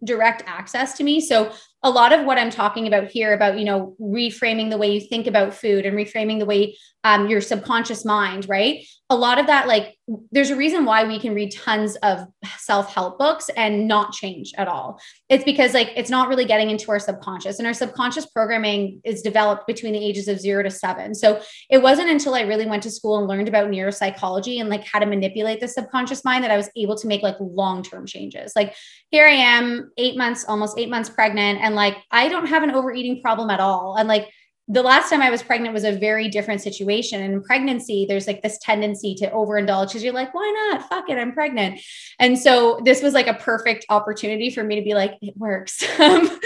direct 0.04 0.44
access 0.46 0.98
to 0.98 1.04
me. 1.04 1.22
So 1.22 1.52
a 1.82 1.89
lot 1.89 2.12
of 2.12 2.26
what 2.26 2.38
I'm 2.38 2.50
talking 2.50 2.88
about 2.88 3.10
here 3.10 3.34
about, 3.34 3.58
you 3.58 3.65
know, 3.65 3.96
reframing 4.02 4.70
the 4.70 4.78
way 4.78 4.92
you 4.94 5.00
think 5.00 5.28
about 5.28 5.54
food 5.54 5.86
and 5.86 5.96
reframing 5.96 6.39
the 6.39 6.46
way 6.46 6.76
um, 7.06 7.30
your 7.30 7.39
subconscious 7.39 8.04
mind, 8.04 8.50
right? 8.50 8.86
A 9.10 9.15
lot 9.15 9.39
of 9.39 9.48
that, 9.48 9.68
like, 9.68 9.98
there's 10.32 10.50
a 10.50 10.56
reason 10.56 10.86
why 10.86 11.06
we 11.06 11.20
can 11.20 11.34
read 11.34 11.52
tons 11.52 11.96
of 11.98 12.28
self 12.58 12.94
help 12.94 13.18
books 13.18 13.50
and 13.56 13.88
not 13.88 14.12
change 14.12 14.52
at 14.58 14.68
all. 14.68 15.00
It's 15.30 15.44
because, 15.44 15.74
like, 15.74 15.92
it's 15.96 16.10
not 16.10 16.28
really 16.28 16.46
getting 16.46 16.70
into 16.70 16.92
our 16.92 17.00
subconscious, 17.00 17.58
and 17.58 17.68
our 17.68 17.74
subconscious 17.74 18.26
programming 18.28 19.02
is 19.04 19.22
developed 19.22 19.65
between 19.65 19.94
the 19.94 20.04
ages 20.04 20.28
of 20.28 20.39
zero 20.39 20.62
to 20.62 20.70
seven. 20.70 21.15
So 21.15 21.42
it 21.70 21.82
wasn't 21.82 22.10
until 22.10 22.36
I 22.36 22.42
really 22.42 22.65
went 22.65 22.84
to 22.84 22.92
school 22.92 23.18
and 23.18 23.28
learned 23.28 23.48
about 23.48 23.70
neuropsychology 23.70 24.60
and 24.60 24.70
like 24.70 24.86
how 24.86 25.00
to 25.00 25.06
manipulate 25.06 25.62
the 25.62 25.68
subconscious 25.68 26.26
mind 26.26 26.44
that 26.44 26.52
I 26.52 26.58
was 26.58 26.70
able 26.76 26.98
to 26.98 27.08
make 27.08 27.24
like 27.24 27.38
long 27.39 27.82
term 27.82 28.06
changes. 28.06 28.52
Like, 28.56 28.76
here 29.10 29.26
I 29.26 29.32
am, 29.32 29.92
eight 29.98 30.18
months, 30.18 30.44
almost 30.46 30.78
eight 30.78 30.89
months 30.89 31.10
pregnant, 31.10 31.60
and 31.62 31.69
like, 31.76 31.98
I 32.12 32.30
don't 32.30 32.48
have 32.48 32.64
an 32.64 32.72
overeating 32.72 33.22
problem 33.22 33.50
at 33.50 33.60
all. 33.60 33.96
And 33.98 34.08
like, 34.08 34.30
the 34.72 34.84
last 34.84 35.10
time 35.10 35.20
I 35.20 35.32
was 35.32 35.42
pregnant 35.42 35.74
was 35.74 35.84
a 35.84 35.98
very 35.98 36.30
different 36.30 36.62
situation. 36.62 37.24
And 37.24 37.34
in 37.34 37.42
pregnancy, 37.42 38.06
there's 38.08 38.28
like 38.28 38.44
this 38.44 38.60
tendency 38.60 39.16
to 39.16 39.30
overindulge 39.32 39.88
because 39.88 40.04
you're 40.04 40.14
like, 40.14 40.32
why 40.36 40.70
not? 40.72 40.88
Fuck 40.88 41.10
it, 41.10 41.18
I'm 41.18 41.34
pregnant. 41.34 41.82
And 42.20 42.38
so 42.38 42.80
this 42.86 43.02
was 43.02 43.16
like 43.16 43.26
a 43.26 43.34
perfect 43.34 43.88
opportunity 43.90 44.52
for 44.52 44.64
me 44.64 44.76
to 44.76 44.84
be 44.84 44.94
like, 44.94 45.16
it 45.22 45.36
works. 45.36 45.84
Um, 46.00 46.40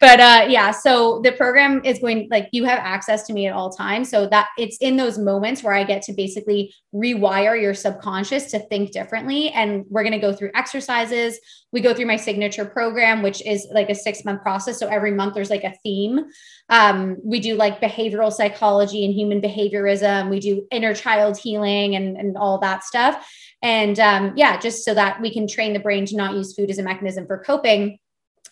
but 0.00 0.20
uh, 0.20 0.46
yeah, 0.48 0.70
so 0.70 1.20
the 1.24 1.32
program 1.32 1.80
is 1.82 1.98
going 1.98 2.28
like 2.30 2.48
you 2.52 2.64
have 2.64 2.78
access 2.78 3.26
to 3.26 3.32
me 3.32 3.46
at 3.46 3.54
all 3.54 3.70
times. 3.70 4.10
So 4.10 4.28
that 4.28 4.48
it's 4.58 4.76
in 4.78 4.96
those 4.96 5.18
moments 5.18 5.62
where 5.62 5.72
I 5.72 5.82
get 5.82 6.02
to 6.02 6.12
basically 6.12 6.74
rewire 6.94 7.60
your 7.60 7.74
subconscious 7.74 8.50
to 8.50 8.58
think 8.58 8.92
differently. 8.92 9.48
And 9.50 9.86
we're 9.88 10.02
going 10.02 10.12
to 10.12 10.18
go 10.18 10.32
through 10.32 10.50
exercises. 10.54 11.38
We 11.72 11.80
go 11.80 11.92
through 11.92 12.06
my 12.06 12.16
signature 12.16 12.64
program, 12.64 13.22
which 13.22 13.44
is 13.44 13.66
like 13.72 13.90
a 13.90 13.94
six 13.94 14.24
month 14.24 14.42
process. 14.42 14.78
So 14.78 14.88
every 14.88 15.10
month 15.10 15.34
there's 15.34 15.50
like 15.50 15.64
a 15.64 15.74
theme. 15.82 16.26
Um, 16.68 17.16
we 17.22 17.40
do 17.40 17.54
like 17.54 17.80
behavioral 17.80 18.32
psychology 18.32 19.04
and 19.04 19.14
human 19.14 19.40
behaviorism. 19.40 20.30
We 20.30 20.40
do 20.40 20.66
inner 20.70 20.94
child 20.94 21.38
healing 21.38 21.94
and, 21.96 22.16
and 22.16 22.36
all 22.36 22.58
that 22.58 22.84
stuff. 22.84 23.28
And 23.62 23.98
um, 24.00 24.32
yeah, 24.36 24.58
just 24.58 24.84
so 24.84 24.94
that 24.94 25.20
we 25.20 25.32
can 25.32 25.46
train 25.46 25.72
the 25.72 25.80
brain 25.80 26.06
to 26.06 26.16
not 26.16 26.34
use 26.34 26.54
food 26.54 26.70
as 26.70 26.78
a 26.78 26.82
mechanism 26.82 27.26
for 27.26 27.38
coping 27.38 27.98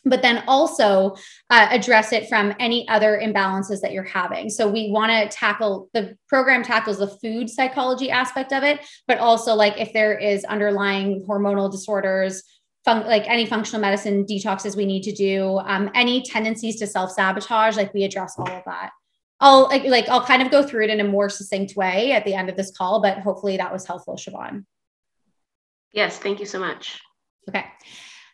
but 0.06 0.22
then 0.22 0.44
also 0.46 1.16
uh, 1.50 1.68
address 1.70 2.12
it 2.12 2.28
from 2.28 2.54
any 2.58 2.88
other 2.88 3.20
imbalances 3.22 3.80
that 3.80 3.92
you're 3.92 4.04
having. 4.04 4.48
So 4.48 4.68
we 4.68 4.90
want 4.90 5.10
to 5.10 5.36
tackle 5.36 5.90
the 5.92 6.16
program 6.28 6.62
tackles 6.62 6.98
the 6.98 7.08
food 7.08 7.50
psychology 7.50 8.10
aspect 8.10 8.52
of 8.52 8.62
it, 8.62 8.80
but 9.08 9.18
also 9.18 9.54
like 9.54 9.78
if 9.78 9.92
there 9.92 10.16
is 10.16 10.44
underlying 10.44 11.24
hormonal 11.28 11.70
disorders, 11.70 12.42
fun- 12.86 13.06
like 13.06 13.28
any 13.28 13.44
functional 13.44 13.82
medicine 13.82 14.24
detoxes 14.24 14.76
we 14.76 14.86
need 14.86 15.02
to 15.02 15.12
do, 15.12 15.58
um, 15.58 15.90
any 15.94 16.22
tendencies 16.22 16.76
to 16.76 16.86
self 16.86 17.10
sabotage, 17.10 17.76
like 17.76 17.92
we 17.92 18.04
address 18.04 18.36
all 18.38 18.48
of 18.48 18.62
that. 18.64 18.92
I'll 19.40 19.64
like, 19.64 19.84
like 19.84 20.08
I'll 20.08 20.24
kind 20.24 20.40
of 20.40 20.50
go 20.50 20.62
through 20.62 20.84
it 20.84 20.90
in 20.90 21.00
a 21.00 21.04
more 21.04 21.28
succinct 21.28 21.76
way 21.76 22.12
at 22.12 22.24
the 22.24 22.32
end 22.32 22.48
of 22.48 22.56
this 22.56 22.74
call, 22.74 23.02
but 23.02 23.18
hopefully 23.18 23.58
that 23.58 23.70
was 23.70 23.84
helpful, 23.84 24.16
Siobhan. 24.16 24.64
Yes, 25.92 26.18
thank 26.18 26.40
you 26.40 26.46
so 26.46 26.58
much. 26.58 26.98
Okay. 27.48 27.64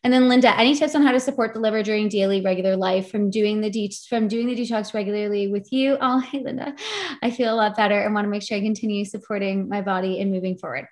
And 0.05 0.12
then 0.12 0.29
Linda, 0.29 0.57
any 0.59 0.75
tips 0.75 0.97
on 0.97 1.03
how 1.03 1.12
to 1.12 1.21
support 1.21 1.55
the 1.55 1.61
liver 1.61 1.83
during 1.83 2.09
daily 2.09 2.41
regular 2.41 2.77
life 2.77 3.09
from 3.09 3.31
doing 3.31 3.61
the 3.61 3.71
de- 3.71 3.95
from 4.09 4.27
doing 4.27 4.47
the 4.49 4.57
detox 4.57 4.95
regularly 4.95 5.49
with 5.49 5.73
you? 5.73 5.97
Oh, 6.01 6.19
hey 6.19 6.41
Linda, 6.41 6.75
I 7.23 7.31
feel 7.31 7.55
a 7.55 7.57
lot 7.57 7.77
better 7.77 7.99
and 8.01 8.15
want 8.15 8.25
to 8.25 8.29
make 8.31 8.43
sure 8.43 8.57
I 8.57 8.61
continue 8.61 9.05
supporting 9.05 9.69
my 9.69 9.81
body 9.81 10.21
and 10.21 10.31
moving 10.31 10.57
forward. 10.59 10.87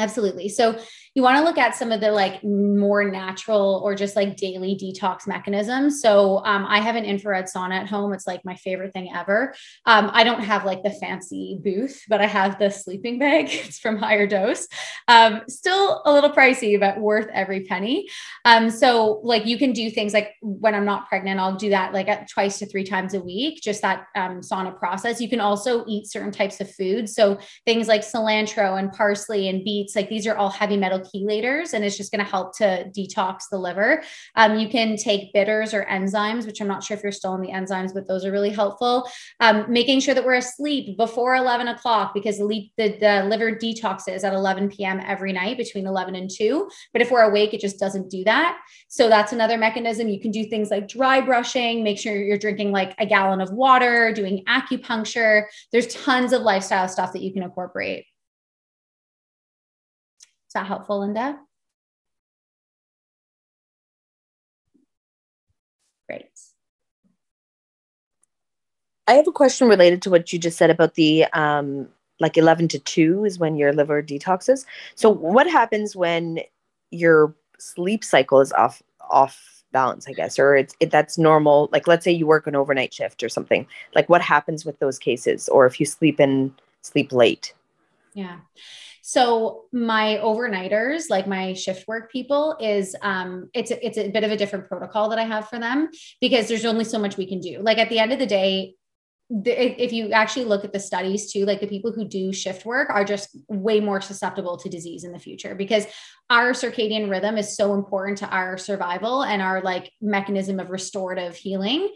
Absolutely. 0.00 0.48
So 0.48 0.78
you 1.14 1.22
want 1.22 1.36
to 1.38 1.44
look 1.44 1.58
at 1.58 1.74
some 1.74 1.90
of 1.90 2.00
the 2.00 2.12
like 2.12 2.42
more 2.44 3.02
natural 3.02 3.80
or 3.82 3.96
just 3.96 4.14
like 4.14 4.36
daily 4.36 4.78
detox 4.80 5.26
mechanisms. 5.26 6.00
So 6.00 6.44
um, 6.44 6.64
I 6.66 6.78
have 6.78 6.94
an 6.94 7.04
infrared 7.04 7.46
sauna 7.46 7.80
at 7.80 7.88
home. 7.88 8.12
It's 8.12 8.28
like 8.28 8.44
my 8.44 8.54
favorite 8.54 8.92
thing 8.92 9.10
ever. 9.12 9.52
Um, 9.86 10.10
I 10.12 10.22
don't 10.22 10.42
have 10.42 10.64
like 10.64 10.84
the 10.84 10.92
fancy 10.92 11.58
booth, 11.62 12.02
but 12.08 12.20
I 12.20 12.26
have 12.26 12.58
the 12.58 12.70
sleeping 12.70 13.18
bag. 13.18 13.48
It's 13.70 13.78
from 13.78 13.98
HigherDOSE. 13.98 14.66
Um, 15.06 15.42
still 15.48 16.02
a 16.04 16.12
little 16.12 16.30
pricey, 16.30 16.78
but 16.80 16.98
worth 16.98 17.28
every 17.32 17.64
penny. 17.64 18.08
Um, 18.44 18.70
so 18.70 19.20
like 19.22 19.46
you 19.46 19.58
can 19.58 19.72
do 19.72 19.90
things 19.90 20.12
like 20.12 20.34
when 20.40 20.74
I'm 20.74 20.84
not 20.84 21.08
pregnant, 21.08 21.38
I'll 21.38 21.56
do 21.56 21.70
that 21.70 21.92
like 21.92 22.08
at 22.08 22.28
twice 22.28 22.58
to 22.58 22.66
three 22.66 22.84
times 22.84 23.14
a 23.14 23.20
week, 23.20 23.60
just 23.62 23.82
that 23.82 24.06
um, 24.16 24.40
sauna 24.40 24.76
process. 24.76 25.20
You 25.20 25.28
can 25.28 25.40
also 25.40 25.84
eat 25.86 26.06
certain 26.06 26.32
types 26.32 26.60
of 26.60 26.72
food. 26.74 27.08
So 27.08 27.38
things 27.64 27.86
like 27.86 28.00
cilantro 28.00 28.78
and 28.78 28.90
parsley 28.92 29.48
and 29.48 29.62
beets, 29.62 29.94
like 29.94 30.08
these 30.08 30.26
are 30.26 30.36
all 30.36 30.50
heavy 30.50 30.76
metal 30.76 30.99
chelators 31.00 31.72
and 31.72 31.84
it's 31.84 31.96
just 31.96 32.12
going 32.12 32.24
to 32.24 32.30
help 32.30 32.56
to 32.58 32.90
detox 32.96 33.42
the 33.50 33.58
liver. 33.58 34.02
Um, 34.36 34.58
you 34.58 34.68
can 34.68 34.96
take 34.96 35.32
bitters 35.32 35.74
or 35.74 35.84
enzymes, 35.84 36.46
which 36.46 36.60
I'm 36.60 36.68
not 36.68 36.82
sure 36.82 36.96
if 36.96 37.02
you're 37.02 37.12
still 37.12 37.32
on 37.32 37.40
the 37.40 37.48
enzymes, 37.48 37.92
but 37.94 38.06
those 38.06 38.24
are 38.24 38.32
really 38.32 38.50
helpful. 38.50 39.08
Um, 39.40 39.66
making 39.68 40.00
sure 40.00 40.14
that 40.14 40.24
we're 40.24 40.34
asleep 40.34 40.96
before 40.96 41.34
11 41.34 41.68
o'clock 41.68 42.12
because 42.14 42.38
the, 42.38 42.70
the, 42.76 42.96
the 43.00 43.24
liver 43.28 43.52
detoxes 43.52 44.24
at 44.24 44.32
11 44.32 44.68
p.m. 44.70 45.00
every 45.00 45.32
night 45.32 45.56
between 45.56 45.86
11 45.86 46.14
and 46.14 46.30
2. 46.30 46.68
But 46.92 47.02
if 47.02 47.10
we're 47.10 47.22
awake, 47.22 47.54
it 47.54 47.60
just 47.60 47.78
doesn't 47.78 48.10
do 48.10 48.24
that. 48.24 48.58
So 48.88 49.08
that's 49.08 49.32
another 49.32 49.58
mechanism. 49.58 50.08
You 50.08 50.20
can 50.20 50.30
do 50.30 50.44
things 50.44 50.70
like 50.70 50.88
dry 50.88 51.20
brushing, 51.20 51.82
make 51.84 51.98
sure 51.98 52.16
you're 52.16 52.38
drinking 52.38 52.72
like 52.72 52.94
a 52.98 53.06
gallon 53.06 53.40
of 53.40 53.52
water, 53.52 54.12
doing 54.12 54.44
acupuncture. 54.46 55.44
There's 55.72 55.86
tons 55.88 56.32
of 56.32 56.42
lifestyle 56.42 56.88
stuff 56.88 57.12
that 57.12 57.22
you 57.22 57.32
can 57.32 57.42
incorporate. 57.42 58.06
Is 60.50 60.54
that 60.54 60.66
helpful, 60.66 60.98
Linda? 60.98 61.38
Great. 66.08 66.28
I 69.06 69.12
have 69.12 69.28
a 69.28 69.32
question 69.32 69.68
related 69.68 70.02
to 70.02 70.10
what 70.10 70.32
you 70.32 70.40
just 70.40 70.58
said 70.58 70.70
about 70.70 70.94
the 70.94 71.26
um, 71.34 71.86
like 72.18 72.36
11 72.36 72.66
to 72.66 72.80
2 72.80 73.24
is 73.24 73.38
when 73.38 73.54
your 73.54 73.72
liver 73.72 74.02
detoxes. 74.02 74.66
So 74.96 75.08
what 75.08 75.48
happens 75.48 75.94
when 75.94 76.40
your 76.90 77.32
sleep 77.60 78.02
cycle 78.02 78.40
is 78.40 78.52
off 78.54 78.82
off 79.08 79.62
balance, 79.70 80.08
I 80.08 80.14
guess, 80.14 80.36
or 80.36 80.56
it's 80.56 80.74
it, 80.80 80.90
that's 80.90 81.16
normal. 81.16 81.68
Like 81.70 81.86
let's 81.86 82.02
say 82.02 82.10
you 82.10 82.26
work 82.26 82.48
an 82.48 82.56
overnight 82.56 82.92
shift 82.92 83.22
or 83.22 83.28
something. 83.28 83.68
Like 83.94 84.08
what 84.08 84.20
happens 84.20 84.64
with 84.64 84.80
those 84.80 84.98
cases 84.98 85.48
or 85.48 85.64
if 85.66 85.78
you 85.78 85.86
sleep 85.86 86.18
in 86.18 86.52
sleep 86.82 87.12
late? 87.12 87.54
Yeah. 88.14 88.38
So 89.10 89.64
my 89.72 90.20
overnighters, 90.22 91.10
like 91.10 91.26
my 91.26 91.52
shift 91.52 91.88
work 91.88 92.12
people, 92.12 92.56
is 92.60 92.94
um 93.02 93.50
it's 93.52 93.72
a, 93.72 93.84
it's 93.84 93.98
a 93.98 94.08
bit 94.08 94.22
of 94.22 94.30
a 94.30 94.36
different 94.36 94.68
protocol 94.68 95.08
that 95.08 95.18
I 95.18 95.24
have 95.24 95.48
for 95.48 95.58
them 95.58 95.88
because 96.20 96.46
there's 96.46 96.64
only 96.64 96.84
so 96.84 96.96
much 96.96 97.16
we 97.16 97.26
can 97.26 97.40
do. 97.40 97.58
Like 97.60 97.78
at 97.78 97.88
the 97.88 97.98
end 97.98 98.12
of 98.12 98.20
the 98.20 98.26
day, 98.26 98.76
if 99.28 99.92
you 99.92 100.12
actually 100.12 100.44
look 100.44 100.64
at 100.64 100.72
the 100.72 100.78
studies 100.78 101.32
too, 101.32 101.44
like 101.44 101.60
the 101.60 101.66
people 101.66 101.90
who 101.90 102.04
do 102.06 102.32
shift 102.32 102.64
work 102.64 102.88
are 102.88 103.04
just 103.04 103.36
way 103.48 103.80
more 103.80 104.00
susceptible 104.00 104.56
to 104.58 104.68
disease 104.68 105.02
in 105.02 105.10
the 105.10 105.18
future 105.18 105.56
because 105.56 105.86
our 106.28 106.52
circadian 106.52 107.10
rhythm 107.10 107.36
is 107.36 107.56
so 107.56 107.74
important 107.74 108.18
to 108.18 108.28
our 108.28 108.56
survival 108.58 109.24
and 109.24 109.42
our 109.42 109.60
like 109.60 109.90
mechanism 110.00 110.60
of 110.60 110.70
restorative 110.70 111.34
healing. 111.34 111.92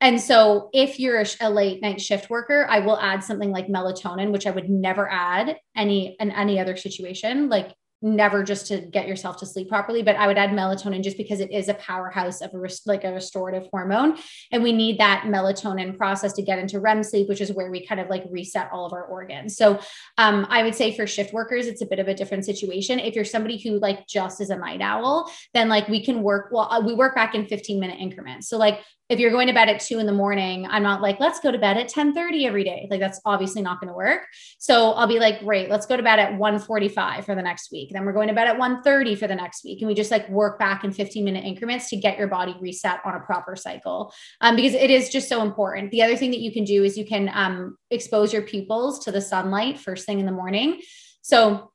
And 0.00 0.20
so 0.20 0.70
if 0.72 1.00
you're 1.00 1.24
a, 1.40 1.50
late 1.50 1.82
night 1.82 2.00
shift 2.00 2.30
worker, 2.30 2.66
I 2.68 2.80
will 2.80 2.98
add 2.98 3.24
something 3.24 3.50
like 3.50 3.66
melatonin, 3.66 4.30
which 4.30 4.46
I 4.46 4.50
would 4.50 4.70
never 4.70 5.10
add 5.10 5.56
any 5.76 6.16
in 6.20 6.30
any 6.30 6.60
other 6.60 6.76
situation. 6.76 7.48
Like 7.48 7.74
never 8.00 8.44
just 8.44 8.68
to 8.68 8.80
get 8.80 9.08
yourself 9.08 9.36
to 9.38 9.46
sleep 9.46 9.68
properly 9.68 10.02
but 10.02 10.14
i 10.16 10.26
would 10.28 10.38
add 10.38 10.50
melatonin 10.50 11.02
just 11.02 11.16
because 11.16 11.40
it 11.40 11.50
is 11.50 11.68
a 11.68 11.74
powerhouse 11.74 12.40
of 12.40 12.54
a 12.54 12.68
like 12.86 13.02
a 13.02 13.12
restorative 13.12 13.66
hormone. 13.72 14.16
And 14.52 14.62
we 14.62 14.72
need 14.72 14.98
that 15.00 15.24
melatonin 15.26 15.96
process 15.96 16.32
to 16.34 16.42
get 16.42 16.58
into 16.58 16.78
rem 16.78 17.02
sleep 17.02 17.28
which 17.28 17.40
is 17.40 17.52
where 17.52 17.70
we 17.70 17.84
kind 17.84 18.00
of 18.00 18.08
like 18.08 18.24
reset 18.30 18.70
all 18.72 18.86
of 18.86 18.92
our 18.92 19.04
organs. 19.04 19.56
So 19.56 19.80
um, 20.16 20.46
i 20.48 20.62
would 20.62 20.74
say 20.74 20.94
for 20.94 21.06
shift 21.06 21.32
workers 21.32 21.66
it's 21.66 21.82
a 21.82 21.86
bit 21.86 21.98
of 21.98 22.08
a 22.08 22.14
different 22.14 22.44
situation. 22.44 23.00
If 23.00 23.16
you're 23.16 23.24
somebody 23.24 23.58
who 23.58 23.78
like 23.80 24.06
just 24.06 24.40
is 24.40 24.50
a 24.50 24.56
night 24.56 24.80
owl 24.80 25.30
then 25.54 25.68
like 25.68 25.88
we 25.88 26.04
can 26.04 26.22
work 26.22 26.50
well 26.52 26.70
uh, 26.70 26.80
we 26.80 26.94
work 26.94 27.14
back 27.14 27.34
in 27.34 27.46
15 27.46 27.80
minute 27.80 27.98
increments. 27.98 28.48
So 28.48 28.58
like 28.58 28.80
if 29.08 29.18
you're 29.18 29.30
going 29.30 29.46
to 29.46 29.54
bed 29.54 29.70
at 29.70 29.80
two 29.80 29.98
in 29.98 30.06
the 30.06 30.12
morning, 30.12 30.66
I'm 30.68 30.82
not 30.82 31.00
like, 31.00 31.18
let's 31.18 31.40
go 31.40 31.50
to 31.50 31.58
bed 31.58 31.78
at 31.78 31.88
10 31.88 32.12
30 32.12 32.46
every 32.46 32.62
day. 32.62 32.86
Like 32.90 33.00
that's 33.00 33.20
obviously 33.24 33.62
not 33.62 33.80
going 33.80 33.88
to 33.88 33.94
work. 33.94 34.26
So 34.58 34.92
I'll 34.92 35.06
be 35.06 35.18
like, 35.18 35.40
great, 35.40 35.70
let's 35.70 35.86
go 35.86 35.96
to 35.96 36.02
bed 36.02 36.18
at 36.18 36.36
1 36.36 36.58
45 36.58 37.24
for 37.24 37.34
the 37.34 37.42
next 37.42 37.72
week. 37.72 37.90
Then 37.92 38.04
we're 38.04 38.12
going 38.12 38.28
to 38.28 38.34
bed 38.34 38.48
at 38.48 38.58
1 38.58 38.82
30 38.82 39.14
for 39.14 39.26
the 39.26 39.34
next 39.34 39.64
week. 39.64 39.80
And 39.80 39.88
we 39.88 39.94
just 39.94 40.10
like 40.10 40.28
work 40.28 40.58
back 40.58 40.84
in 40.84 40.92
15 40.92 41.24
minute 41.24 41.44
increments 41.44 41.88
to 41.90 41.96
get 41.96 42.18
your 42.18 42.28
body 42.28 42.54
reset 42.60 43.00
on 43.04 43.14
a 43.14 43.20
proper 43.20 43.56
cycle. 43.56 44.12
Um, 44.42 44.56
because 44.56 44.74
it 44.74 44.90
is 44.90 45.08
just 45.08 45.28
so 45.28 45.42
important. 45.42 45.90
The 45.90 46.02
other 46.02 46.16
thing 46.16 46.30
that 46.32 46.40
you 46.40 46.52
can 46.52 46.64
do 46.64 46.84
is 46.84 46.98
you 46.98 47.06
can 47.06 47.30
um, 47.32 47.78
expose 47.90 48.32
your 48.32 48.42
pupils 48.42 49.04
to 49.04 49.12
the 49.12 49.22
sunlight 49.22 49.78
first 49.78 50.04
thing 50.04 50.20
in 50.20 50.26
the 50.26 50.32
morning. 50.32 50.80
So 51.22 51.72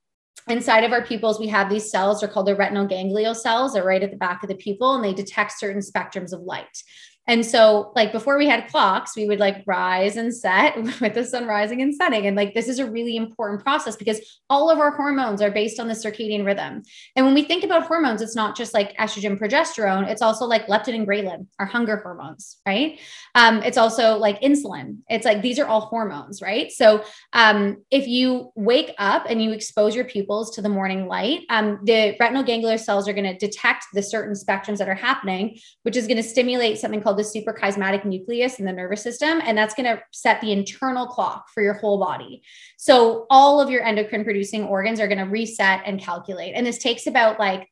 inside 0.47 0.83
of 0.83 0.91
our 0.91 1.03
pupils, 1.03 1.39
we 1.39 1.47
have 1.47 1.69
these 1.69 1.89
cells, 1.89 2.19
they're 2.19 2.29
called 2.29 2.47
the 2.47 2.55
retinal 2.55 2.85
ganglion 2.85 3.35
cells. 3.35 3.73
They're 3.73 3.83
right 3.83 4.03
at 4.03 4.11
the 4.11 4.17
back 4.17 4.43
of 4.43 4.49
the 4.49 4.55
pupil 4.55 4.95
and 4.95 5.03
they 5.03 5.13
detect 5.13 5.57
certain 5.57 5.81
spectrums 5.81 6.33
of 6.33 6.41
light. 6.41 6.83
And 7.25 7.45
so, 7.45 7.93
like 7.95 8.11
before 8.11 8.37
we 8.37 8.47
had 8.47 8.67
clocks, 8.67 9.15
we 9.15 9.27
would 9.27 9.39
like 9.39 9.63
rise 9.65 10.17
and 10.17 10.35
set 10.35 10.75
with 11.01 11.13
the 11.13 11.23
sun 11.23 11.47
rising 11.47 11.81
and 11.81 11.95
setting. 11.95 12.27
And 12.27 12.35
like 12.35 12.53
this 12.53 12.67
is 12.67 12.79
a 12.79 12.89
really 12.89 13.15
important 13.15 13.63
process 13.63 13.95
because 13.95 14.19
all 14.49 14.69
of 14.69 14.79
our 14.79 14.91
hormones 14.91 15.41
are 15.41 15.51
based 15.51 15.79
on 15.79 15.87
the 15.87 15.93
circadian 15.93 16.45
rhythm. 16.45 16.83
And 17.15 17.25
when 17.25 17.33
we 17.33 17.43
think 17.43 17.63
about 17.63 17.87
hormones, 17.87 18.21
it's 18.21 18.35
not 18.35 18.57
just 18.57 18.73
like 18.73 18.95
estrogen, 18.97 19.39
progesterone, 19.39 20.07
it's 20.09 20.21
also 20.21 20.45
like 20.45 20.67
leptin 20.67 20.95
and 20.95 21.07
ghrelin, 21.07 21.47
our 21.59 21.65
hunger 21.65 21.97
hormones, 21.97 22.57
right? 22.65 22.99
Um, 23.35 23.63
it's 23.63 23.77
also 23.77 24.17
like 24.17 24.41
insulin. 24.41 24.97
It's 25.09 25.25
like 25.25 25.41
these 25.41 25.59
are 25.59 25.65
all 25.65 25.81
hormones, 25.81 26.41
right? 26.41 26.71
So 26.71 27.03
um, 27.31 27.83
if 27.89 28.05
you 28.07 28.51
wake 28.55 28.93
up 28.97 29.25
and 29.29 29.41
you 29.41 29.51
expose 29.51 29.95
your 29.95 30.05
pupils 30.05 30.51
to 30.55 30.61
the 30.61 30.69
morning 30.69 31.07
light, 31.07 31.41
um, 31.49 31.79
the 31.83 32.15
retinal 32.19 32.43
ganglion 32.43 32.77
cells 32.77 33.07
are 33.07 33.13
going 33.13 33.23
to 33.31 33.37
detect 33.37 33.85
the 33.93 34.03
certain 34.03 34.33
spectrums 34.33 34.77
that 34.79 34.89
are 34.89 34.95
happening, 34.95 35.57
which 35.83 35.95
is 35.95 36.05
going 36.05 36.17
to 36.17 36.23
stimulate 36.23 36.77
something 36.77 37.01
called 37.01 37.12
called 37.13 37.19
the 37.19 37.41
suprachiasmatic 37.41 38.05
nucleus 38.05 38.59
in 38.59 38.65
the 38.65 38.71
nervous 38.71 39.01
system. 39.01 39.41
And 39.43 39.57
that's 39.57 39.73
going 39.73 39.85
to 39.85 40.01
set 40.11 40.41
the 40.41 40.51
internal 40.51 41.07
clock 41.07 41.49
for 41.53 41.61
your 41.61 41.73
whole 41.73 41.99
body. 41.99 42.43
So 42.77 43.25
all 43.29 43.61
of 43.61 43.69
your 43.69 43.83
endocrine 43.83 44.23
producing 44.23 44.65
organs 44.65 44.99
are 44.99 45.07
going 45.07 45.19
to 45.19 45.25
reset 45.25 45.81
and 45.85 45.99
calculate. 45.99 46.53
And 46.55 46.65
this 46.65 46.77
takes 46.77 47.07
about 47.07 47.39
like 47.39 47.69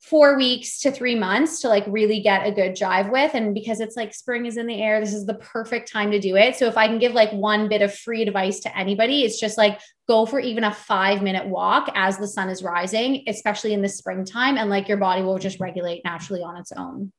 four 0.00 0.38
weeks 0.38 0.80
to 0.80 0.90
three 0.90 1.14
months 1.14 1.60
to 1.60 1.68
like 1.68 1.84
really 1.86 2.20
get 2.20 2.46
a 2.46 2.50
good 2.50 2.74
drive 2.74 3.10
with. 3.10 3.34
And 3.34 3.52
because 3.52 3.80
it's 3.80 3.96
like 3.96 4.14
spring 4.14 4.46
is 4.46 4.56
in 4.56 4.66
the 4.66 4.80
air, 4.80 4.98
this 4.98 5.12
is 5.12 5.26
the 5.26 5.34
perfect 5.34 5.92
time 5.92 6.10
to 6.12 6.18
do 6.18 6.36
it. 6.36 6.56
So 6.56 6.66
if 6.68 6.78
I 6.78 6.86
can 6.86 6.98
give 6.98 7.12
like 7.12 7.30
one 7.32 7.68
bit 7.68 7.82
of 7.82 7.94
free 7.94 8.22
advice 8.22 8.60
to 8.60 8.78
anybody, 8.78 9.24
it's 9.24 9.38
just 9.38 9.58
like 9.58 9.78
go 10.08 10.24
for 10.24 10.40
even 10.40 10.64
a 10.64 10.72
five 10.72 11.22
minute 11.22 11.46
walk 11.46 11.92
as 11.94 12.16
the 12.16 12.26
sun 12.26 12.48
is 12.48 12.62
rising, 12.62 13.24
especially 13.26 13.74
in 13.74 13.82
the 13.82 13.90
springtime. 13.90 14.56
And 14.56 14.70
like 14.70 14.88
your 14.88 14.96
body 14.96 15.20
will 15.20 15.38
just 15.38 15.60
regulate 15.60 16.02
naturally 16.02 16.42
on 16.42 16.56
its 16.56 16.72
own. 16.72 17.12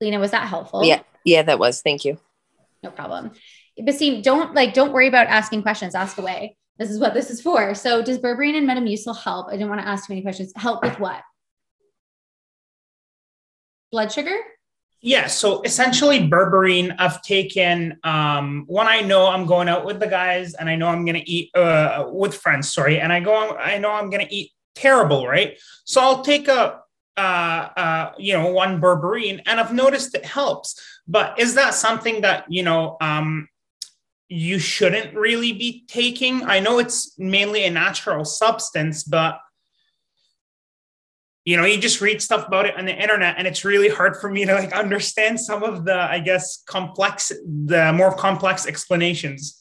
Lena, 0.00 0.18
was 0.18 0.30
that 0.30 0.48
helpful? 0.48 0.84
Yeah. 0.84 1.02
Yeah, 1.24 1.42
that 1.42 1.58
was. 1.58 1.82
Thank 1.82 2.04
you. 2.04 2.18
No 2.82 2.90
problem. 2.90 3.32
But 3.82 3.94
see, 3.94 4.22
don't 4.22 4.54
like, 4.54 4.74
don't 4.74 4.92
worry 4.92 5.08
about 5.08 5.26
asking 5.26 5.62
questions. 5.62 5.94
Ask 5.94 6.18
away. 6.18 6.56
This 6.78 6.90
is 6.90 6.98
what 7.00 7.12
this 7.12 7.30
is 7.30 7.40
for. 7.40 7.74
So 7.74 8.02
does 8.02 8.18
berberine 8.18 8.56
and 8.56 8.68
metamucil 8.68 9.16
help? 9.16 9.48
I 9.48 9.52
didn't 9.52 9.68
want 9.68 9.80
to 9.80 9.88
ask 9.88 10.06
too 10.06 10.12
many 10.12 10.22
questions. 10.22 10.52
Help 10.56 10.82
with 10.82 10.98
what? 11.00 11.22
Blood 13.90 14.12
sugar? 14.12 14.36
Yeah, 15.00 15.28
so 15.28 15.62
essentially 15.62 16.28
berberine 16.28 16.94
I've 16.98 17.22
taken 17.22 17.98
um, 18.02 18.64
when 18.66 18.88
I 18.88 19.00
know 19.00 19.28
I'm 19.28 19.46
going 19.46 19.68
out 19.68 19.84
with 19.84 20.00
the 20.00 20.08
guys 20.08 20.54
and 20.54 20.68
I 20.68 20.74
know 20.74 20.88
I'm 20.88 21.04
gonna 21.04 21.22
eat 21.24 21.54
uh, 21.54 22.06
with 22.08 22.34
friends, 22.34 22.72
sorry, 22.72 23.00
and 23.00 23.12
I 23.12 23.20
go 23.20 23.56
I 23.56 23.78
know 23.78 23.92
I'm 23.92 24.10
gonna 24.10 24.26
eat 24.28 24.50
terrible, 24.74 25.28
right? 25.28 25.56
So 25.84 26.00
I'll 26.00 26.22
take 26.22 26.48
a 26.48 26.80
uh, 27.18 27.68
uh, 27.76 28.12
you 28.16 28.32
know, 28.32 28.52
one 28.52 28.80
berberine, 28.80 29.42
and 29.44 29.58
I've 29.58 29.72
noticed 29.72 30.14
it 30.14 30.24
helps. 30.24 30.80
But 31.08 31.38
is 31.38 31.54
that 31.56 31.74
something 31.74 32.20
that 32.20 32.44
you 32.48 32.62
know 32.62 32.96
um, 33.00 33.48
you 34.28 34.60
shouldn't 34.60 35.14
really 35.14 35.52
be 35.52 35.84
taking? 35.88 36.44
I 36.44 36.60
know 36.60 36.78
it's 36.78 37.18
mainly 37.18 37.64
a 37.64 37.70
natural 37.70 38.24
substance, 38.24 39.02
but 39.02 39.40
you 41.44 41.56
know, 41.56 41.64
you 41.64 41.80
just 41.80 42.00
read 42.00 42.22
stuff 42.22 42.46
about 42.46 42.66
it 42.66 42.76
on 42.76 42.84
the 42.84 42.94
internet, 42.94 43.34
and 43.36 43.46
it's 43.48 43.64
really 43.64 43.88
hard 43.88 44.16
for 44.18 44.30
me 44.30 44.44
to 44.44 44.54
like 44.54 44.72
understand 44.72 45.40
some 45.40 45.64
of 45.64 45.84
the, 45.84 45.94
I 45.94 46.20
guess, 46.20 46.62
complex, 46.66 47.32
the 47.44 47.92
more 47.94 48.14
complex 48.14 48.64
explanations. 48.66 49.57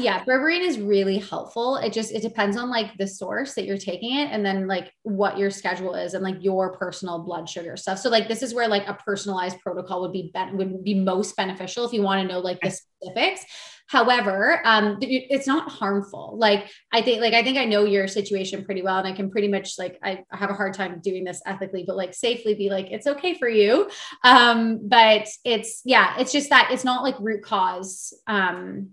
Yeah, 0.00 0.24
berberine 0.24 0.62
is 0.66 0.80
really 0.80 1.18
helpful. 1.18 1.76
It 1.76 1.92
just 1.92 2.12
it 2.12 2.22
depends 2.22 2.56
on 2.56 2.70
like 2.70 2.96
the 2.96 3.06
source 3.06 3.54
that 3.54 3.66
you're 3.66 3.76
taking 3.76 4.16
it 4.16 4.30
and 4.30 4.44
then 4.44 4.66
like 4.66 4.92
what 5.02 5.36
your 5.36 5.50
schedule 5.50 5.94
is 5.94 6.14
and 6.14 6.24
like 6.24 6.36
your 6.40 6.76
personal 6.76 7.18
blood 7.18 7.48
sugar 7.48 7.76
stuff. 7.76 7.98
So 7.98 8.08
like 8.08 8.26
this 8.26 8.42
is 8.42 8.54
where 8.54 8.68
like 8.68 8.88
a 8.88 8.94
personalized 8.94 9.60
protocol 9.60 10.00
would 10.02 10.12
be 10.12 10.30
ben- 10.32 10.56
would 10.56 10.82
be 10.82 10.94
most 10.94 11.36
beneficial 11.36 11.84
if 11.84 11.92
you 11.92 12.02
want 12.02 12.22
to 12.22 12.32
know 12.32 12.40
like 12.40 12.60
the 12.60 12.70
specifics. 12.70 13.44
However, 13.88 14.60
um 14.64 14.98
it's 15.02 15.46
not 15.46 15.70
harmful. 15.70 16.36
Like 16.38 16.70
I 16.92 17.02
think 17.02 17.20
like 17.20 17.34
I 17.34 17.42
think 17.42 17.58
I 17.58 17.66
know 17.66 17.84
your 17.84 18.08
situation 18.08 18.64
pretty 18.64 18.82
well 18.82 18.98
and 18.98 19.06
I 19.06 19.12
can 19.12 19.30
pretty 19.30 19.48
much 19.48 19.74
like 19.78 19.98
I, 20.02 20.24
I 20.30 20.36
have 20.36 20.50
a 20.50 20.54
hard 20.54 20.74
time 20.74 21.00
doing 21.02 21.24
this 21.24 21.42
ethically 21.44 21.84
but 21.86 21.96
like 21.96 22.14
safely 22.14 22.54
be 22.54 22.70
like 22.70 22.90
it's 22.90 23.06
okay 23.06 23.34
for 23.34 23.48
you. 23.48 23.90
Um 24.24 24.88
but 24.88 25.28
it's 25.44 25.82
yeah, 25.84 26.14
it's 26.18 26.32
just 26.32 26.50
that 26.50 26.70
it's 26.70 26.84
not 26.84 27.02
like 27.02 27.16
root 27.20 27.42
cause 27.42 28.14
um 28.26 28.90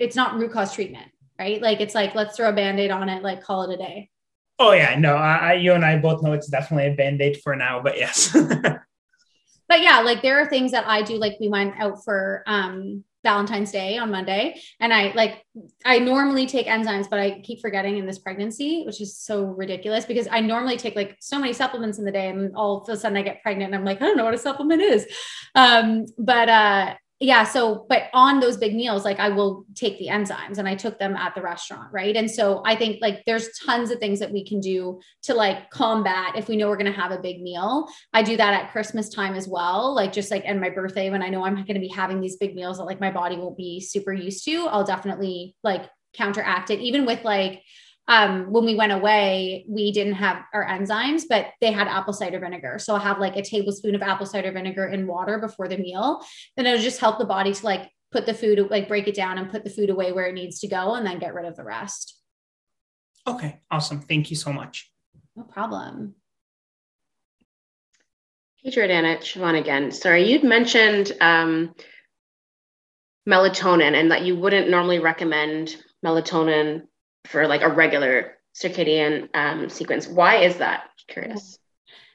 it's 0.00 0.16
not 0.16 0.36
root 0.36 0.52
cause 0.52 0.74
treatment, 0.74 1.10
right? 1.38 1.60
Like 1.62 1.80
it's 1.80 1.94
like 1.94 2.14
let's 2.14 2.36
throw 2.36 2.48
a 2.48 2.52
band-aid 2.52 2.90
on 2.90 3.08
it, 3.08 3.22
like 3.22 3.42
call 3.42 3.70
it 3.70 3.74
a 3.74 3.76
day. 3.76 4.10
Oh 4.58 4.72
yeah, 4.72 4.98
no, 4.98 5.14
I, 5.14 5.54
you 5.54 5.72
and 5.72 5.84
I 5.84 5.98
both 5.98 6.22
know 6.22 6.32
it's 6.32 6.48
definitely 6.48 6.92
a 6.92 6.94
band-aid 6.94 7.40
for 7.42 7.56
now, 7.56 7.80
but 7.82 7.96
yes. 7.96 8.30
but 9.68 9.80
yeah, 9.80 10.00
like 10.00 10.22
there 10.22 10.40
are 10.40 10.48
things 10.48 10.72
that 10.72 10.86
I 10.86 11.02
do. 11.02 11.16
Like 11.16 11.36
we 11.40 11.48
went 11.48 11.74
out 11.78 12.04
for 12.04 12.42
um 12.46 13.04
Valentine's 13.22 13.70
Day 13.70 13.98
on 13.98 14.10
Monday. 14.10 14.60
And 14.80 14.92
I 14.92 15.12
like, 15.12 15.44
I 15.84 15.98
normally 15.98 16.46
take 16.46 16.66
enzymes, 16.66 17.08
but 17.10 17.18
I 17.18 17.40
keep 17.40 17.60
forgetting 17.60 17.98
in 17.98 18.06
this 18.06 18.18
pregnancy, 18.18 18.84
which 18.84 19.00
is 19.00 19.18
so 19.18 19.44
ridiculous 19.44 20.04
because 20.04 20.26
I 20.30 20.40
normally 20.40 20.76
take 20.76 20.96
like 20.96 21.16
so 21.20 21.38
many 21.38 21.52
supplements 21.52 21.98
in 21.98 22.04
the 22.04 22.12
day 22.12 22.28
and 22.28 22.56
all 22.56 22.82
of 22.82 22.88
a 22.88 22.96
sudden 22.96 23.18
I 23.18 23.22
get 23.22 23.42
pregnant 23.42 23.74
and 23.74 23.74
I'm 23.74 23.84
like, 23.84 24.00
I 24.00 24.06
don't 24.06 24.16
know 24.16 24.24
what 24.24 24.34
a 24.34 24.38
supplement 24.38 24.80
is. 24.80 25.06
Um, 25.54 26.06
but, 26.18 26.48
uh, 26.48 26.94
yeah 27.20 27.44
so 27.44 27.86
but 27.88 28.04
on 28.14 28.40
those 28.40 28.56
big 28.56 28.74
meals 28.74 29.04
like 29.04 29.20
i 29.20 29.28
will 29.28 29.64
take 29.74 29.98
the 29.98 30.08
enzymes 30.08 30.58
and 30.58 30.66
i 30.66 30.74
took 30.74 30.98
them 30.98 31.14
at 31.14 31.34
the 31.34 31.42
restaurant 31.42 31.88
right? 31.92 32.16
And 32.16 32.30
so 32.30 32.62
i 32.64 32.74
think 32.74 32.98
like 33.00 33.22
there's 33.26 33.48
tons 33.64 33.90
of 33.90 33.98
things 33.98 34.18
that 34.20 34.32
we 34.32 34.44
can 34.44 34.58
do 34.58 35.00
to 35.22 35.34
like 35.34 35.70
combat 35.70 36.36
if 36.36 36.48
we 36.48 36.56
know 36.56 36.68
we're 36.68 36.76
going 36.76 36.92
to 36.92 37.00
have 37.00 37.12
a 37.12 37.18
big 37.18 37.42
meal. 37.42 37.88
I 38.12 38.22
do 38.22 38.36
that 38.36 38.54
at 38.54 38.72
christmas 38.72 39.08
time 39.08 39.34
as 39.34 39.46
well 39.46 39.94
like 39.94 40.12
just 40.12 40.30
like 40.30 40.42
and 40.46 40.60
my 40.60 40.70
birthday 40.70 41.10
when 41.10 41.22
i 41.22 41.28
know 41.28 41.44
i'm 41.44 41.54
going 41.54 41.74
to 41.74 41.80
be 41.80 41.88
having 41.88 42.20
these 42.20 42.36
big 42.36 42.54
meals 42.54 42.78
that 42.78 42.84
like 42.84 43.00
my 43.00 43.10
body 43.10 43.36
won't 43.36 43.56
be 43.56 43.80
super 43.80 44.12
used 44.12 44.44
to 44.46 44.66
i'll 44.68 44.84
definitely 44.84 45.54
like 45.62 45.88
counteract 46.12 46.70
it. 46.70 46.80
Even 46.80 47.06
with 47.06 47.24
like 47.24 47.62
um, 48.08 48.50
when 48.50 48.64
we 48.64 48.74
went 48.74 48.92
away, 48.92 49.64
we 49.68 49.92
didn't 49.92 50.14
have 50.14 50.42
our 50.52 50.66
enzymes, 50.66 51.22
but 51.28 51.48
they 51.60 51.70
had 51.70 51.86
apple 51.86 52.12
cider 52.12 52.40
vinegar. 52.40 52.78
So 52.78 52.94
I'll 52.94 53.00
have 53.00 53.20
like 53.20 53.36
a 53.36 53.42
tablespoon 53.42 53.94
of 53.94 54.02
apple 54.02 54.26
cider 54.26 54.50
vinegar 54.50 54.86
in 54.86 55.06
water 55.06 55.38
before 55.38 55.68
the 55.68 55.78
meal. 55.78 56.20
Then 56.56 56.66
it'll 56.66 56.82
just 56.82 57.00
help 57.00 57.18
the 57.18 57.24
body 57.24 57.52
to 57.52 57.64
like 57.64 57.90
put 58.10 58.26
the 58.26 58.34
food, 58.34 58.68
like 58.70 58.88
break 58.88 59.06
it 59.06 59.14
down 59.14 59.38
and 59.38 59.50
put 59.50 59.62
the 59.62 59.70
food 59.70 59.90
away 59.90 60.12
where 60.12 60.26
it 60.26 60.34
needs 60.34 60.58
to 60.60 60.68
go 60.68 60.94
and 60.94 61.06
then 61.06 61.18
get 61.18 61.34
rid 61.34 61.46
of 61.46 61.56
the 61.56 61.64
rest. 61.64 62.16
Okay, 63.26 63.60
awesome. 63.70 64.00
Thank 64.00 64.30
you 64.30 64.36
so 64.36 64.52
much. 64.52 64.90
No 65.36 65.44
problem. 65.44 66.14
Hey, 68.56 68.70
Jordana, 68.70 69.18
Siobhan 69.18 69.58
again. 69.58 69.92
Sorry, 69.92 70.28
you'd 70.28 70.44
mentioned 70.44 71.12
um, 71.20 71.74
melatonin 73.28 73.94
and 73.94 74.10
that 74.10 74.22
you 74.22 74.36
wouldn't 74.36 74.68
normally 74.68 74.98
recommend 74.98 75.76
melatonin 76.04 76.82
for 77.26 77.46
like 77.46 77.62
a 77.62 77.68
regular 77.68 78.32
circadian 78.54 79.28
um, 79.34 79.68
sequence. 79.68 80.06
Why 80.08 80.36
is 80.36 80.56
that? 80.56 80.84
Curious. 81.08 81.59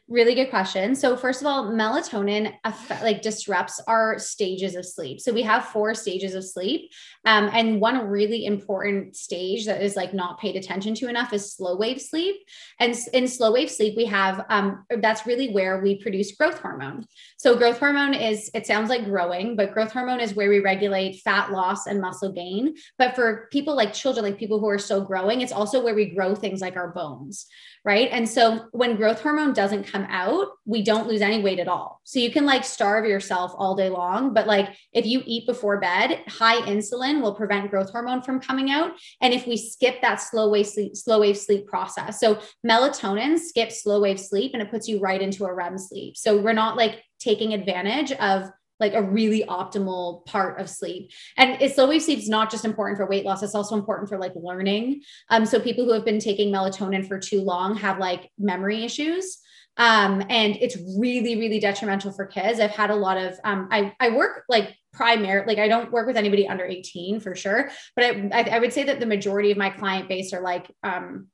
Really 0.08 0.36
good 0.36 0.52
question. 0.52 0.94
So 0.94 1.18
first 1.18 1.42
of 1.42 1.48
all, 1.48 1.72
melatonin 1.72 2.54
like 3.02 3.24
disrupts 3.24 3.82
our 3.88 4.20
stages 4.20 4.76
of 4.76 4.86
sleep. 4.86 5.20
So 5.20 5.34
we 5.34 5.42
have 5.42 5.66
four 5.66 5.96
stages 5.96 6.36
of 6.36 6.46
sleep, 6.46 6.92
um, 7.26 7.50
and 7.52 7.82
one 7.82 8.08
really 8.08 8.46
important 8.46 9.16
stage 9.16 9.66
that 9.66 9.82
is 9.82 9.96
like 9.96 10.14
not 10.14 10.40
paid 10.40 10.58
attention 10.58 10.94
to 10.96 11.10
enough 11.10 11.34
is 11.34 11.56
slow 11.56 11.76
wave 11.76 12.00
sleep. 12.00 12.36
And 12.80 12.96
in 13.14 13.28
slow 13.28 13.52
wave 13.52 13.72
sleep, 13.72 13.98
we 13.98 14.06
have 14.06 14.46
um, 14.50 14.86
that's 15.02 15.26
really 15.26 15.50
where 15.50 15.82
we 15.82 16.00
produce 16.00 16.36
growth 16.36 16.60
hormone. 16.60 17.08
So 17.38 17.58
growth 17.58 17.80
hormone 17.80 18.14
is 18.14 18.52
it 18.54 18.68
sounds 18.68 18.92
like 18.92 19.06
growing, 19.06 19.56
but 19.56 19.74
growth 19.74 19.92
hormone 19.92 20.20
is 20.20 20.36
where 20.36 20.52
we 20.52 20.60
regulate 20.60 21.22
fat 21.22 21.52
loss 21.52 21.88
and 21.88 22.00
muscle 22.00 22.32
gain. 22.32 22.76
But 23.00 23.16
for 23.16 23.48
people 23.52 23.76
like 23.76 23.92
children, 23.92 24.24
like 24.24 24.38
people 24.38 24.60
who 24.60 24.70
are 24.70 24.78
still 24.78 25.04
growing, 25.04 25.42
it's 25.42 25.52
also 25.52 25.84
where 25.84 25.96
we 25.96 26.14
grow 26.14 26.36
things 26.36 26.62
like 26.62 26.76
our 26.76 26.92
bones 26.92 27.48
right? 27.86 28.10
And 28.12 28.28
so 28.28 28.66
when 28.72 28.96
growth 28.96 29.22
hormone 29.22 29.54
doesn't 29.54 29.86
come 29.86 30.08
out, 30.10 30.48
we 30.66 30.82
don't 30.82 31.08
lose 31.08 31.22
any 31.22 31.42
weight 31.44 31.60
at 31.60 31.68
all. 31.68 32.02
So 32.04 32.18
you 32.18 32.32
can 32.32 32.44
like 32.44 32.66
starve 32.66 33.06
yourself 33.06 33.54
all 33.56 33.76
day 33.76 33.90
long, 33.90 34.34
but 34.34 34.48
like 34.48 34.76
if 34.92 35.06
you 35.06 35.22
eat 35.26 35.46
before 35.46 35.80
bed, 35.80 36.24
high 36.28 36.60
insulin 36.62 37.22
will 37.22 37.36
prevent 37.36 37.70
growth 37.70 37.92
hormone 37.92 38.24
from 38.24 38.40
coming 38.40 38.72
out. 38.72 38.94
And 39.22 39.36
if 39.36 39.46
we 39.46 39.56
skip 39.56 40.02
that 40.02 40.16
slow 40.16 40.50
wave 40.50 40.66
sleep, 40.66 40.96
slow 40.96 41.20
wave 41.20 41.38
sleep 41.38 41.68
process, 41.68 42.20
so 42.20 42.40
melatonin 42.66 43.38
skips 43.38 43.84
slow 43.84 44.02
wave 44.02 44.20
sleep 44.20 44.52
and 44.56 44.64
it 44.64 44.72
puts 44.72 44.88
you 44.88 45.00
right 45.00 45.22
into 45.22 45.46
a 45.46 45.54
REM 45.54 45.78
sleep. 45.78 46.18
So 46.18 46.42
we're 46.42 46.54
not 46.54 46.78
like 46.78 47.04
taking 47.20 47.54
advantage 47.54 48.12
of 48.14 48.50
like 48.80 48.94
a 48.94 49.02
really 49.02 49.44
optimal 49.44 50.26
part 50.26 50.60
of 50.60 50.70
sleep. 50.70 51.12
And 51.38 51.72
slow 51.72 51.90
wave 51.90 52.04
sleep 52.04 52.20
is 52.20 52.30
not 52.30 52.52
just 52.52 52.66
important 52.66 52.98
for 52.98 53.08
weight 53.08 53.26
loss, 53.26 53.44
it's 53.44 53.56
also 53.56 53.76
important 53.76 54.10
for 54.10 54.18
like 54.18 54.34
learning. 54.36 55.02
Um, 55.30 55.46
so 55.46 55.60
people 55.60 55.86
who 55.86 55.94
have 55.94 56.06
been 56.06 56.20
taking 56.20 56.52
melatonin 56.52 57.08
for 57.08 57.20
too 57.20 57.42
long 57.42 57.76
have 57.78 58.00
like 58.00 58.32
memory 58.38 58.84
issues. 58.84 59.40
Um, 59.78 60.22
and 60.30 60.56
it's 60.62 60.78
really, 60.98 61.36
really 61.36 61.60
detrimental 61.60 62.12
for 62.14 62.26
kids. 62.26 62.60
I've 62.60 62.72
had 62.72 62.92
a 62.92 62.96
lot 62.96 63.18
of 63.18 63.38
um, 63.44 63.68
I, 63.72 63.94
I 64.00 64.10
work 64.10 64.44
like 64.48 64.74
primary, 64.94 65.46
like 65.46 65.58
I 65.58 65.68
don't 65.68 65.92
work 65.92 66.08
with 66.08 66.16
anybody 66.16 66.48
under 66.48 66.64
18 66.64 67.20
for 67.20 67.36
sure, 67.36 67.70
but 67.96 68.06
I, 68.06 68.30
I, 68.32 68.42
I 68.52 68.60
would 68.60 68.72
say 68.72 68.84
that 68.84 69.02
the 69.02 69.06
majority 69.06 69.52
of 69.52 69.58
my 69.58 69.70
client 69.70 70.08
base 70.08 70.32
are 70.32 70.42
like 70.42 70.72
um 70.84 71.28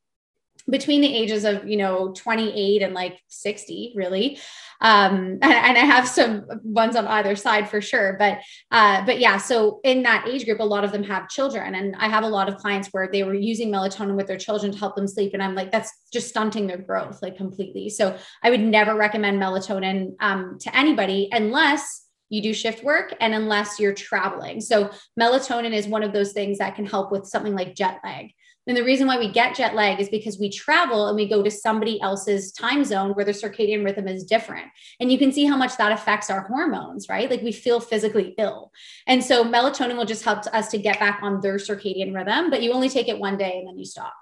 between 0.69 1.01
the 1.01 1.13
ages 1.13 1.43
of 1.43 1.67
you 1.67 1.77
know 1.77 2.13
28 2.15 2.81
and 2.81 2.93
like 2.93 3.19
60 3.27 3.93
really 3.95 4.39
um 4.81 5.15
and, 5.41 5.43
and, 5.43 5.77
i 5.77 5.81
have 5.81 6.07
some 6.07 6.45
ones 6.63 6.95
on 6.95 7.07
either 7.07 7.35
side 7.35 7.69
for 7.69 7.81
sure 7.81 8.15
but 8.19 8.39
uh 8.71 9.05
but 9.05 9.19
yeah 9.19 9.37
so 9.37 9.79
in 9.83 10.03
that 10.03 10.27
age 10.27 10.45
group 10.45 10.59
a 10.59 10.63
lot 10.63 10.83
of 10.83 10.91
them 10.91 11.03
have 11.03 11.29
children 11.29 11.75
and 11.75 11.95
i 11.97 12.07
have 12.07 12.23
a 12.23 12.27
lot 12.27 12.47
of 12.47 12.57
clients 12.57 12.89
where 12.91 13.09
they 13.11 13.23
were 13.23 13.33
using 13.33 13.71
melatonin 13.71 14.15
with 14.15 14.27
their 14.27 14.37
children 14.37 14.71
to 14.71 14.77
help 14.77 14.95
them 14.95 15.07
sleep 15.07 15.33
and 15.33 15.41
i'm 15.41 15.55
like 15.55 15.71
that's 15.71 15.91
just 16.13 16.29
stunting 16.29 16.67
their 16.67 16.77
growth 16.77 17.21
like 17.21 17.35
completely 17.35 17.89
so 17.89 18.15
i 18.43 18.49
would 18.49 18.61
never 18.61 18.95
recommend 18.95 19.41
melatonin 19.41 20.11
um, 20.19 20.57
to 20.59 20.75
anybody 20.75 21.29
unless 21.31 22.07
you 22.31 22.41
do 22.41 22.53
shift 22.53 22.83
work 22.83 23.13
and 23.19 23.35
unless 23.35 23.77
you're 23.77 23.93
traveling. 23.93 24.61
So 24.61 24.89
melatonin 25.19 25.73
is 25.73 25.85
one 25.85 26.01
of 26.01 26.13
those 26.13 26.31
things 26.31 26.57
that 26.59 26.75
can 26.75 26.85
help 26.85 27.11
with 27.11 27.27
something 27.27 27.53
like 27.53 27.75
jet 27.75 27.99
lag. 28.05 28.31
And 28.67 28.77
the 28.77 28.83
reason 28.83 29.07
why 29.07 29.17
we 29.17 29.31
get 29.31 29.55
jet 29.55 29.73
lag 29.73 29.99
is 29.99 30.09
because 30.09 30.37
we 30.37 30.49
travel 30.49 31.07
and 31.07 31.15
we 31.15 31.27
go 31.27 31.41
to 31.41 31.49
somebody 31.49 31.99
else's 32.01 32.51
time 32.51 32.83
zone 32.83 33.11
where 33.11 33.25
the 33.25 33.31
circadian 33.31 33.83
rhythm 33.83 34.07
is 34.07 34.23
different. 34.23 34.67
And 34.99 35.11
you 35.11 35.17
can 35.17 35.31
see 35.31 35.45
how 35.45 35.57
much 35.57 35.77
that 35.77 35.91
affects 35.91 36.29
our 36.29 36.41
hormones, 36.41 37.09
right? 37.09 37.29
Like 37.29 37.41
we 37.41 37.51
feel 37.51 37.79
physically 37.79 38.35
ill. 38.37 38.71
And 39.07 39.23
so 39.23 39.43
melatonin 39.43 39.97
will 39.97 40.05
just 40.05 40.23
help 40.23 40.45
us 40.53 40.69
to 40.69 40.77
get 40.77 40.99
back 40.99 41.19
on 41.23 41.41
their 41.41 41.55
circadian 41.55 42.13
rhythm, 42.13 42.51
but 42.51 42.61
you 42.61 42.71
only 42.71 42.89
take 42.89 43.07
it 43.07 43.17
one 43.17 43.37
day 43.37 43.57
and 43.57 43.67
then 43.67 43.79
you 43.79 43.85
stop. 43.85 44.13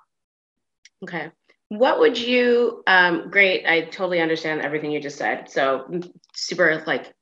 Okay. 1.04 1.32
What 1.68 2.00
would 2.00 2.18
you, 2.18 2.82
um, 2.88 3.30
great. 3.30 3.66
I 3.68 3.82
totally 3.82 4.22
understand 4.22 4.62
everything 4.62 4.92
you 4.92 5.02
just 5.02 5.18
said. 5.18 5.52
So 5.52 6.02
super 6.34 6.82
like 6.88 7.14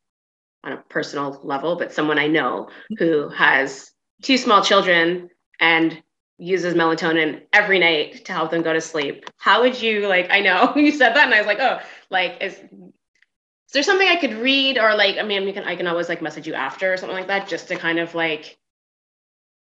on 0.63 0.73
a 0.73 0.77
personal 0.89 1.39
level, 1.43 1.75
but 1.77 1.91
someone 1.91 2.19
I 2.19 2.27
know 2.27 2.69
who 2.97 3.29
has 3.29 3.91
two 4.21 4.37
small 4.37 4.63
children 4.63 5.29
and 5.59 6.01
uses 6.37 6.73
melatonin 6.73 7.41
every 7.53 7.79
night 7.79 8.25
to 8.25 8.31
help 8.31 8.51
them 8.51 8.61
go 8.61 8.73
to 8.73 8.81
sleep. 8.81 9.25
How 9.37 9.61
would 9.61 9.81
you 9.81 10.07
like? 10.07 10.27
I 10.29 10.41
know 10.41 10.73
you 10.75 10.91
said 10.91 11.15
that, 11.15 11.25
and 11.25 11.33
I 11.33 11.39
was 11.39 11.47
like, 11.47 11.59
oh, 11.59 11.79
like 12.09 12.37
is 12.41 12.53
is 12.53 13.73
there 13.73 13.83
something 13.83 14.07
I 14.07 14.15
could 14.15 14.33
read 14.33 14.77
or 14.77 14.95
like? 14.95 15.17
I 15.17 15.23
mean, 15.23 15.43
you 15.43 15.53
can 15.53 15.63
I 15.63 15.75
can 15.75 15.87
always 15.87 16.09
like 16.09 16.21
message 16.21 16.47
you 16.47 16.53
after 16.53 16.93
or 16.93 16.97
something 16.97 17.17
like 17.17 17.27
that, 17.27 17.47
just 17.47 17.67
to 17.67 17.75
kind 17.75 17.99
of 17.99 18.15
like, 18.15 18.57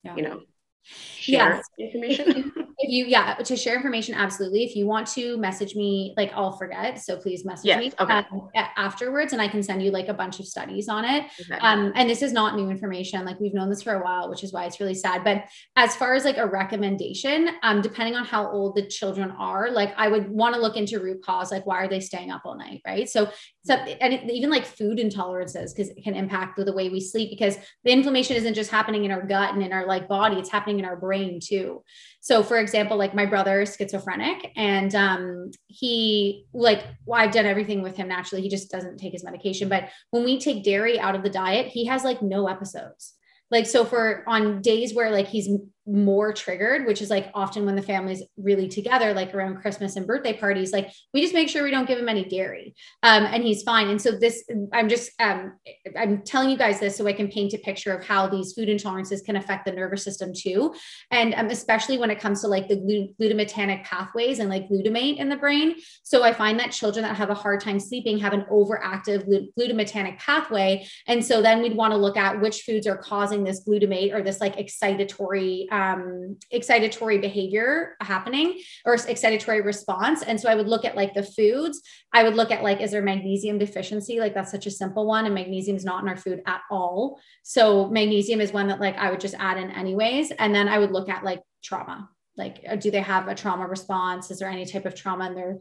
yeah. 0.03 0.15
you 0.15 0.21
know, 0.21 0.41
share 0.83 1.55
yes. 1.55 1.63
information. 1.79 2.51
if 2.79 2.89
you 2.89 3.05
yeah 3.05 3.35
to 3.35 3.55
share 3.55 3.75
information 3.75 4.15
absolutely. 4.15 4.63
If 4.63 4.75
you 4.75 4.85
want 4.87 5.07
to 5.09 5.37
message 5.37 5.75
me 5.75 6.13
like 6.17 6.31
i'll 6.33 6.51
forget 6.51 6.99
so 6.99 7.17
please 7.17 7.45
message 7.45 7.65
yes, 7.65 7.79
me 7.79 7.91
okay. 7.99 8.13
um, 8.13 8.49
afterwards 8.55 9.33
and 9.33 9.41
i 9.41 9.47
can 9.47 9.61
send 9.61 9.83
you 9.83 9.91
like 9.91 10.07
a 10.07 10.13
bunch 10.13 10.39
of 10.39 10.45
studies 10.45 10.87
on 10.87 11.05
it. 11.05 11.25
Okay. 11.41 11.59
um, 11.59 11.91
and 11.95 12.09
this 12.09 12.21
is 12.21 12.31
not 12.31 12.55
new 12.55 12.69
information 12.69 13.25
like 13.25 13.39
we've 13.39 13.53
known 13.53 13.69
this 13.69 13.81
for 13.81 13.93
a 13.93 14.03
while 14.03 14.29
which 14.29 14.43
is 14.43 14.53
why 14.53 14.65
it's 14.65 14.79
really 14.79 14.95
sad. 14.95 15.23
But 15.23 15.45
as 15.75 15.95
far 15.95 16.13
as 16.13 16.25
like 16.25 16.37
a 16.37 16.45
recommendation 16.45 17.49
um, 17.63 17.81
depending 17.81 18.15
on 18.15 18.25
how 18.25 18.49
old 18.49 18.75
the 18.75 18.87
children 18.87 19.31
are 19.31 19.69
like 19.71 19.93
i 19.97 20.07
would 20.07 20.29
want 20.29 20.55
to 20.55 20.61
look 20.61 20.77
into 20.77 20.99
root 20.99 21.23
cause 21.23 21.51
like 21.51 21.65
why 21.65 21.83
are 21.83 21.87
they 21.87 21.99
staying 21.99 22.31
up 22.31 22.41
all 22.45 22.57
night 22.57 22.81
right? 22.85 23.09
So 23.09 23.29
so 23.63 23.73
and 23.73 24.13
it, 24.13 24.29
even 24.29 24.49
like 24.49 24.65
food 24.65 24.99
intolerances 24.99 25.75
because 25.75 25.89
it 25.89 26.03
can 26.03 26.15
impact 26.15 26.57
the 26.57 26.73
way 26.73 26.89
we 26.89 26.99
sleep 26.99 27.29
because 27.29 27.57
the 27.83 27.91
inflammation 27.91 28.35
isn't 28.35 28.53
just 28.53 28.71
happening 28.71 29.05
in 29.05 29.11
our 29.11 29.25
gut 29.25 29.53
and 29.53 29.63
in 29.63 29.73
our 29.73 29.85
like 29.85 30.07
body 30.07 30.37
it's 30.37 30.49
happening 30.49 30.79
in 30.79 30.85
our 30.85 30.95
brain 30.95 31.39
too 31.41 31.83
so, 32.25 32.41
for 32.41 32.57
example, 32.57 32.97
like 32.97 33.13
my 33.13 33.27
brother 33.27 33.61
is 33.61 33.75
schizophrenic, 33.75 34.51
and 34.55 34.95
um, 34.95 35.51
he 35.67 36.47
like 36.55 36.83
well, 37.05 37.21
I've 37.21 37.31
done 37.31 37.45
everything 37.45 37.83
with 37.83 37.95
him 37.97 38.07
naturally. 38.07 38.41
He 38.41 38.49
just 38.49 38.71
doesn't 38.71 38.97
take 38.97 39.13
his 39.13 39.23
medication. 39.23 39.69
But 39.69 39.89
when 40.09 40.23
we 40.23 40.39
take 40.39 40.63
dairy 40.63 40.99
out 40.99 41.13
of 41.13 41.21
the 41.21 41.29
diet, 41.29 41.67
he 41.67 41.85
has 41.85 42.03
like 42.03 42.23
no 42.23 42.47
episodes. 42.47 43.13
Like 43.51 43.67
so, 43.67 43.85
for 43.85 44.23
on 44.27 44.63
days 44.63 44.95
where 44.95 45.11
like 45.11 45.27
he's 45.27 45.49
more 45.87 46.33
triggered, 46.33 46.85
which 46.87 47.01
is 47.01 47.09
like 47.09 47.29
often 47.33 47.65
when 47.65 47.75
the 47.75 47.81
family's 47.81 48.23
really 48.37 48.67
together, 48.67 49.13
like 49.13 49.33
around 49.35 49.61
Christmas 49.61 49.95
and 49.95 50.07
birthday 50.07 50.33
parties, 50.33 50.73
like 50.73 50.91
we 51.13 51.21
just 51.21 51.33
make 51.33 51.47
sure 51.47 51.63
we 51.63 51.71
don't 51.71 51.87
give 51.87 51.99
him 51.99 52.09
any 52.09 52.25
dairy. 52.25 52.75
Um, 53.03 53.23
and 53.25 53.43
he's 53.43 53.63
fine. 53.63 53.89
And 53.89 54.01
so 54.01 54.11
this, 54.11 54.43
I'm 54.73 54.89
just, 54.89 55.11
um, 55.19 55.53
I'm 55.97 56.23
telling 56.23 56.49
you 56.49 56.57
guys 56.57 56.79
this 56.79 56.97
so 56.97 57.05
I 57.07 57.13
can 57.13 57.27
paint 57.27 57.53
a 57.53 57.59
picture 57.59 57.93
of 57.93 58.03
how 58.03 58.27
these 58.27 58.53
food 58.53 58.67
intolerances 58.67 59.23
can 59.23 59.35
affect 59.35 59.65
the 59.65 59.71
nervous 59.71 60.03
system 60.03 60.31
too. 60.35 60.73
And 61.11 61.33
um, 61.35 61.47
especially 61.47 61.97
when 61.97 62.09
it 62.09 62.19
comes 62.19 62.41
to 62.41 62.47
like 62.47 62.67
the 62.67 62.77
glutamate 63.21 63.83
pathways 63.83 64.39
and 64.39 64.49
like 64.49 64.67
glutamate 64.67 65.17
in 65.17 65.29
the 65.29 65.35
brain. 65.35 65.75
So 66.03 66.23
I 66.23 66.33
find 66.33 66.59
that 66.59 66.71
children 66.71 67.03
that 67.03 67.15
have 67.15 67.29
a 67.29 67.35
hard 67.35 67.61
time 67.61 67.79
sleeping 67.79 68.17
have 68.19 68.33
an 68.33 68.45
overactive 68.51 69.27
glutamate 69.59 70.17
pathway. 70.17 70.87
And 71.07 71.23
so 71.23 71.41
then 71.41 71.61
we'd 71.61 71.75
want 71.75 71.91
to 71.91 71.97
look 71.97 72.17
at 72.17 72.41
which 72.41 72.61
foods 72.61 72.87
are 72.87 72.97
causing 72.97 73.43
this 73.43 73.63
glutamate 73.67 74.13
or 74.13 74.23
this 74.23 74.41
like 74.41 74.57
excitatory 74.57 75.67
um, 75.75 76.37
excitatory 76.53 77.19
behavior 77.19 77.97
happening 77.99 78.61
or 78.85 78.95
excitatory 78.95 79.63
response. 79.63 80.21
And 80.21 80.39
so 80.39 80.49
I 80.49 80.55
would 80.55 80.67
look 80.67 80.85
at 80.85 80.95
like 80.95 81.13
the 81.13 81.23
foods. 81.23 81.81
I 82.13 82.23
would 82.23 82.35
look 82.35 82.49
at 82.49 82.63
like, 82.63 82.79
is 82.79 82.91
there 82.91 83.01
magnesium 83.01 83.57
deficiency? 83.57 84.19
Like 84.19 84.33
that's 84.33 84.51
such 84.51 84.67
a 84.67 84.71
simple 84.71 85.05
one. 85.05 85.25
And 85.25 85.35
magnesium 85.35 85.75
is 85.75 85.83
not 85.83 86.01
in 86.01 86.07
our 86.07 86.15
food 86.15 86.41
at 86.47 86.61
all. 86.71 87.19
So 87.43 87.89
magnesium 87.89 88.39
is 88.39 88.53
one 88.53 88.67
that 88.67 88.79
like 88.79 88.97
I 88.97 89.11
would 89.11 89.19
just 89.19 89.35
add 89.37 89.57
in 89.57 89.69
anyways. 89.71 90.31
And 90.31 90.55
then 90.55 90.69
I 90.69 90.79
would 90.79 90.91
look 90.91 91.09
at 91.09 91.25
like 91.25 91.41
trauma. 91.61 92.09
Like, 92.37 92.63
uh, 92.69 92.75
do 92.77 92.89
they 92.91 93.01
have 93.01 93.27
a 93.27 93.35
trauma 93.35 93.67
response? 93.67 94.31
Is 94.31 94.39
there 94.39 94.49
any 94.49 94.65
type 94.65 94.85
of 94.85 94.95
trauma 94.95 95.27
in 95.27 95.35
their 95.35 95.59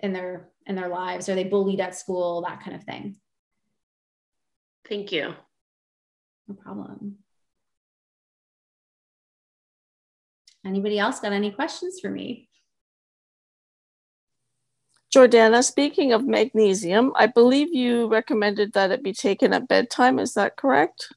in 0.00 0.12
their 0.12 0.50
in 0.66 0.74
their 0.74 0.88
lives? 0.88 1.28
Are 1.28 1.34
they 1.36 1.44
bullied 1.44 1.80
at 1.80 1.94
school? 1.94 2.42
That 2.42 2.62
kind 2.62 2.76
of 2.76 2.84
thing. 2.84 3.16
Thank 4.88 5.12
you. 5.12 5.34
No 6.48 6.54
problem. 6.54 7.18
Anybody 10.64 10.98
else 10.98 11.20
got 11.20 11.32
any 11.32 11.50
questions 11.50 11.98
for 12.00 12.10
me? 12.10 12.48
Jordana, 15.14 15.62
speaking 15.62 16.12
of 16.12 16.24
magnesium, 16.24 17.12
I 17.16 17.26
believe 17.26 17.74
you 17.74 18.06
recommended 18.06 18.72
that 18.72 18.90
it 18.90 19.02
be 19.02 19.12
taken 19.12 19.52
at 19.52 19.68
bedtime. 19.68 20.18
Is 20.18 20.34
that 20.34 20.56
correct? 20.56 21.12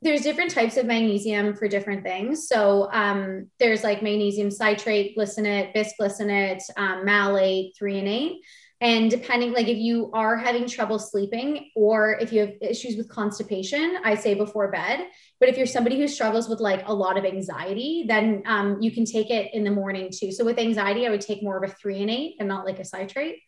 There's 0.00 0.22
different 0.22 0.50
types 0.50 0.76
of 0.76 0.86
magnesium 0.86 1.54
for 1.54 1.68
different 1.68 2.02
things. 2.02 2.48
So 2.48 2.88
um, 2.92 3.46
there's 3.60 3.84
like 3.84 4.02
magnesium 4.02 4.50
citrate, 4.50 5.16
glycinate, 5.16 5.72
bisglycinate, 5.72 6.62
um, 6.76 7.04
malate, 7.04 7.76
threonate. 7.80 8.38
And 8.82 9.08
depending, 9.08 9.52
like 9.52 9.68
if 9.68 9.78
you 9.78 10.10
are 10.12 10.36
having 10.36 10.66
trouble 10.66 10.98
sleeping 10.98 11.70
or 11.76 12.18
if 12.20 12.32
you 12.32 12.40
have 12.40 12.54
issues 12.60 12.96
with 12.96 13.08
constipation, 13.08 13.98
I 14.02 14.16
say 14.16 14.34
before 14.34 14.72
bed. 14.72 15.06
But 15.38 15.48
if 15.48 15.56
you're 15.56 15.66
somebody 15.66 15.96
who 16.00 16.08
struggles 16.08 16.48
with 16.48 16.58
like 16.58 16.82
a 16.86 16.92
lot 16.92 17.16
of 17.16 17.24
anxiety, 17.24 18.06
then 18.08 18.42
um, 18.44 18.82
you 18.82 18.90
can 18.90 19.04
take 19.04 19.30
it 19.30 19.54
in 19.54 19.62
the 19.62 19.70
morning 19.70 20.10
too. 20.12 20.32
So 20.32 20.44
with 20.44 20.58
anxiety, 20.58 21.06
I 21.06 21.10
would 21.10 21.20
take 21.20 21.44
more 21.44 21.62
of 21.62 21.70
a 21.70 21.72
threonate 21.72 22.34
and 22.40 22.48
not 22.48 22.66
like 22.66 22.80
a 22.80 22.84
citrate. 22.84 23.38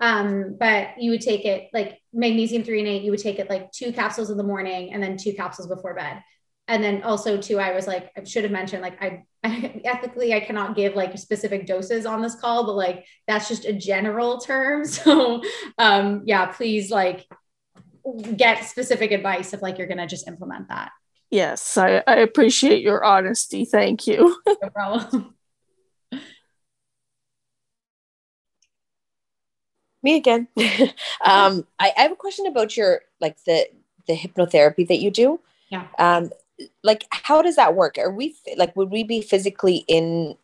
Um, 0.00 0.56
but 0.58 0.88
you 0.98 1.12
would 1.12 1.20
take 1.20 1.44
it 1.44 1.68
like 1.72 2.00
magnesium 2.12 2.64
threonate, 2.64 3.04
you 3.04 3.12
would 3.12 3.20
take 3.20 3.38
it 3.38 3.48
like 3.48 3.70
two 3.70 3.92
capsules 3.92 4.30
in 4.30 4.38
the 4.38 4.42
morning 4.42 4.92
and 4.92 5.00
then 5.00 5.16
two 5.16 5.34
capsules 5.34 5.68
before 5.68 5.94
bed. 5.94 6.20
And 6.70 6.84
then 6.84 7.02
also 7.02 7.36
too, 7.36 7.58
I 7.58 7.74
was 7.74 7.88
like, 7.88 8.12
I 8.16 8.22
should 8.22 8.44
have 8.44 8.52
mentioned 8.52 8.80
like 8.80 9.02
I, 9.02 9.24
I 9.42 9.82
ethically 9.84 10.32
I 10.32 10.40
cannot 10.40 10.76
give 10.76 10.94
like 10.94 11.18
specific 11.18 11.66
doses 11.66 12.06
on 12.06 12.22
this 12.22 12.36
call, 12.36 12.64
but 12.64 12.76
like 12.76 13.04
that's 13.26 13.48
just 13.48 13.64
a 13.64 13.72
general 13.72 14.38
term. 14.38 14.84
So 15.00 15.42
um 15.78 16.22
yeah, 16.26 16.46
please 16.46 16.90
like 16.90 17.26
get 18.36 18.64
specific 18.64 19.10
advice 19.10 19.52
if 19.52 19.62
like 19.62 19.78
you're 19.78 19.88
gonna 19.88 20.06
just 20.06 20.28
implement 20.28 20.68
that. 20.68 20.92
Yes, 21.30 21.76
I, 21.76 22.02
I 22.06 22.16
appreciate 22.16 22.82
your 22.82 23.04
honesty. 23.04 23.64
Thank 23.64 24.06
you. 24.06 24.36
no 24.46 24.70
problem. 24.70 25.34
Me 30.02 30.16
again. 30.16 30.48
um, 31.24 31.66
I, 31.78 31.92
I 31.96 32.02
have 32.02 32.12
a 32.12 32.16
question 32.16 32.46
about 32.46 32.76
your 32.76 33.02
like 33.20 33.42
the 33.44 33.66
the 34.06 34.14
hypnotherapy 34.14 34.86
that 34.86 34.98
you 34.98 35.10
do. 35.10 35.40
Yeah. 35.70 35.86
Um, 35.98 36.30
like 36.82 37.06
how 37.10 37.42
does 37.42 37.56
that 37.56 37.74
work? 37.74 37.96
Are 37.98 38.12
we 38.12 38.36
like 38.56 38.74
would 38.76 38.90
we 38.90 39.04
be 39.04 39.20
physically 39.20 39.84
in 39.88 40.36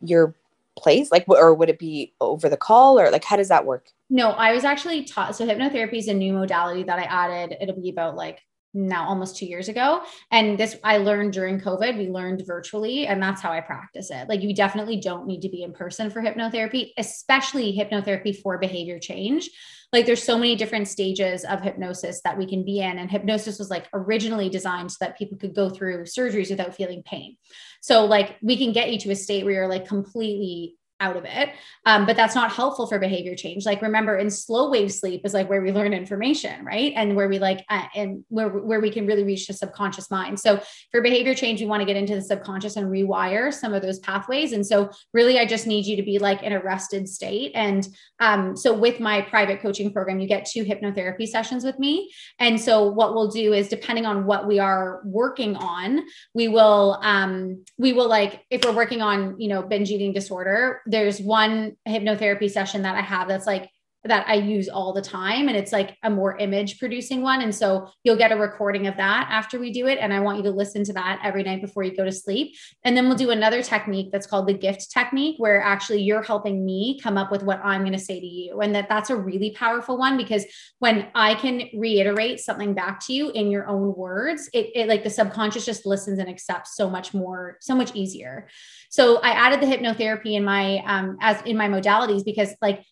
your 0.00 0.34
place, 0.78 1.10
like, 1.10 1.24
or 1.28 1.52
would 1.54 1.68
it 1.68 1.78
be 1.78 2.12
over 2.20 2.48
the 2.48 2.56
call, 2.56 2.98
or 2.98 3.10
like 3.10 3.24
how 3.24 3.36
does 3.36 3.48
that 3.48 3.66
work? 3.66 3.88
No, 4.10 4.30
I 4.30 4.52
was 4.52 4.64
actually 4.64 5.04
taught. 5.04 5.36
So 5.36 5.46
hypnotherapy 5.46 5.98
is 5.98 6.08
a 6.08 6.14
new 6.14 6.32
modality 6.32 6.82
that 6.84 6.98
I 6.98 7.02
added. 7.02 7.56
It'll 7.60 7.80
be 7.80 7.90
about 7.90 8.16
like 8.16 8.40
now 8.74 9.06
almost 9.06 9.36
two 9.36 9.46
years 9.46 9.68
ago. 9.68 10.02
And 10.30 10.58
this 10.58 10.76
I 10.84 10.98
learned 10.98 11.32
during 11.32 11.60
COVID. 11.60 11.98
We 11.98 12.08
learned 12.08 12.44
virtually, 12.46 13.06
and 13.06 13.22
that's 13.22 13.42
how 13.42 13.50
I 13.50 13.60
practice 13.60 14.10
it. 14.10 14.28
Like 14.28 14.42
you 14.42 14.54
definitely 14.54 15.00
don't 15.00 15.26
need 15.26 15.42
to 15.42 15.48
be 15.48 15.62
in 15.62 15.72
person 15.72 16.10
for 16.10 16.22
hypnotherapy, 16.22 16.92
especially 16.96 17.76
hypnotherapy 17.76 18.40
for 18.40 18.58
behavior 18.58 18.98
change. 18.98 19.50
Like 19.92 20.06
there's 20.06 20.22
so 20.22 20.36
many 20.36 20.54
different 20.54 20.88
stages 20.88 21.44
of 21.44 21.60
hypnosis 21.60 22.20
that 22.22 22.36
we 22.36 22.46
can 22.46 22.64
be 22.64 22.80
in. 22.80 22.98
And 22.98 23.10
hypnosis 23.10 23.58
was 23.58 23.70
like 23.70 23.88
originally 23.92 24.48
designed 24.48 24.92
so 24.92 24.96
that 25.00 25.16
people 25.16 25.38
could 25.38 25.54
go 25.54 25.70
through 25.70 26.04
surgeries 26.04 26.50
without 26.50 26.74
feeling 26.74 27.02
pain. 27.02 27.36
So 27.80 28.04
like 28.04 28.36
we 28.42 28.56
can 28.56 28.72
get 28.72 28.92
you 28.92 28.98
to 29.00 29.10
a 29.10 29.16
state 29.16 29.44
where 29.44 29.54
you're 29.54 29.68
like 29.68 29.88
completely 29.88 30.77
out 31.00 31.16
of 31.16 31.24
it. 31.24 31.50
Um, 31.86 32.06
but 32.06 32.16
that's 32.16 32.34
not 32.34 32.52
helpful 32.52 32.86
for 32.86 32.98
behavior 32.98 33.34
change. 33.34 33.64
Like 33.64 33.82
remember 33.82 34.16
in 34.16 34.30
slow 34.30 34.70
wave 34.70 34.92
sleep 34.92 35.22
is 35.24 35.34
like 35.34 35.48
where 35.48 35.62
we 35.62 35.72
learn 35.72 35.92
information, 35.92 36.64
right? 36.64 36.92
And 36.96 37.14
where 37.14 37.28
we 37.28 37.38
like, 37.38 37.64
uh, 37.68 37.84
and 37.94 38.24
where, 38.28 38.48
where 38.48 38.80
we 38.80 38.90
can 38.90 39.06
really 39.06 39.24
reach 39.24 39.46
the 39.46 39.54
subconscious 39.54 40.10
mind. 40.10 40.40
So 40.40 40.60
for 40.90 41.00
behavior 41.00 41.34
change, 41.34 41.60
we 41.60 41.66
want 41.66 41.80
to 41.80 41.86
get 41.86 41.96
into 41.96 42.14
the 42.14 42.22
subconscious 42.22 42.76
and 42.76 42.88
rewire 42.88 43.52
some 43.52 43.72
of 43.74 43.82
those 43.82 44.00
pathways. 44.00 44.52
And 44.52 44.66
so 44.66 44.90
really, 45.12 45.38
I 45.38 45.46
just 45.46 45.66
need 45.66 45.86
you 45.86 45.96
to 45.96 46.02
be 46.02 46.18
like 46.18 46.42
in 46.42 46.52
a 46.52 46.60
rested 46.60 47.08
state. 47.08 47.52
And 47.54 47.86
um, 48.18 48.56
so 48.56 48.72
with 48.72 48.98
my 48.98 49.20
private 49.22 49.62
coaching 49.62 49.92
program, 49.92 50.18
you 50.18 50.26
get 50.26 50.46
two 50.46 50.64
hypnotherapy 50.64 51.26
sessions 51.26 51.64
with 51.64 51.78
me. 51.78 52.10
And 52.38 52.60
so 52.60 52.88
what 52.88 53.14
we'll 53.14 53.28
do 53.28 53.52
is 53.52 53.68
depending 53.68 54.06
on 54.06 54.26
what 54.26 54.46
we 54.46 54.58
are 54.58 55.00
working 55.04 55.56
on, 55.56 56.02
we 56.34 56.48
will, 56.48 56.98
um, 57.02 57.64
we 57.76 57.92
will 57.92 58.08
like, 58.08 58.42
if 58.50 58.64
we're 58.64 58.72
working 58.72 59.02
on, 59.02 59.40
you 59.40 59.48
know, 59.48 59.62
binge 59.62 59.90
eating 59.90 60.12
disorder, 60.12 60.82
there's 60.88 61.20
one 61.20 61.76
hypnotherapy 61.86 62.50
session 62.50 62.82
that 62.82 62.96
I 62.96 63.02
have 63.02 63.28
that's 63.28 63.46
like 63.46 63.70
that 64.04 64.28
I 64.28 64.34
use 64.34 64.68
all 64.68 64.92
the 64.92 65.02
time. 65.02 65.48
And 65.48 65.56
it's 65.56 65.72
like 65.72 65.96
a 66.02 66.10
more 66.10 66.36
image 66.38 66.78
producing 66.78 67.22
one. 67.22 67.42
And 67.42 67.54
so 67.54 67.88
you'll 68.04 68.16
get 68.16 68.30
a 68.30 68.36
recording 68.36 68.86
of 68.86 68.96
that 68.96 69.28
after 69.30 69.58
we 69.58 69.72
do 69.72 69.86
it. 69.88 69.98
And 70.00 70.12
I 70.12 70.20
want 70.20 70.38
you 70.38 70.44
to 70.44 70.50
listen 70.50 70.84
to 70.84 70.92
that 70.92 71.20
every 71.24 71.42
night 71.42 71.60
before 71.60 71.82
you 71.82 71.96
go 71.96 72.04
to 72.04 72.12
sleep. 72.12 72.56
And 72.84 72.96
then 72.96 73.08
we'll 73.08 73.16
do 73.16 73.30
another 73.30 73.62
technique 73.62 74.10
that's 74.12 74.26
called 74.26 74.46
the 74.46 74.54
gift 74.54 74.90
technique, 74.92 75.36
where 75.38 75.60
actually 75.60 76.02
you're 76.02 76.22
helping 76.22 76.64
me 76.64 77.00
come 77.02 77.18
up 77.18 77.32
with 77.32 77.42
what 77.42 77.60
I'm 77.64 77.80
going 77.80 77.92
to 77.92 77.98
say 77.98 78.20
to 78.20 78.26
you. 78.26 78.60
And 78.60 78.74
that 78.74 78.88
that's 78.88 79.10
a 79.10 79.16
really 79.16 79.50
powerful 79.50 79.98
one 79.98 80.16
because 80.16 80.44
when 80.78 81.08
I 81.14 81.34
can 81.34 81.68
reiterate 81.74 82.40
something 82.40 82.74
back 82.74 83.04
to 83.06 83.12
you 83.12 83.30
in 83.30 83.50
your 83.50 83.66
own 83.66 83.94
words, 83.96 84.48
it, 84.54 84.70
it 84.74 84.88
like 84.88 85.02
the 85.02 85.10
subconscious 85.10 85.64
just 85.64 85.86
listens 85.86 86.20
and 86.20 86.28
accepts 86.28 86.76
so 86.76 86.88
much 86.88 87.14
more, 87.14 87.56
so 87.60 87.74
much 87.74 87.94
easier. 87.96 88.48
So 88.90 89.18
I 89.18 89.30
added 89.30 89.60
the 89.60 89.66
hypnotherapy 89.66 90.34
in 90.34 90.44
my, 90.44 90.82
um, 90.86 91.18
as 91.20 91.42
in 91.42 91.56
my 91.56 91.68
modalities 91.68 92.24
because 92.24 92.54
like 92.62 92.84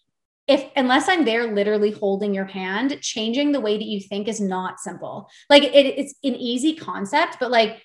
if 0.46 0.64
unless 0.76 1.08
I'm 1.08 1.24
there 1.24 1.52
literally 1.52 1.90
holding 1.90 2.34
your 2.34 2.44
hand, 2.44 2.98
changing 3.00 3.52
the 3.52 3.60
way 3.60 3.76
that 3.76 3.84
you 3.84 4.00
think 4.00 4.28
is 4.28 4.40
not 4.40 4.80
simple. 4.80 5.28
Like 5.50 5.64
it, 5.64 5.74
it's 5.74 6.14
an 6.22 6.34
easy 6.36 6.74
concept, 6.74 7.38
but 7.40 7.50
like 7.50 7.82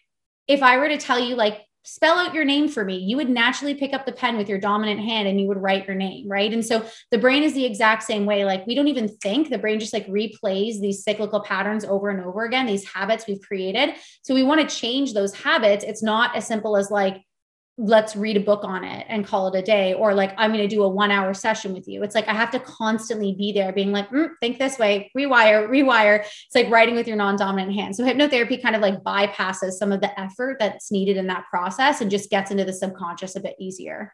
if 0.47 0.61
I 0.61 0.77
were 0.77 0.89
to 0.89 0.97
tell 0.97 1.19
you, 1.19 1.35
like, 1.35 1.61
spell 1.83 2.19
out 2.19 2.35
your 2.35 2.45
name 2.45 2.67
for 2.67 2.85
me, 2.85 2.95
you 2.97 3.17
would 3.17 3.29
naturally 3.29 3.73
pick 3.73 3.91
up 3.91 4.05
the 4.05 4.11
pen 4.11 4.37
with 4.37 4.47
your 4.47 4.59
dominant 4.59 4.99
hand 4.99 5.27
and 5.27 5.41
you 5.41 5.47
would 5.47 5.57
write 5.57 5.87
your 5.87 5.95
name, 5.95 6.29
right? 6.29 6.53
And 6.53 6.63
so 6.63 6.85
the 7.09 7.17
brain 7.17 7.41
is 7.41 7.53
the 7.55 7.65
exact 7.65 8.03
same 8.03 8.27
way. 8.27 8.45
Like 8.45 8.67
we 8.67 8.75
don't 8.75 8.87
even 8.87 9.07
think, 9.07 9.49
the 9.49 9.57
brain 9.57 9.79
just 9.79 9.93
like 9.93 10.05
replays 10.07 10.79
these 10.79 11.03
cyclical 11.03 11.41
patterns 11.41 11.83
over 11.83 12.09
and 12.09 12.23
over 12.23 12.45
again, 12.45 12.67
these 12.67 12.85
habits 12.85 13.25
we've 13.27 13.41
created. 13.41 13.95
So 14.21 14.35
we 14.35 14.43
want 14.43 14.61
to 14.61 14.75
change 14.75 15.13
those 15.13 15.33
habits. 15.33 15.83
It's 15.83 16.03
not 16.03 16.35
as 16.35 16.45
simple 16.45 16.77
as 16.77 16.91
like, 16.91 17.23
let's 17.77 18.15
read 18.15 18.37
a 18.37 18.41
book 18.41 18.63
on 18.63 18.83
it 18.83 19.05
and 19.09 19.25
call 19.25 19.47
it 19.47 19.57
a 19.57 19.61
day 19.61 19.93
or 19.93 20.13
like 20.13 20.33
i'm 20.37 20.51
going 20.51 20.61
to 20.61 20.73
do 20.73 20.83
a 20.83 20.87
one 20.87 21.09
hour 21.09 21.33
session 21.33 21.73
with 21.73 21.87
you. 21.87 22.03
It's 22.03 22.15
like 22.15 22.27
i 22.27 22.33
have 22.33 22.51
to 22.51 22.59
constantly 22.59 23.33
be 23.33 23.51
there 23.51 23.71
being 23.71 23.91
like 23.91 24.09
mm, 24.09 24.29
think 24.39 24.59
this 24.59 24.77
way 24.77 25.09
rewire 25.17 25.67
rewire. 25.67 26.19
It's 26.19 26.55
like 26.55 26.69
writing 26.69 26.95
with 26.95 27.07
your 27.07 27.17
non-dominant 27.17 27.73
hand. 27.73 27.95
So 27.95 28.03
hypnotherapy 28.03 28.61
kind 28.61 28.75
of 28.75 28.81
like 28.81 29.01
bypasses 29.03 29.71
some 29.71 29.91
of 29.91 30.01
the 30.01 30.19
effort 30.19 30.57
that's 30.59 30.91
needed 30.91 31.17
in 31.17 31.27
that 31.27 31.45
process 31.49 32.01
and 32.01 32.11
just 32.11 32.29
gets 32.29 32.51
into 32.51 32.65
the 32.65 32.73
subconscious 32.73 33.35
a 33.35 33.39
bit 33.39 33.55
easier. 33.59 34.13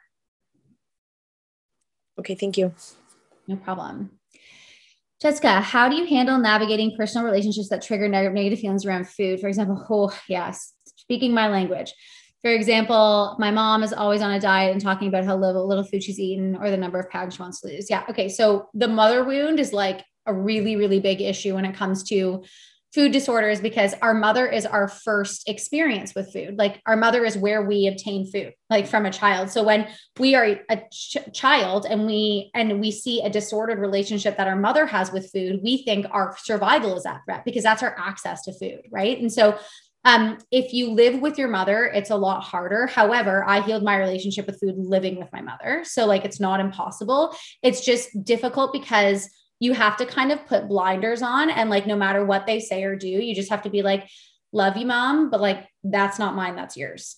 Okay 2.20 2.36
thank 2.36 2.58
you. 2.58 2.74
No 3.48 3.56
problem. 3.56 4.12
Jessica, 5.20 5.62
how 5.62 5.90
do 5.90 5.96
you 5.96 6.06
handle 6.06 6.38
navigating 6.38 6.96
personal 6.96 7.26
relationships 7.26 7.70
that 7.70 7.82
trigger 7.82 8.08
negative 8.08 8.60
feelings 8.60 8.86
around 8.86 9.10
food? 9.10 9.40
For 9.40 9.48
example, 9.48 9.84
oh, 9.90 10.16
yes, 10.30 10.74
speaking 10.96 11.34
my 11.34 11.48
language 11.48 11.92
for 12.42 12.52
example, 12.52 13.36
my 13.40 13.52
mom 13.52 13.84
is 13.84 13.94
always 13.94 14.22
on 14.22 14.32
a 14.32 14.40
diet 14.40 14.72
and 14.72 14.82
talking 14.82 15.08
about 15.08 15.26
how 15.26 15.36
little, 15.36 15.68
little 15.68 15.84
food 15.84 16.04
she's 16.04 16.20
eaten 16.20 16.56
or 16.56 16.70
the 16.70 16.78
number 16.78 17.00
of 17.00 17.10
pounds 17.10 17.36
she 17.36 17.42
wants 17.42 17.62
to 17.62 17.68
lose. 17.68 17.90
Yeah. 17.90 18.04
Okay. 18.10 18.30
So 18.30 18.70
the 18.74 18.88
mother 18.88 19.24
wound 19.24 19.60
is 19.60 19.74
like 19.74 20.04
a 20.26 20.34
really, 20.34 20.76
really 20.76 21.00
big 21.00 21.22
issue 21.22 21.56
when 21.56 21.66
it 21.66 21.76
comes 21.76 22.04
to 22.04 22.44
food 22.94 23.12
disorders 23.12 23.60
because 23.60 23.94
our 24.02 24.14
mother 24.14 24.48
is 24.48 24.66
our 24.66 24.88
first 24.88 25.48
experience 25.50 26.16
with 26.16 26.32
food. 26.32 26.58
Like 26.58 26.82
our 26.86 26.96
mother 26.96 27.26
is 27.26 27.38
where 27.38 27.64
we 27.64 27.88
obtain 27.88 28.30
food, 28.32 28.54
like 28.70 28.88
from 28.88 29.06
a 29.06 29.12
child. 29.12 29.50
So 29.50 29.64
when 29.64 29.88
we 30.18 30.36
are 30.36 30.60
a 30.70 30.82
ch- 30.92 31.18
child 31.34 31.86
and 31.90 32.06
we 32.06 32.50
and 32.54 32.80
we 32.80 32.92
see 32.92 33.22
a 33.22 33.30
disordered 33.30 33.80
relationship 33.80 34.38
that 34.38 34.48
our 34.48 34.56
mother 34.56 34.86
has 34.86 35.12
with 35.12 35.32
food, 35.32 35.60
we 35.64 35.84
think 35.84 36.06
our 36.12 36.36
survival 36.42 36.96
is 36.98 37.06
at 37.06 37.22
threat 37.26 37.44
because 37.46 37.64
that's 37.64 37.84
our 37.84 37.96
access 38.00 38.44
to 38.44 38.54
food, 38.54 38.82
right? 38.90 39.20
And 39.20 39.32
so 39.32 39.60
um, 40.08 40.38
if 40.52 40.72
you 40.72 40.92
live 40.92 41.20
with 41.20 41.38
your 41.38 41.50
mother, 41.50 41.84
it's 41.84 42.12
a 42.12 42.16
lot 42.16 42.42
harder. 42.42 42.88
However, 42.88 43.44
I 43.46 43.60
healed 43.60 43.84
my 43.84 43.98
relationship 43.98 44.48
with 44.48 44.58
food 44.58 44.78
living 44.78 45.18
with 45.18 45.28
my 45.34 45.42
mother. 45.42 45.82
So, 45.84 46.06
like, 46.06 46.24
it's 46.24 46.40
not 46.40 46.62
impossible. 46.62 47.36
It's 47.62 47.84
just 47.84 48.24
difficult 48.24 48.72
because 48.72 49.30
you 49.60 49.74
have 49.74 49.98
to 49.98 50.06
kind 50.06 50.32
of 50.32 50.46
put 50.46 50.70
blinders 50.70 51.22
on. 51.22 51.50
And, 51.50 51.70
like, 51.70 51.86
no 51.86 51.98
matter 51.98 52.24
what 52.26 52.46
they 52.46 52.62
say 52.62 52.84
or 52.84 52.96
do, 52.96 53.10
you 53.10 53.36
just 53.36 53.50
have 53.50 53.64
to 53.64 53.70
be 53.70 53.82
like, 53.82 54.08
love 54.54 54.78
you, 54.78 54.86
mom, 54.86 55.30
but 55.30 55.42
like, 55.42 55.68
that's 55.84 56.18
not 56.18 56.36
mine, 56.36 56.56
that's 56.56 56.78
yours 56.78 57.18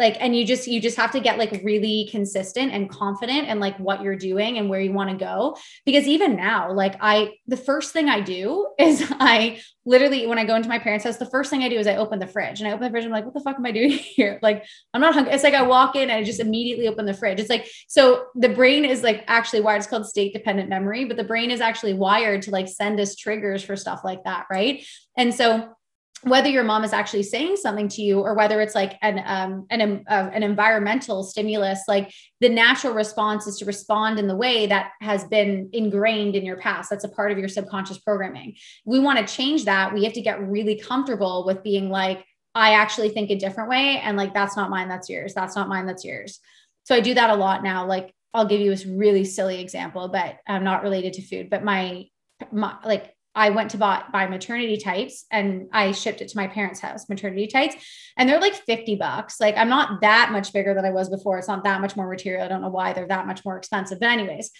like 0.00 0.16
and 0.18 0.34
you 0.34 0.46
just 0.46 0.66
you 0.66 0.80
just 0.80 0.96
have 0.96 1.12
to 1.12 1.20
get 1.20 1.38
like 1.38 1.60
really 1.62 2.08
consistent 2.10 2.72
and 2.72 2.88
confident 2.88 3.46
and 3.46 3.60
like 3.60 3.78
what 3.78 4.02
you're 4.02 4.16
doing 4.16 4.56
and 4.56 4.68
where 4.68 4.80
you 4.80 4.92
want 4.92 5.10
to 5.10 5.16
go. 5.16 5.56
Because 5.84 6.08
even 6.08 6.34
now 6.34 6.72
like 6.72 6.96
i 7.00 7.34
the 7.46 7.56
first 7.56 7.92
thing 7.92 8.08
i 8.08 8.20
do 8.20 8.66
is 8.78 9.04
i 9.20 9.60
literally 9.84 10.26
when 10.26 10.38
i 10.38 10.44
go 10.44 10.54
into 10.54 10.68
my 10.68 10.78
parents 10.78 11.04
house 11.04 11.18
the 11.18 11.26
first 11.26 11.50
thing 11.50 11.62
i 11.62 11.68
do 11.68 11.78
is 11.78 11.86
i 11.86 11.96
open 11.96 12.18
the 12.18 12.26
fridge. 12.26 12.60
And 12.60 12.68
i 12.68 12.72
open 12.72 12.84
the 12.84 12.90
fridge 12.90 13.04
i'm 13.04 13.10
like 13.10 13.26
what 13.26 13.34
the 13.34 13.40
fuck 13.40 13.56
am 13.56 13.66
i 13.66 13.70
doing 13.70 13.90
here? 14.16 14.38
Like 14.42 14.64
i'm 14.94 15.02
not 15.02 15.14
hungry. 15.14 15.34
It's 15.34 15.44
like 15.44 15.54
i 15.54 15.62
walk 15.62 15.94
in 15.94 16.02
and 16.02 16.12
i 16.12 16.24
just 16.24 16.40
immediately 16.40 16.88
open 16.88 17.04
the 17.04 17.14
fridge. 17.14 17.38
It's 17.38 17.50
like 17.50 17.68
so 17.86 18.24
the 18.34 18.48
brain 18.48 18.86
is 18.86 19.02
like 19.02 19.22
actually 19.28 19.60
wired 19.60 19.80
it's 19.80 19.86
called 19.86 20.06
state 20.06 20.32
dependent 20.32 20.68
memory 20.68 21.04
but 21.04 21.16
the 21.16 21.24
brain 21.24 21.50
is 21.50 21.60
actually 21.60 21.92
wired 21.92 22.42
to 22.42 22.50
like 22.50 22.68
send 22.68 22.98
us 22.98 23.14
triggers 23.16 23.62
for 23.62 23.76
stuff 23.76 24.00
like 24.02 24.24
that 24.24 24.46
right? 24.50 24.84
And 25.16 25.34
so 25.34 25.76
whether 26.22 26.48
your 26.48 26.64
mom 26.64 26.84
is 26.84 26.92
actually 26.92 27.22
saying 27.22 27.56
something 27.56 27.88
to 27.88 28.02
you 28.02 28.20
or 28.20 28.34
whether 28.34 28.60
it's 28.60 28.74
like 28.74 28.98
an 29.00 29.22
um, 29.24 29.66
an 29.70 29.80
um, 29.80 30.02
uh, 30.08 30.30
an 30.32 30.42
environmental 30.42 31.22
stimulus 31.22 31.80
like 31.88 32.12
the 32.40 32.48
natural 32.48 32.92
response 32.92 33.46
is 33.46 33.56
to 33.58 33.64
respond 33.64 34.18
in 34.18 34.26
the 34.26 34.36
way 34.36 34.66
that 34.66 34.92
has 35.00 35.24
been 35.24 35.70
ingrained 35.72 36.36
in 36.36 36.44
your 36.44 36.56
past. 36.56 36.90
That's 36.90 37.04
a 37.04 37.08
part 37.08 37.32
of 37.32 37.38
your 37.38 37.48
subconscious 37.48 37.98
programming. 37.98 38.56
We 38.84 39.00
want 39.00 39.18
to 39.18 39.34
change 39.34 39.64
that. 39.64 39.94
We 39.94 40.04
have 40.04 40.12
to 40.14 40.20
get 40.20 40.40
really 40.40 40.78
comfortable 40.78 41.44
with 41.46 41.62
being 41.62 41.90
like 41.90 42.24
i 42.52 42.72
actually 42.72 43.10
think 43.10 43.30
a 43.30 43.36
different 43.36 43.70
way 43.70 44.00
and 44.00 44.16
like 44.16 44.34
that's 44.34 44.56
not 44.56 44.70
mine 44.70 44.88
that's 44.88 45.08
yours. 45.08 45.34
That's 45.34 45.56
not 45.56 45.68
mine 45.68 45.86
that's 45.86 46.04
yours. 46.04 46.40
So 46.84 46.94
i 46.94 47.00
do 47.00 47.14
that 47.14 47.30
a 47.30 47.34
lot 47.34 47.62
now. 47.62 47.86
Like 47.86 48.14
i'll 48.34 48.46
give 48.46 48.60
you 48.60 48.70
this 48.70 48.86
really 48.86 49.24
silly 49.24 49.60
example 49.60 50.08
but 50.08 50.36
i'm 50.46 50.62
not 50.62 50.84
related 50.84 51.14
to 51.14 51.22
food 51.22 51.50
but 51.50 51.64
my 51.64 52.04
my 52.52 52.76
like 52.84 53.14
I 53.40 53.48
went 53.48 53.70
to 53.70 53.78
buy, 53.78 54.02
buy 54.12 54.26
maternity 54.26 54.76
tights 54.76 55.24
and 55.30 55.68
I 55.72 55.92
shipped 55.92 56.20
it 56.20 56.28
to 56.28 56.36
my 56.36 56.46
parents' 56.46 56.78
house, 56.78 57.08
maternity 57.08 57.46
tights. 57.46 57.74
And 58.18 58.28
they're 58.28 58.38
like 58.38 58.54
50 58.54 58.96
bucks. 58.96 59.40
Like 59.40 59.56
I'm 59.56 59.70
not 59.70 60.02
that 60.02 60.30
much 60.30 60.52
bigger 60.52 60.74
than 60.74 60.84
I 60.84 60.90
was 60.90 61.08
before. 61.08 61.38
It's 61.38 61.48
not 61.48 61.64
that 61.64 61.80
much 61.80 61.96
more 61.96 62.06
material. 62.06 62.44
I 62.44 62.48
don't 62.48 62.60
know 62.60 62.68
why 62.68 62.92
they're 62.92 63.08
that 63.08 63.26
much 63.26 63.42
more 63.42 63.56
expensive. 63.56 63.98
But, 63.98 64.10
anyways, 64.10 64.50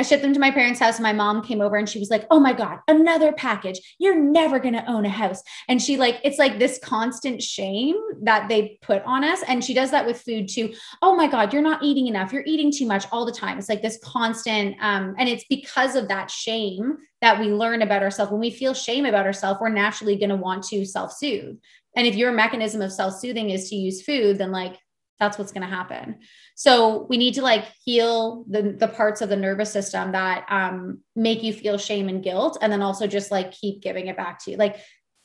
I 0.00 0.02
shipped 0.02 0.22
them 0.22 0.32
to 0.32 0.40
my 0.40 0.50
parents' 0.50 0.80
house. 0.80 0.96
And 0.96 1.02
my 1.02 1.12
mom 1.12 1.42
came 1.42 1.60
over 1.60 1.76
and 1.76 1.86
she 1.86 1.98
was 1.98 2.08
like, 2.08 2.26
Oh 2.30 2.40
my 2.40 2.54
God, 2.54 2.78
another 2.88 3.32
package. 3.32 3.78
You're 3.98 4.18
never 4.18 4.58
going 4.58 4.72
to 4.72 4.90
own 4.90 5.04
a 5.04 5.10
house. 5.10 5.42
And 5.68 5.80
she, 5.80 5.98
like, 5.98 6.20
it's 6.24 6.38
like 6.38 6.58
this 6.58 6.80
constant 6.82 7.42
shame 7.42 7.96
that 8.22 8.48
they 8.48 8.78
put 8.80 9.02
on 9.02 9.24
us. 9.24 9.42
And 9.46 9.62
she 9.62 9.74
does 9.74 9.90
that 9.90 10.06
with 10.06 10.22
food 10.22 10.48
too. 10.48 10.72
Oh 11.02 11.14
my 11.14 11.26
God, 11.26 11.52
you're 11.52 11.60
not 11.60 11.82
eating 11.82 12.06
enough. 12.06 12.32
You're 12.32 12.44
eating 12.46 12.72
too 12.72 12.86
much 12.86 13.04
all 13.12 13.26
the 13.26 13.32
time. 13.32 13.58
It's 13.58 13.68
like 13.68 13.82
this 13.82 13.98
constant, 14.02 14.74
um, 14.80 15.14
and 15.18 15.28
it's 15.28 15.44
because 15.50 15.94
of 15.96 16.08
that 16.08 16.30
shame 16.30 16.96
that 17.20 17.38
we 17.38 17.48
learn 17.48 17.82
about 17.82 18.02
ourselves. 18.02 18.32
When 18.32 18.40
we 18.40 18.50
feel 18.50 18.72
shame 18.72 19.04
about 19.04 19.26
ourselves, 19.26 19.60
we're 19.60 19.68
naturally 19.68 20.16
going 20.16 20.30
to 20.30 20.36
want 20.36 20.62
to 20.68 20.86
self 20.86 21.12
soothe. 21.12 21.58
And 21.94 22.06
if 22.06 22.14
your 22.14 22.32
mechanism 22.32 22.80
of 22.80 22.90
self 22.90 23.18
soothing 23.18 23.50
is 23.50 23.68
to 23.68 23.76
use 23.76 24.00
food, 24.00 24.38
then 24.38 24.50
like 24.50 24.78
that's 25.20 25.38
what's 25.38 25.52
going 25.52 25.68
to 25.68 25.72
happen. 25.72 26.18
So 26.56 27.06
we 27.08 27.18
need 27.18 27.34
to 27.34 27.42
like 27.42 27.66
heal 27.84 28.44
the, 28.48 28.62
the 28.62 28.88
parts 28.88 29.20
of 29.20 29.28
the 29.28 29.36
nervous 29.36 29.70
system 29.70 30.12
that 30.12 30.46
um, 30.48 31.00
make 31.14 31.42
you 31.42 31.52
feel 31.52 31.78
shame 31.78 32.08
and 32.08 32.24
guilt. 32.24 32.58
And 32.60 32.72
then 32.72 32.82
also 32.82 33.06
just 33.06 33.30
like 33.30 33.52
keep 33.52 33.82
giving 33.82 34.06
it 34.06 34.16
back 34.16 34.42
to 34.44 34.50
you. 34.50 34.56
Like 34.56 34.76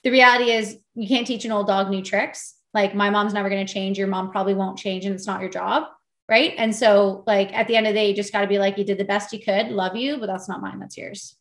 the 0.03 0.11
reality 0.11 0.51
is 0.51 0.77
you 0.93 1.07
can't 1.07 1.25
teach 1.25 1.45
an 1.45 1.51
old 1.53 1.67
dog 1.67 1.89
new 1.89 2.03
tricks. 2.03 2.55
Like 2.73 2.93
my 2.93 3.09
mom's 3.09 3.33
never 3.33 3.49
going 3.49 3.65
to 3.65 3.73
change. 3.73 3.97
Your 3.97 4.07
mom 4.07 4.31
probably 4.31 4.53
won't 4.53 4.77
change 4.77 5.05
and 5.05 5.15
it's 5.15 5.25
not 5.25 5.39
your 5.39 5.49
job. 5.49 5.83
Right. 6.27 6.53
And 6.57 6.75
so 6.75 7.23
like 7.25 7.53
at 7.53 7.67
the 7.67 7.77
end 7.77 7.87
of 7.87 7.93
the 7.93 7.99
day, 7.99 8.09
you 8.09 8.15
just 8.15 8.33
got 8.33 8.41
to 8.41 8.47
be 8.47 8.59
like, 8.59 8.77
you 8.77 8.83
did 8.83 8.97
the 8.97 9.05
best 9.05 9.31
you 9.31 9.39
could. 9.39 9.69
Love 9.69 9.95
you, 9.95 10.17
but 10.17 10.25
that's 10.25 10.49
not 10.49 10.61
mine. 10.61 10.79
That's 10.79 10.97
yours. 10.97 11.37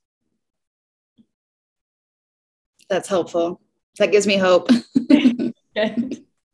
That's 2.88 3.08
helpful. 3.08 3.60
That 3.98 4.12
gives 4.12 4.26
me 4.26 4.36
hope. 4.36 4.68
Good. 5.08 5.54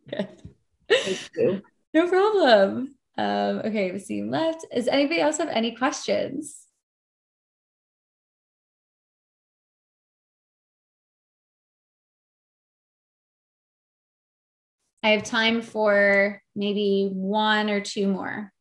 Good. 0.09 0.28
Thank 0.88 1.30
you. 1.36 1.62
No 1.93 2.09
problem. 2.09 2.95
Um, 3.18 3.59
okay, 3.64 3.91
we've 3.91 4.01
seen 4.01 4.30
left. 4.30 4.64
Does 4.74 4.88
anybody 4.88 5.20
else 5.20 5.38
have 5.38 5.49
any 5.49 5.74
questions? 5.74 6.57
I 15.03 15.11
have 15.11 15.24
time 15.24 15.62
for 15.62 16.43
maybe 16.55 17.11
one 17.12 17.70
or 17.70 17.80
two 17.80 18.07
more. 18.07 18.53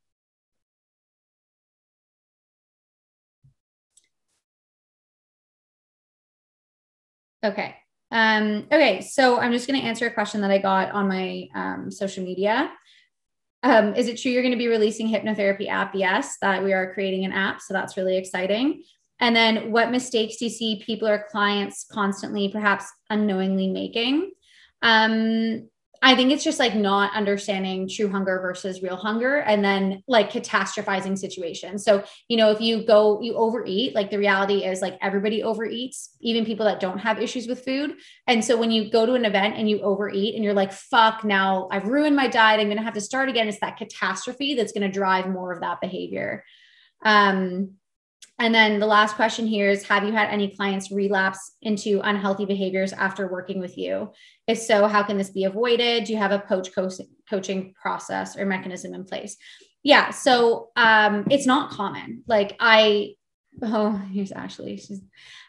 Okay. 7.43 7.75
Um, 8.11 8.65
okay, 8.71 9.01
so 9.01 9.39
I'm 9.39 9.51
just 9.51 9.67
going 9.67 9.79
to 9.79 9.85
answer 9.85 10.07
a 10.07 10.13
question 10.13 10.41
that 10.41 10.51
I 10.51 10.57
got 10.57 10.91
on 10.91 11.07
my 11.07 11.47
um, 11.53 11.91
social 11.91 12.23
media. 12.23 12.71
Um, 13.61 13.93
is 13.95 14.07
it 14.07 14.17
true 14.17 14.31
you're 14.31 14.41
going 14.41 14.53
to 14.53 14.57
be 14.57 14.67
releasing 14.67 15.07
hypnotherapy 15.07 15.67
app? 15.67 15.93
Yes, 15.93 16.37
that 16.41 16.63
we 16.63 16.73
are 16.73 16.93
creating 16.93 17.25
an 17.25 17.33
app. 17.33 17.61
So 17.61 17.73
that's 17.73 17.97
really 17.97 18.17
exciting. 18.17 18.83
And 19.19 19.35
then 19.35 19.71
what 19.71 19.91
mistakes 19.91 20.37
do 20.37 20.45
you 20.45 20.51
see 20.51 20.81
people 20.85 21.07
or 21.07 21.25
clients 21.29 21.85
constantly, 21.91 22.49
perhaps 22.49 22.85
unknowingly 23.09 23.67
making? 23.67 24.31
Um, 24.81 25.69
I 26.01 26.15
think 26.15 26.31
it's 26.31 26.43
just 26.43 26.59
like 26.59 26.75
not 26.75 27.13
understanding 27.13 27.89
true 27.89 28.09
hunger 28.09 28.39
versus 28.41 28.81
real 28.81 28.95
hunger 28.95 29.37
and 29.37 29.63
then 29.63 30.01
like 30.07 30.31
catastrophizing 30.31 31.17
situations. 31.17 31.83
So, 31.83 32.03
you 32.27 32.37
know, 32.37 32.51
if 32.51 32.61
you 32.61 32.85
go, 32.85 33.21
you 33.21 33.35
overeat, 33.35 33.95
like 33.95 34.09
the 34.09 34.17
reality 34.17 34.63
is 34.63 34.81
like 34.81 34.97
everybody 35.01 35.41
overeats, 35.41 36.09
even 36.21 36.45
people 36.45 36.65
that 36.65 36.79
don't 36.79 36.99
have 36.99 37.21
issues 37.21 37.47
with 37.47 37.65
food. 37.65 37.95
And 38.27 38.43
so 38.43 38.57
when 38.57 38.71
you 38.71 38.89
go 38.89 39.05
to 39.05 39.13
an 39.13 39.25
event 39.25 39.57
and 39.57 39.69
you 39.69 39.81
overeat 39.81 40.35
and 40.35 40.43
you're 40.43 40.53
like, 40.53 40.71
fuck, 40.71 41.23
now 41.25 41.67
I've 41.71 41.87
ruined 41.87 42.15
my 42.15 42.27
diet, 42.27 42.59
I'm 42.59 42.67
going 42.67 42.77
to 42.77 42.83
have 42.83 42.93
to 42.93 43.01
start 43.01 43.27
again. 43.27 43.49
It's 43.49 43.59
that 43.59 43.77
catastrophe 43.77 44.55
that's 44.55 44.71
going 44.71 44.89
to 44.89 44.91
drive 44.91 45.27
more 45.27 45.51
of 45.51 45.61
that 45.61 45.81
behavior. 45.81 46.45
Um, 47.03 47.75
and 48.39 48.55
then 48.55 48.79
the 48.79 48.87
last 48.87 49.15
question 49.15 49.45
here 49.45 49.69
is 49.69 49.83
Have 49.83 50.05
you 50.05 50.13
had 50.13 50.29
any 50.29 50.55
clients 50.55 50.91
relapse 50.91 51.57
into 51.61 51.99
unhealthy 52.03 52.45
behaviors 52.45 52.93
after 52.93 53.27
working 53.27 53.59
with 53.59 53.77
you? 53.77 54.13
If 54.47 54.57
so, 54.57 54.87
how 54.87 55.03
can 55.03 55.17
this 55.17 55.29
be 55.29 55.43
avoided? 55.43 56.05
Do 56.05 56.13
you 56.13 56.19
have 56.19 56.31
a 56.31 56.39
coach 56.39 56.69
coaching 57.29 57.73
process 57.79 58.37
or 58.37 58.45
mechanism 58.45 58.93
in 58.93 59.03
place? 59.03 59.35
Yeah, 59.83 60.09
so 60.11 60.69
um, 60.75 61.27
it's 61.29 61.45
not 61.45 61.71
common. 61.71 62.23
Like 62.27 62.55
I, 62.59 63.15
oh, 63.61 63.91
here's 64.11 64.31
Ashley. 64.31 64.77
She's, 64.77 65.01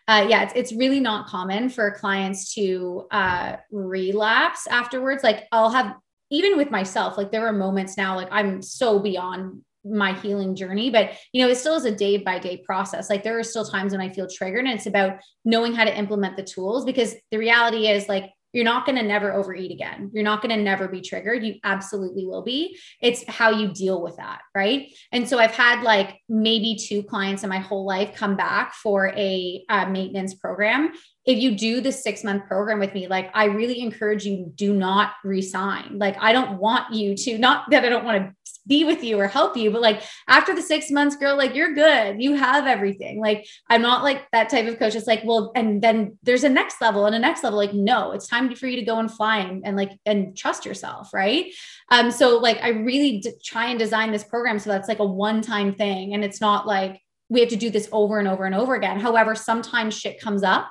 uh, 0.08 0.26
yeah, 0.28 0.42
it's, 0.42 0.52
it's 0.56 0.72
really 0.72 1.00
not 1.00 1.28
common 1.28 1.68
for 1.68 1.92
clients 1.92 2.54
to 2.54 3.06
uh, 3.12 3.56
relapse 3.70 4.66
afterwards. 4.66 5.22
Like 5.22 5.46
I'll 5.52 5.70
have, 5.70 5.94
even 6.30 6.56
with 6.56 6.70
myself, 6.70 7.16
like 7.16 7.30
there 7.30 7.46
are 7.46 7.52
moments 7.52 7.96
now, 7.96 8.16
like 8.16 8.28
I'm 8.30 8.62
so 8.62 8.98
beyond 8.98 9.62
my 9.84 10.12
healing 10.20 10.54
journey 10.54 10.90
but 10.90 11.12
you 11.32 11.42
know 11.42 11.50
it 11.50 11.56
still 11.56 11.74
is 11.74 11.84
a 11.84 11.94
day 11.94 12.18
by 12.18 12.38
day 12.38 12.58
process 12.58 13.08
like 13.08 13.22
there 13.22 13.38
are 13.38 13.42
still 13.42 13.64
times 13.64 13.92
when 13.92 14.00
i 14.00 14.08
feel 14.08 14.28
triggered 14.28 14.64
and 14.64 14.74
it's 14.74 14.86
about 14.86 15.18
knowing 15.44 15.74
how 15.74 15.84
to 15.84 15.98
implement 15.98 16.36
the 16.36 16.42
tools 16.42 16.84
because 16.84 17.14
the 17.30 17.38
reality 17.38 17.86
is 17.88 18.08
like 18.08 18.30
you're 18.52 18.64
not 18.64 18.84
going 18.84 18.96
to 18.96 19.04
never 19.04 19.32
overeat 19.32 19.70
again. 19.70 20.10
You're 20.12 20.24
not 20.24 20.42
going 20.42 20.56
to 20.56 20.62
never 20.62 20.88
be 20.88 21.00
triggered. 21.00 21.44
You 21.44 21.56
absolutely 21.62 22.26
will 22.26 22.42
be. 22.42 22.76
It's 23.00 23.24
how 23.28 23.50
you 23.50 23.68
deal 23.68 24.02
with 24.02 24.16
that. 24.16 24.40
Right. 24.54 24.92
And 25.12 25.28
so 25.28 25.38
I've 25.38 25.54
had 25.54 25.82
like 25.82 26.18
maybe 26.28 26.76
two 26.76 27.02
clients 27.02 27.42
in 27.44 27.48
my 27.48 27.58
whole 27.58 27.84
life 27.84 28.14
come 28.14 28.36
back 28.36 28.74
for 28.74 29.08
a 29.16 29.62
uh, 29.68 29.86
maintenance 29.86 30.34
program 30.34 30.92
if 31.26 31.38
you 31.38 31.54
do 31.54 31.80
the 31.80 31.92
six 31.92 32.24
month 32.24 32.46
program 32.46 32.78
with 32.78 32.94
me, 32.94 33.06
like 33.06 33.30
I 33.34 33.44
really 33.44 33.80
encourage 33.80 34.24
you, 34.24 34.50
do 34.54 34.72
not 34.72 35.12
resign. 35.22 35.98
Like 35.98 36.16
I 36.18 36.32
don't 36.32 36.58
want 36.58 36.94
you 36.94 37.14
to, 37.14 37.38
not 37.38 37.70
that 37.70 37.84
I 37.84 37.90
don't 37.90 38.04
want 38.04 38.26
to 38.26 38.34
be 38.66 38.84
with 38.84 39.04
you 39.04 39.18
or 39.18 39.26
help 39.26 39.56
you, 39.56 39.70
but 39.70 39.82
like 39.82 40.02
after 40.28 40.54
the 40.54 40.62
six 40.62 40.90
months, 40.90 41.16
girl, 41.16 41.36
like 41.36 41.54
you're 41.54 41.74
good. 41.74 42.22
You 42.22 42.34
have 42.34 42.66
everything. 42.66 43.20
Like 43.20 43.46
I'm 43.68 43.82
not 43.82 44.02
like 44.02 44.30
that 44.32 44.48
type 44.48 44.66
of 44.66 44.78
coach. 44.78 44.94
It's 44.94 45.06
like, 45.06 45.22
well, 45.24 45.52
and 45.54 45.82
then 45.82 46.18
there's 46.22 46.44
a 46.44 46.48
next 46.48 46.80
level 46.80 47.04
and 47.04 47.14
a 47.14 47.18
next 47.18 47.44
level. 47.44 47.58
Like, 47.58 47.74
no, 47.74 48.12
it's 48.12 48.26
time 48.26 48.54
for 48.54 48.66
you 48.66 48.76
to 48.76 48.84
go 48.84 48.98
and 48.98 49.10
fly 49.10 49.38
and, 49.38 49.66
and 49.66 49.76
like 49.76 49.92
and 50.06 50.36
trust 50.36 50.64
yourself. 50.64 51.12
Right. 51.12 51.52
Um, 51.90 52.10
so 52.10 52.38
like 52.38 52.62
I 52.62 52.68
really 52.68 53.18
d- 53.18 53.32
try 53.44 53.66
and 53.66 53.78
design 53.78 54.10
this 54.10 54.24
program 54.24 54.58
so 54.58 54.70
that's 54.70 54.88
like 54.88 55.00
a 55.00 55.04
one-time 55.04 55.74
thing. 55.74 56.14
And 56.14 56.24
it's 56.24 56.40
not 56.40 56.66
like 56.66 57.00
we 57.28 57.40
have 57.40 57.48
to 57.50 57.56
do 57.56 57.70
this 57.70 57.88
over 57.92 58.18
and 58.18 58.26
over 58.26 58.44
and 58.44 58.54
over 58.54 58.74
again. 58.74 58.98
However, 58.98 59.34
sometimes 59.34 59.96
shit 59.96 60.20
comes 60.20 60.42
up 60.42 60.70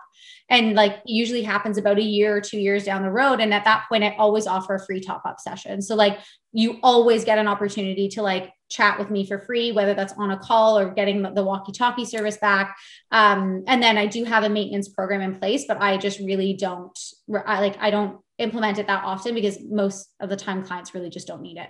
and 0.49 0.75
like 0.75 0.97
usually 1.05 1.43
happens 1.43 1.77
about 1.77 1.97
a 1.97 2.03
year 2.03 2.35
or 2.35 2.41
two 2.41 2.59
years 2.59 2.83
down 2.83 3.03
the 3.03 3.11
road. 3.11 3.39
And 3.39 3.53
at 3.53 3.65
that 3.65 3.85
point 3.89 4.03
i 4.03 4.15
always 4.17 4.47
offer 4.47 4.75
a 4.75 4.85
free 4.85 4.99
top 4.99 5.23
up 5.25 5.39
session 5.39 5.81
so 5.81 5.95
like 5.95 6.19
you 6.51 6.79
always 6.81 7.23
get 7.23 7.37
an 7.37 7.47
opportunity 7.47 8.07
to 8.09 8.21
like 8.21 8.51
chat 8.69 8.99
with 8.99 9.09
me 9.09 9.25
for 9.25 9.39
free 9.39 9.71
whether 9.71 9.93
that's 9.93 10.13
on 10.13 10.31
a 10.31 10.37
call 10.37 10.77
or 10.77 10.91
getting 10.91 11.21
the 11.21 11.43
walkie 11.43 11.71
talkie 11.71 12.05
service 12.05 12.37
back. 12.37 12.77
Um, 13.11 13.63
and 13.67 13.81
then 13.81 13.97
i 13.97 14.05
do 14.05 14.23
have 14.23 14.43
a 14.43 14.49
maintenance 14.49 14.89
program 14.89 15.21
in 15.21 15.39
place 15.39 15.65
but 15.67 15.81
i 15.81 15.97
just 15.97 16.19
really 16.19 16.53
don't 16.53 16.97
I, 17.45 17.59
like 17.59 17.77
i 17.79 17.89
don't 17.89 18.19
implement 18.37 18.79
it 18.79 18.87
that 18.87 19.03
often 19.03 19.35
because 19.35 19.57
most 19.61 20.09
of 20.19 20.29
the 20.29 20.37
time 20.37 20.63
clients 20.63 20.95
really 20.95 21.09
just 21.09 21.27
don't 21.27 21.41
need 21.41 21.57
it. 21.57 21.67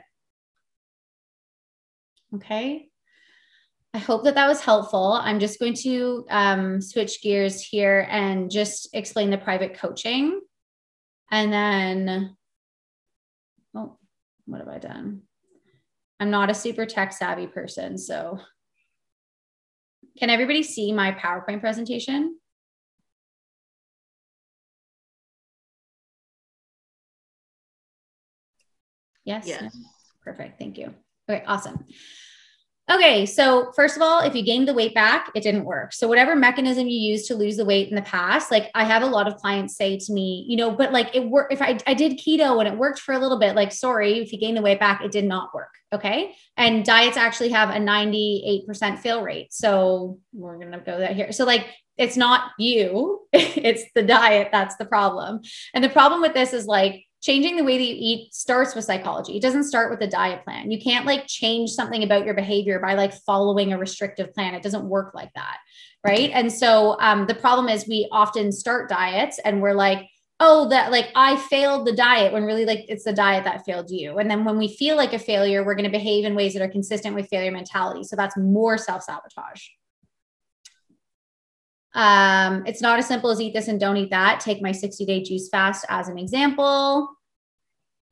Okay 2.36 2.89
I 3.94 3.98
hope 3.98 4.24
that 4.24 4.36
that 4.36 4.48
was 4.48 4.62
helpful. 4.62 5.14
I'm 5.14 5.40
just 5.40 5.60
going 5.60 5.74
to 5.76 6.26
um, 6.30 6.82
switch 6.82 7.24
gears 7.24 7.60
here 7.60 8.08
and 8.10 8.52
just 8.52 8.90
explain 8.94 9.32
the 9.32 9.38
private 9.38 9.80
coaching. 9.80 10.42
And 11.32 11.52
then, 11.52 12.36
oh, 13.76 13.98
what 14.46 14.60
have 14.60 14.68
I 14.68 14.78
done? 14.78 15.24
I'm 16.20 16.30
not 16.30 16.52
a 16.52 16.54
super 16.54 16.86
tech 16.86 17.14
savvy 17.14 17.48
person. 17.48 17.98
So, 17.98 18.40
can 20.20 20.30
everybody 20.30 20.62
see 20.62 20.92
my 20.92 21.12
PowerPoint 21.12 21.62
presentation? 21.62 22.38
Yes? 29.24 29.48
Yes. 29.48 29.76
Perfect. 30.24 30.60
Thank 30.60 30.78
you. 30.78 30.94
Okay, 31.30 31.44
awesome. 31.46 31.86
Okay, 32.92 33.28
so 33.28 33.72
first 33.76 33.96
of 33.96 34.02
all, 34.02 34.22
if 34.22 34.34
you 34.34 34.42
gained 34.42 34.68
the 34.68 34.74
weight 34.74 34.96
back, 34.96 35.30
it 35.36 35.44
didn't 35.44 35.64
work. 35.64 35.94
So 35.94 36.08
whatever 36.08 36.36
mechanism 36.36 36.88
you 36.88 36.98
used 36.98 37.28
to 37.28 37.36
lose 37.36 37.56
the 37.56 37.66
weight 37.66 37.90
in 37.90 37.96
the 37.96 38.02
past, 38.02 38.50
like 38.50 38.72
I 38.74 38.84
have 38.84 39.04
a 39.04 39.06
lot 39.06 39.28
of 39.28 39.36
clients 39.36 39.78
say 39.78 39.98
to 39.98 40.12
me, 40.12 40.44
you 40.48 40.58
know, 40.58 40.72
but 40.72 40.92
like 40.92 41.16
it 41.16 41.30
worked 41.30 41.54
if 41.54 41.62
I, 41.62 41.78
I 41.86 41.94
did 41.94 42.18
keto 42.18 42.58
and 42.58 42.68
it 42.68 42.76
worked 42.76 43.00
for 43.00 43.14
a 43.14 43.20
little 43.20 43.38
bit, 43.38 43.56
like 43.56 43.72
sorry, 43.72 44.18
if 44.20 44.34
you 44.34 44.40
gain 44.40 44.56
the 44.56 44.64
weight 44.64 44.80
back, 44.80 45.04
it 45.04 45.12
did 45.12 45.26
not 45.26 45.54
work. 45.54 45.70
Okay. 45.94 46.34
And 46.58 46.84
diets 46.84 47.16
actually 47.16 47.50
have 47.50 47.70
a 47.70 47.74
98% 47.74 48.98
fail 48.98 49.22
rate. 49.22 49.54
So 49.54 50.20
we're 50.34 50.58
gonna 50.58 50.80
go 50.80 50.98
that 50.98 51.16
here. 51.16 51.32
So 51.32 51.46
like 51.46 51.68
it's 51.96 52.18
not 52.18 52.52
you, 52.58 53.28
it's 53.34 53.84
the 53.94 54.02
diet 54.02 54.50
that's 54.52 54.78
the 54.78 54.86
problem. 54.86 55.42
And 55.76 55.84
the 55.84 55.90
problem 55.90 56.22
with 56.22 56.34
this 56.34 56.54
is 56.54 56.66
like 56.66 57.06
changing 57.22 57.58
the 57.58 57.64
way 57.64 57.78
that 57.78 57.84
you 57.84 57.96
eat 57.98 58.34
starts 58.34 58.76
with 58.76 58.86
psychology. 58.86 59.36
It 59.36 59.42
doesn't 59.42 59.66
start 59.66 59.92
with 59.92 60.02
a 60.02 60.08
diet 60.08 60.44
plan. 60.44 60.72
You 60.72 60.80
can't 60.80 61.06
like 61.06 61.28
change 61.28 61.72
something 61.72 62.04
about 62.04 62.26
your 62.26 62.34
behavior 62.34 62.80
by 62.80 62.94
like 62.94 63.14
following 63.14 63.74
a 63.74 63.78
restrictive 63.78 64.34
plan. 64.34 64.54
It 64.54 64.64
doesn't 64.64 64.88
work 64.88 65.14
like 65.14 65.34
that. 65.34 65.58
Right. 66.06 66.32
And 66.34 66.52
so 66.52 66.98
um, 67.02 67.28
the 67.28 67.36
problem 67.36 67.68
is 67.68 67.88
we 67.88 68.08
often 68.12 68.54
start 68.54 68.90
diets 68.90 69.38
and 69.44 69.62
we're 69.62 69.74
like, 69.74 70.08
oh, 70.40 70.70
that 70.70 70.92
like 70.92 71.10
I 71.16 71.36
failed 71.36 71.86
the 71.86 71.96
diet 71.96 72.32
when 72.32 72.44
really 72.44 72.66
like 72.66 72.86
it's 72.88 73.04
the 73.04 73.12
diet 73.12 73.44
that 73.44 73.66
failed 73.66 73.92
you. 73.92 74.18
And 74.18 74.32
then 74.32 74.46
when 74.46 74.58
we 74.58 74.70
feel 74.70 74.96
like 74.96 75.12
a 75.12 75.20
failure, 75.20 75.66
we're 75.66 75.76
going 75.76 75.84
to 75.84 75.92
behave 75.92 76.24
in 76.24 76.36
ways 76.36 76.54
that 76.54 76.62
are 76.62 76.70
consistent 76.70 77.16
with 77.16 77.28
failure 77.28 77.52
mentality. 77.52 78.04
So 78.04 78.16
that's 78.16 78.38
more 78.38 78.78
self 78.78 79.04
sabotage. 79.04 79.68
Um, 81.96 82.64
it's 82.66 82.82
not 82.82 83.00
as 83.00 83.08
simple 83.08 83.30
as 83.32 83.42
eat 83.42 83.54
this 83.54 83.68
and 83.68 83.80
don't 83.80 83.98
eat 83.98 84.12
that. 84.12 84.40
Take 84.40 84.62
my 84.62 84.72
60 84.72 85.06
day 85.06 85.24
juice 85.24 85.50
fast 85.50 85.86
as 85.90 86.08
an 86.08 86.18
example. 86.18 87.10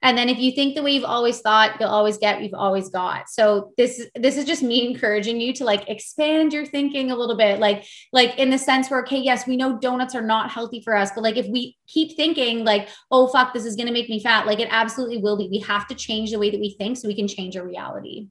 And 0.03 0.15
then 0.15 0.30
if 0.30 0.38
you 0.38 0.51
think 0.51 0.75
the 0.75 0.84
way 0.84 0.91
you've 0.91 1.03
always 1.03 1.41
thought, 1.41 1.80
you'll 1.80 1.89
always 1.89 2.17
get 2.17 2.43
you've 2.43 2.53
always 2.53 2.89
got. 2.89 3.30
So 3.30 3.71
this 3.78 4.05
this 4.15 4.38
is 4.38 4.45
just 4.45 4.61
me 4.61 4.88
encouraging 4.89 5.41
you 5.41 5.53
to 5.53 5.63
like 5.63 5.89
expand 5.89 6.53
your 6.53 6.65
thinking 6.65 7.09
a 7.09 7.15
little 7.15 7.36
bit. 7.36 7.59
Like 7.59 7.84
like 8.13 8.38
in 8.38 8.51
the 8.51 8.59
sense 8.59 8.89
where 8.89 9.01
okay, 9.01 9.17
yes, 9.17 9.47
we 9.47 9.57
know 9.57 9.80
donuts 9.80 10.13
are 10.13 10.21
not 10.21 10.51
healthy 10.51 10.82
for 10.82 10.95
us, 10.95 11.09
but 11.15 11.23
like 11.23 11.38
if 11.38 11.47
we 11.47 11.78
keep 11.88 12.15
thinking 12.15 12.63
like, 12.63 12.89
"Oh 13.09 13.28
fuck, 13.28 13.53
this 13.53 13.65
is 13.65 13.75
to 13.75 13.91
make 13.91 14.09
me 14.09 14.21
fat." 14.21 14.45
Like 14.45 14.59
it 14.59 14.69
absolutely 14.71 15.17
will 15.17 15.38
be. 15.38 15.49
We 15.49 15.59
have 15.59 15.88
to 15.88 15.95
change 15.95 16.32
the 16.32 16.39
way 16.39 16.51
that 16.51 16.59
we 16.59 16.75
think 16.78 16.97
so 16.97 17.07
we 17.07 17.15
can 17.15 17.28
change 17.28 17.57
our 17.57 17.65
reality. 17.65 18.28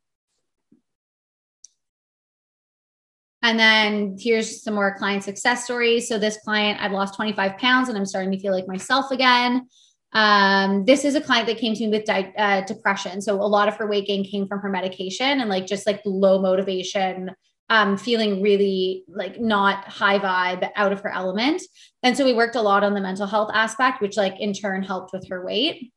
And 3.46 3.60
then 3.60 4.16
here's 4.18 4.64
some 4.64 4.74
more 4.74 4.98
client 4.98 5.22
success 5.22 5.62
stories. 5.62 6.08
So 6.08 6.18
this 6.18 6.36
client, 6.38 6.82
I've 6.82 6.90
lost 6.90 7.14
25 7.14 7.58
pounds 7.58 7.88
and 7.88 7.96
I'm 7.96 8.04
starting 8.04 8.32
to 8.32 8.40
feel 8.40 8.52
like 8.52 8.66
myself 8.66 9.12
again. 9.12 9.68
Um, 10.12 10.84
this 10.84 11.04
is 11.04 11.14
a 11.14 11.20
client 11.20 11.46
that 11.46 11.58
came 11.58 11.72
to 11.74 11.80
me 11.84 11.90
with 11.96 12.06
di- 12.06 12.34
uh, 12.36 12.62
depression. 12.62 13.22
So 13.22 13.36
a 13.36 13.46
lot 13.46 13.68
of 13.68 13.76
her 13.76 13.86
weight 13.86 14.08
gain 14.08 14.24
came 14.24 14.48
from 14.48 14.58
her 14.62 14.68
medication 14.68 15.40
and 15.40 15.48
like 15.48 15.64
just 15.64 15.86
like 15.86 16.02
low 16.04 16.42
motivation, 16.42 17.30
um, 17.70 17.96
feeling 17.96 18.42
really 18.42 19.04
like 19.06 19.40
not 19.40 19.84
high 19.84 20.18
vibe, 20.18 20.68
out 20.74 20.90
of 20.90 20.98
her 21.02 21.10
element. 21.14 21.62
And 22.02 22.16
so 22.16 22.24
we 22.24 22.34
worked 22.34 22.56
a 22.56 22.62
lot 22.62 22.82
on 22.82 22.94
the 22.94 23.00
mental 23.00 23.28
health 23.28 23.52
aspect, 23.54 24.02
which 24.02 24.16
like 24.16 24.40
in 24.40 24.54
turn 24.54 24.82
helped 24.82 25.12
with 25.12 25.28
her 25.28 25.46
weight. 25.46 25.92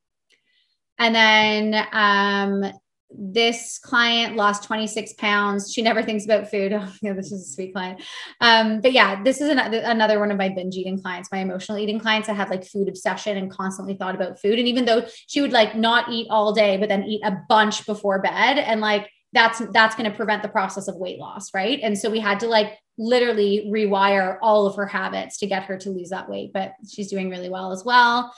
And 1.00 1.16
then 1.16 1.88
um, 1.94 2.72
this 3.12 3.80
client 3.80 4.36
lost 4.36 4.64
26 4.64 5.14
pounds. 5.14 5.74
She 5.74 5.82
never 5.82 6.04
thinks 6.04 6.26
about 6.26 6.50
food. 6.50 6.74
Oh, 6.80 6.94
yeah, 7.02 7.14
this 7.14 7.32
is 7.32 7.42
a 7.42 7.54
sweet 7.54 7.74
client. 7.74 8.02
Um, 8.40 8.80
but 8.80 8.94
yeah, 8.94 9.22
this 9.24 9.42
is 9.42 9.50
another, 9.50 9.80
another 9.80 10.20
one 10.20 10.32
of 10.32 10.38
my 10.38 10.50
binge 10.50 10.76
eating 10.76 11.02
clients, 11.02 11.30
my 11.32 11.40
emotional 11.40 11.78
eating 11.78 12.00
clients 12.00 12.28
that 12.28 12.36
had 12.36 12.50
like 12.50 12.66
food 12.66 12.88
obsession 12.88 13.38
and 13.38 13.52
constantly 13.52 13.96
thought 13.96 14.16
about 14.16 14.40
food. 14.40 14.60
And 14.60 14.68
even 14.68 14.86
though 14.86 15.06
she 15.28 15.42
would 15.42 15.52
like 15.52 15.76
not 15.76 16.10
eat 16.10 16.28
all 16.30 16.54
day, 16.54 16.78
but 16.78 16.88
then 16.88 17.04
eat 17.04 17.22
a 17.26 17.38
bunch 17.50 17.86
before 17.86 18.22
bed 18.22 18.60
and 18.60 18.82
like, 18.82 19.10
that's 19.34 19.60
that's 19.74 19.96
going 19.96 20.10
to 20.10 20.16
prevent 20.16 20.42
the 20.42 20.50
process 20.50 20.88
of 20.88 20.96
weight 20.96 21.20
loss 21.20 21.54
right 21.54 21.80
and 21.84 21.96
so 21.96 22.10
we 22.10 22.20
had 22.20 22.40
to 22.40 22.48
like 22.48 22.80
literally 22.98 23.70
rewire 23.72 24.38
all 24.42 24.66
of 24.66 24.76
her 24.76 24.88
habits 24.88 25.38
to 25.38 25.46
get 25.46 25.64
her 25.64 25.78
to 25.78 25.92
lose 25.92 26.10
that 26.10 26.28
weight 26.28 26.52
but 26.52 26.74
she's 26.90 27.10
doing 27.10 27.30
really 27.30 27.50
well 27.50 27.72
as 27.72 27.84
well 27.86 28.34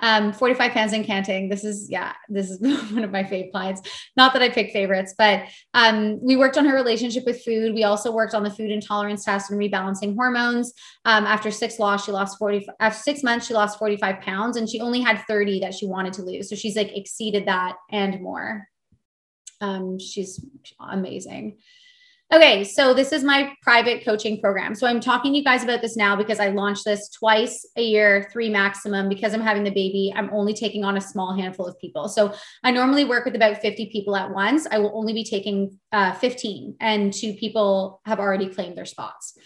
um, 0.00 0.32
45 0.32 0.72
pounds 0.72 0.92
in 0.92 1.04
canting. 1.04 1.48
This 1.48 1.64
is, 1.64 1.90
yeah, 1.90 2.12
this 2.28 2.50
is 2.50 2.60
one 2.92 3.04
of 3.04 3.10
my 3.10 3.22
fave 3.22 3.50
clients. 3.50 3.80
Not 4.16 4.32
that 4.32 4.42
I 4.42 4.48
pick 4.48 4.72
favorites, 4.72 5.14
but 5.16 5.44
um, 5.74 6.18
we 6.22 6.36
worked 6.36 6.58
on 6.58 6.66
her 6.66 6.74
relationship 6.74 7.24
with 7.24 7.42
food. 7.42 7.74
We 7.74 7.84
also 7.84 8.12
worked 8.12 8.34
on 8.34 8.42
the 8.42 8.50
food 8.50 8.70
intolerance 8.70 9.24
test 9.24 9.50
and 9.50 9.58
rebalancing 9.58 10.14
hormones. 10.14 10.72
Um, 11.04 11.24
after 11.24 11.50
six 11.50 11.78
loss, 11.78 12.04
she 12.04 12.12
lost 12.12 12.38
40, 12.38 12.66
after 12.80 12.98
six 12.98 13.22
months, 13.22 13.46
she 13.46 13.54
lost 13.54 13.78
45 13.78 14.20
pounds 14.20 14.56
and 14.56 14.68
she 14.68 14.80
only 14.80 15.00
had 15.00 15.24
30 15.26 15.60
that 15.60 15.74
she 15.74 15.86
wanted 15.86 16.12
to 16.14 16.22
lose. 16.22 16.48
So 16.48 16.56
she's 16.56 16.76
like 16.76 16.96
exceeded 16.96 17.46
that 17.46 17.76
and 17.90 18.20
more. 18.20 18.68
Um, 19.60 19.98
she's 19.98 20.44
amazing. 20.78 21.58
Okay, 22.34 22.64
so 22.64 22.92
this 22.92 23.12
is 23.12 23.22
my 23.22 23.54
private 23.62 24.04
coaching 24.04 24.40
program. 24.40 24.74
So 24.74 24.88
I'm 24.88 24.98
talking 24.98 25.32
to 25.32 25.38
you 25.38 25.44
guys 25.44 25.62
about 25.62 25.80
this 25.80 25.96
now 25.96 26.16
because 26.16 26.40
I 26.40 26.48
launch 26.48 26.82
this 26.82 27.08
twice 27.08 27.64
a 27.76 27.82
year, 27.82 28.28
three 28.32 28.50
maximum. 28.50 29.08
Because 29.08 29.32
I'm 29.32 29.40
having 29.40 29.62
the 29.62 29.70
baby, 29.70 30.12
I'm 30.14 30.30
only 30.32 30.52
taking 30.52 30.84
on 30.84 30.96
a 30.96 31.00
small 31.00 31.36
handful 31.36 31.66
of 31.66 31.78
people. 31.78 32.08
So 32.08 32.34
I 32.64 32.72
normally 32.72 33.04
work 33.04 33.26
with 33.26 33.36
about 33.36 33.62
50 33.62 33.90
people 33.92 34.16
at 34.16 34.28
once. 34.28 34.66
I 34.68 34.78
will 34.78 34.90
only 34.98 35.12
be 35.12 35.22
taking 35.22 35.78
uh, 35.92 36.14
15, 36.14 36.76
and 36.80 37.12
two 37.12 37.32
people 37.34 38.00
have 38.04 38.18
already 38.18 38.48
claimed 38.48 38.76
their 38.76 38.86
spots. 38.86 39.38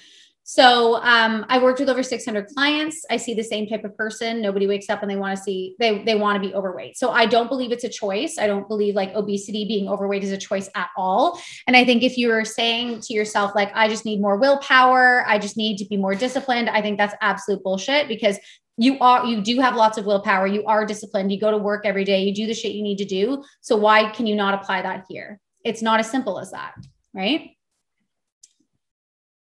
So 0.51 0.97
um, 1.05 1.47
I 1.49 1.63
worked 1.63 1.79
with 1.79 1.89
over 1.89 2.03
600 2.03 2.49
clients. 2.49 3.05
I 3.09 3.19
see 3.19 3.35
the 3.35 3.43
same 3.45 3.69
type 3.69 3.85
of 3.85 3.97
person. 3.97 4.43
Nobody 4.43 4.67
wakes 4.67 4.91
up 4.91 5.01
and 5.01 5.09
they 5.09 5.15
want 5.15 5.37
to 5.37 5.41
see 5.41 5.77
they 5.79 6.03
they 6.03 6.17
want 6.17 6.43
to 6.43 6.49
be 6.49 6.53
overweight. 6.53 6.99
So 6.99 7.13
I 7.13 7.27
don't 7.27 7.47
believe 7.47 7.71
it's 7.71 7.85
a 7.85 7.89
choice. 7.89 8.37
I 8.37 8.49
don't 8.49 8.67
believe 8.67 8.97
like 8.97 9.15
obesity 9.15 9.65
being 9.65 9.89
overweight 9.89 10.25
is 10.25 10.33
a 10.33 10.37
choice 10.37 10.69
at 10.75 10.89
all. 10.97 11.41
And 11.69 11.77
I 11.77 11.85
think 11.85 12.03
if 12.03 12.19
you're 12.19 12.45
saying 12.45 13.03
to 13.03 13.15
yourself 13.15 13.53
like 13.55 13.71
I 13.77 13.87
just 13.87 14.05
need 14.05 14.21
more 14.21 14.39
willpower, 14.39 15.25
I 15.29 15.39
just 15.39 15.57
need 15.57 15.77
to 15.77 15.85
be 15.85 15.97
more 15.97 16.17
disciplined, 16.17 16.69
I 16.69 16.83
think 16.83 16.99
that's 16.99 17.15
absolute 17.21 17.63
bullshit 17.63 18.09
because 18.09 18.37
you 18.77 18.99
are 18.99 19.25
you 19.25 19.43
do 19.43 19.61
have 19.61 19.77
lots 19.77 19.99
of 19.99 20.05
willpower. 20.05 20.49
You 20.49 20.65
are 20.67 20.85
disciplined. 20.85 21.31
You 21.31 21.39
go 21.39 21.53
to 21.53 21.59
work 21.59 21.87
every 21.87 22.03
day. 22.03 22.25
You 22.25 22.35
do 22.35 22.49
the 22.49 22.55
shit 22.55 22.73
you 22.73 22.83
need 22.83 22.99
to 22.99 23.05
do. 23.05 23.45
So 23.61 23.77
why 23.77 24.11
can 24.11 24.27
you 24.27 24.35
not 24.35 24.55
apply 24.55 24.83
that 24.83 25.05
here? 25.09 25.39
It's 25.65 25.81
not 25.81 26.01
as 26.01 26.11
simple 26.11 26.41
as 26.41 26.51
that, 26.51 26.75
right? 27.15 27.51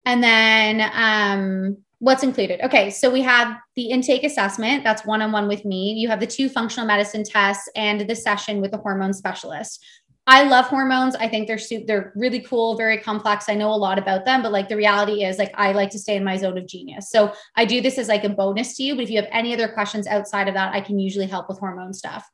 And 0.05 0.23
then 0.23 0.91
um, 0.95 1.77
what's 1.99 2.23
included? 2.23 2.61
Okay, 2.65 2.91
so 2.91 3.11
we 3.11 3.23
have 3.23 3.57
the 3.77 3.91
intake 3.91 4.25
assessment, 4.25 4.85
that's 4.85 5.05
one 5.05 5.23
on 5.23 5.33
one 5.33 5.49
with 5.49 5.65
me. 5.65 5.93
You 5.95 6.09
have 6.09 6.21
the 6.21 6.27
two 6.27 6.49
functional 6.49 6.87
medicine 6.87 7.25
tests 7.25 7.69
and 7.75 8.01
the 8.01 8.17
session 8.17 8.61
with 8.61 8.71
the 8.71 8.79
hormone 8.79 9.13
specialist. 9.13 9.85
I 10.31 10.43
love 10.43 10.67
hormones. 10.67 11.17
I 11.17 11.27
think 11.27 11.49
they're 11.49 11.57
super, 11.57 11.87
they're 11.87 12.13
really 12.15 12.41
cool, 12.41 12.77
very 12.77 12.99
complex. 12.99 13.49
I 13.49 13.55
know 13.55 13.71
a 13.71 13.75
lot 13.75 13.99
about 13.99 14.27
them, 14.27 14.43
but 14.43 14.53
like 14.53 14.69
the 14.69 14.77
reality 14.77 15.25
is 15.25 15.39
like 15.39 15.53
I 15.55 15.73
like 15.73 15.89
to 15.91 15.99
stay 15.99 16.17
in 16.17 16.25
my 16.25 16.37
zone 16.37 16.59
of 16.59 16.67
genius. 16.67 17.11
So 17.11 17.33
I 17.57 17.65
do 17.65 17.81
this 17.81 17.97
as 17.97 18.09
like 18.09 18.25
a 18.25 18.29
bonus 18.29 18.77
to 18.77 18.83
you, 18.83 18.95
but 18.95 19.05
if 19.05 19.11
you 19.11 19.17
have 19.17 19.31
any 19.33 19.55
other 19.55 19.69
questions 19.69 20.07
outside 20.07 20.47
of 20.47 20.53
that, 20.53 20.75
I 20.75 20.83
can 20.83 20.99
usually 20.99 21.27
help 21.27 21.49
with 21.49 21.59
hormone 21.59 21.95
stuff. 21.95 22.29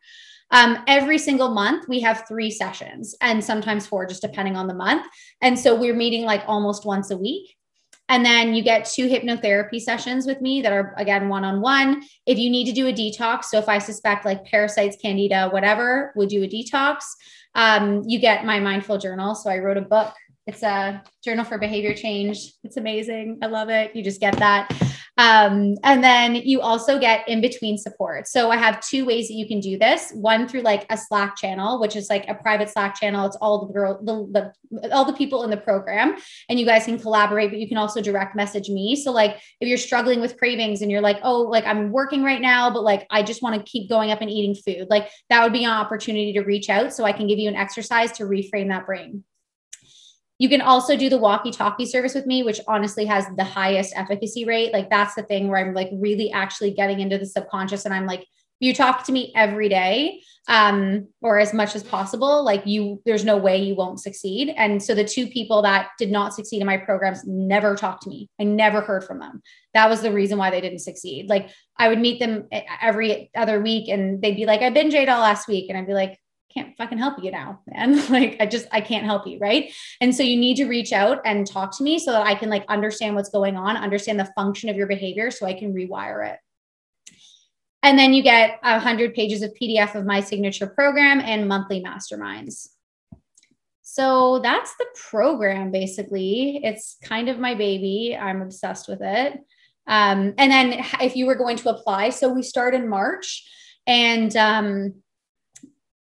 Um, 0.55 0.79
every 0.87 1.19
single 1.19 1.49
month, 1.51 1.89
we 1.89 2.01
have 2.01 2.29
three 2.29 2.51
sessions 2.51 3.17
and 3.21 3.43
sometimes 3.43 3.89
four, 3.89 4.07
just 4.07 4.23
depending 4.23 4.57
on 4.57 4.69
the 4.69 4.75
month. 4.75 5.05
And 5.43 5.59
so 5.59 5.75
we're 5.75 5.97
meeting 5.97 6.25
like 6.25 6.45
almost 6.47 6.87
once 6.87 7.11
a 7.11 7.17
week. 7.17 7.57
And 8.09 8.25
then 8.25 8.55
you 8.55 8.63
get 8.63 8.85
two 8.85 9.09
hypnotherapy 9.09 9.81
sessions 9.81 10.27
with 10.27 10.41
me 10.41 10.63
that 10.63 10.73
are 10.73 10.95
again 10.97 11.29
one 11.29 11.45
on 11.45 11.61
one. 11.61 12.05
If 12.25 12.39
you 12.39 12.51
need 12.51 12.67
to 12.67 12.73
do 12.73 12.87
a 12.87 12.93
detox, 12.93 13.47
so 13.47 13.59
if 13.59 13.69
I 13.69 13.79
suspect 13.79 14.25
like 14.25 14.45
parasites, 14.45 14.97
candida, 15.03 15.49
whatever, 15.49 16.13
we'll 16.15 16.29
do 16.29 16.45
a 16.45 16.49
detox. 16.49 16.99
Um, 17.57 18.03
you 18.07 18.21
get 18.21 18.45
my 18.45 18.61
mindful 18.61 18.99
journal. 18.99 19.35
So 19.35 19.51
I 19.51 19.59
wrote 19.59 19.77
a 19.77 19.83
book. 19.83 20.15
It's 20.47 20.63
a 20.63 21.03
journal 21.25 21.45
for 21.45 21.59
behavior 21.59 21.95
change. 21.95 22.53
It's 22.63 22.77
amazing. 22.77 23.39
I 23.43 23.47
love 23.47 23.71
it. 23.71 23.97
You 23.97 24.05
just 24.05 24.21
get 24.21 24.37
that. 24.39 24.71
Um, 25.17 25.77
and 25.85 26.03
then 26.03 26.35
you 26.35 26.61
also 26.61 26.99
get 26.99 27.29
in 27.29 27.41
between 27.41 27.79
support. 27.79 28.27
So 28.27 28.51
I 28.51 28.57
have 28.57 28.81
two 28.81 29.05
ways 29.05 29.29
that 29.29 29.35
you 29.35 29.47
can 29.47 29.61
do 29.61 29.79
this. 29.79 30.11
One 30.13 30.49
through 30.49 30.63
like 30.63 30.87
a 30.91 30.99
Slack 30.99 31.37
channel, 31.37 31.81
which 31.81 31.95
is 31.95 32.11
like 32.11 32.29
a 32.29 32.35
private 32.35 32.69
Slack 32.69 32.97
channel. 32.97 33.25
It's 33.25 33.37
all 33.37 33.67
the 33.67 33.73
girl, 33.73 34.01
the, 34.03 34.53
the 34.81 34.93
all 34.93 35.05
the 35.05 35.13
people 35.13 35.45
in 35.45 35.51
the 35.51 35.57
program, 35.57 36.17
and 36.49 36.59
you 36.59 36.67
guys 36.67 36.85
can 36.85 36.99
collaborate. 36.99 37.51
But 37.51 37.61
you 37.61 37.69
can 37.69 37.79
also 37.79 38.01
direct 38.01 38.35
message 38.35 38.69
me. 38.69 38.97
So 38.97 39.13
like 39.13 39.41
if 39.61 39.69
you're 39.69 39.79
struggling 39.79 40.21
with 40.21 40.37
cravings 40.37 40.83
and 40.83 40.91
you're 40.91 41.01
like, 41.01 41.21
oh, 41.23 41.43
like 41.43 41.65
I'm 41.65 41.93
working 41.93 42.25
right 42.25 42.41
now, 42.41 42.71
but 42.71 42.83
like 42.83 43.07
I 43.11 43.23
just 43.23 43.41
want 43.41 43.55
to 43.55 43.71
keep 43.71 43.89
going 43.89 44.11
up 44.11 44.21
and 44.21 44.31
eating 44.31 44.55
food, 44.55 44.89
like 44.91 45.09
that 45.31 45.45
would 45.45 45.53
be 45.53 45.65
an 45.65 45.71
opportunity 45.71 46.33
to 46.33 46.43
reach 46.43 46.69
out. 46.69 46.93
So 46.93 47.05
I 47.05 47.13
can 47.13 47.29
give 47.29 47.39
you 47.39 47.49
an 47.49 47.57
exercise 47.57 48.13
to 48.13 48.25
reframe 48.25 48.69
that 48.69 48.85
brain. 48.85 49.23
You 50.45 50.51
can 50.51 50.61
also 50.61 50.95
do 50.95 51.09
the 51.09 51.17
walkie 51.17 51.53
talkie 51.53 51.87
service 51.87 52.15
with 52.15 52.27
me, 52.27 52.43
which 52.43 52.61
honestly 52.69 53.07
has 53.07 53.25
the 53.39 53.45
highest 53.45 53.95
efficacy 53.97 54.45
rate. 54.45 54.75
Like 54.75 54.91
that's 54.91 55.15
the 55.15 55.23
thing 55.23 55.49
where 55.49 55.57
I'm 55.57 55.73
like 55.73 55.89
really 55.95 56.31
actually 56.33 56.73
getting 56.73 57.01
into 57.01 57.17
the 57.17 57.25
subconscious 57.25 57.87
and 57.87 57.95
I'm 57.95 58.05
like, 58.05 58.27
you 58.61 58.75
talk 58.75 59.05
to 59.05 59.13
me 59.13 59.33
every 59.35 59.71
day 59.71 60.21
um, 60.47 61.09
or 61.23 61.39
as 61.39 61.55
much 61.55 61.75
as 61.75 61.83
possible, 61.83 62.45
like 62.45 62.67
you, 62.67 63.01
there's 63.07 63.25
no 63.25 63.39
way 63.39 63.63
you 63.63 63.75
won't 63.75 64.01
succeed. 64.01 64.53
And 64.55 64.83
so 64.83 64.95
the 64.95 65.03
two 65.03 65.29
people 65.29 65.63
that 65.63 65.89
did 65.99 66.11
not 66.11 66.35
succeed 66.35 66.61
in 66.61 66.67
my 66.67 66.77
programs 66.77 67.25
never 67.25 67.75
talked 67.75 68.03
to 68.03 68.11
me. 68.11 68.29
I 68.39 68.45
never 68.45 68.83
heard 68.83 69.05
from 69.05 69.21
them. 69.21 69.41
That 69.73 69.89
was 69.89 70.03
the 70.03 70.13
reason 70.13 70.37
why 70.37 70.51
they 70.51 70.61
didn't 70.61 70.81
succeed. 70.81 71.31
Like 71.31 71.49
I 71.79 71.89
would 71.89 72.01
meet 72.01 72.19
them 72.19 72.49
every 72.83 73.31
other 73.35 73.63
week 73.63 73.89
and 73.89 74.21
they'd 74.21 74.37
be 74.37 74.45
like, 74.45 74.61
I 74.61 74.69
binge 74.69 74.93
ate 74.93 75.09
all 75.09 75.23
last 75.23 75.49
week. 75.49 75.71
And 75.71 75.79
I'd 75.79 75.87
be 75.87 75.95
like, 75.95 76.19
can't 76.55 76.77
fucking 76.77 76.99
help 76.99 77.23
you 77.23 77.31
now, 77.31 77.61
man. 77.67 77.97
like 78.11 78.37
I 78.41 78.47
just 78.47 78.67
I 78.73 78.81
can't 78.81 79.05
help 79.05 79.27
you, 79.27 79.39
right? 79.39 79.73
And 80.01 80.15
so 80.15 80.23
you 80.23 80.37
need 80.37 80.57
to 80.57 80.67
reach 80.67 80.93
out 80.93 81.21
and 81.25 81.47
talk 81.47 81.77
to 81.79 81.85
me 81.85 81.99
so 81.99 82.13
that 82.13 82.27
I 82.27 82.35
can 82.35 82.49
like 82.49 82.65
understand 82.69 83.17
what's 83.17 83.31
going 83.31 83.57
on, 83.57 83.77
understand 83.77 84.21
the 84.21 84.33
function 84.37 84.69
of 84.69 84.77
your 84.77 84.87
behavior 84.87 85.31
so 85.31 85.47
I 85.47 85.55
can 85.55 85.75
rewire 85.75 86.33
it. 86.33 86.39
And 87.83 87.99
then 87.99 88.15
you 88.15 88.23
get 88.23 88.59
a 88.63 88.79
hundred 88.79 89.15
pages 89.15 89.43
of 89.43 89.53
PDF 89.61 89.95
of 89.95 90.07
my 90.07 90.21
signature 90.21 90.67
program 90.67 91.21
and 91.21 91.47
monthly 91.47 91.83
masterminds. 91.83 92.69
So 93.83 94.39
that's 94.39 94.75
the 94.77 94.87
program 95.11 95.71
basically. 95.71 96.61
It's 96.65 96.97
kind 97.03 97.29
of 97.29 97.39
my 97.39 97.55
baby. 97.55 98.17
I'm 98.19 98.41
obsessed 98.41 98.89
with 98.89 99.03
it. 99.03 99.35
Um, 99.87 100.33
and 100.39 100.51
then 100.51 100.85
if 101.03 101.15
you 101.15 101.27
were 101.27 101.35
going 101.35 101.59
to 101.59 101.69
apply, 101.69 102.09
so 102.09 102.33
we 102.33 102.43
start 102.43 102.75
in 102.75 102.89
March 102.89 103.47
and 103.87 104.35
um, 104.35 104.95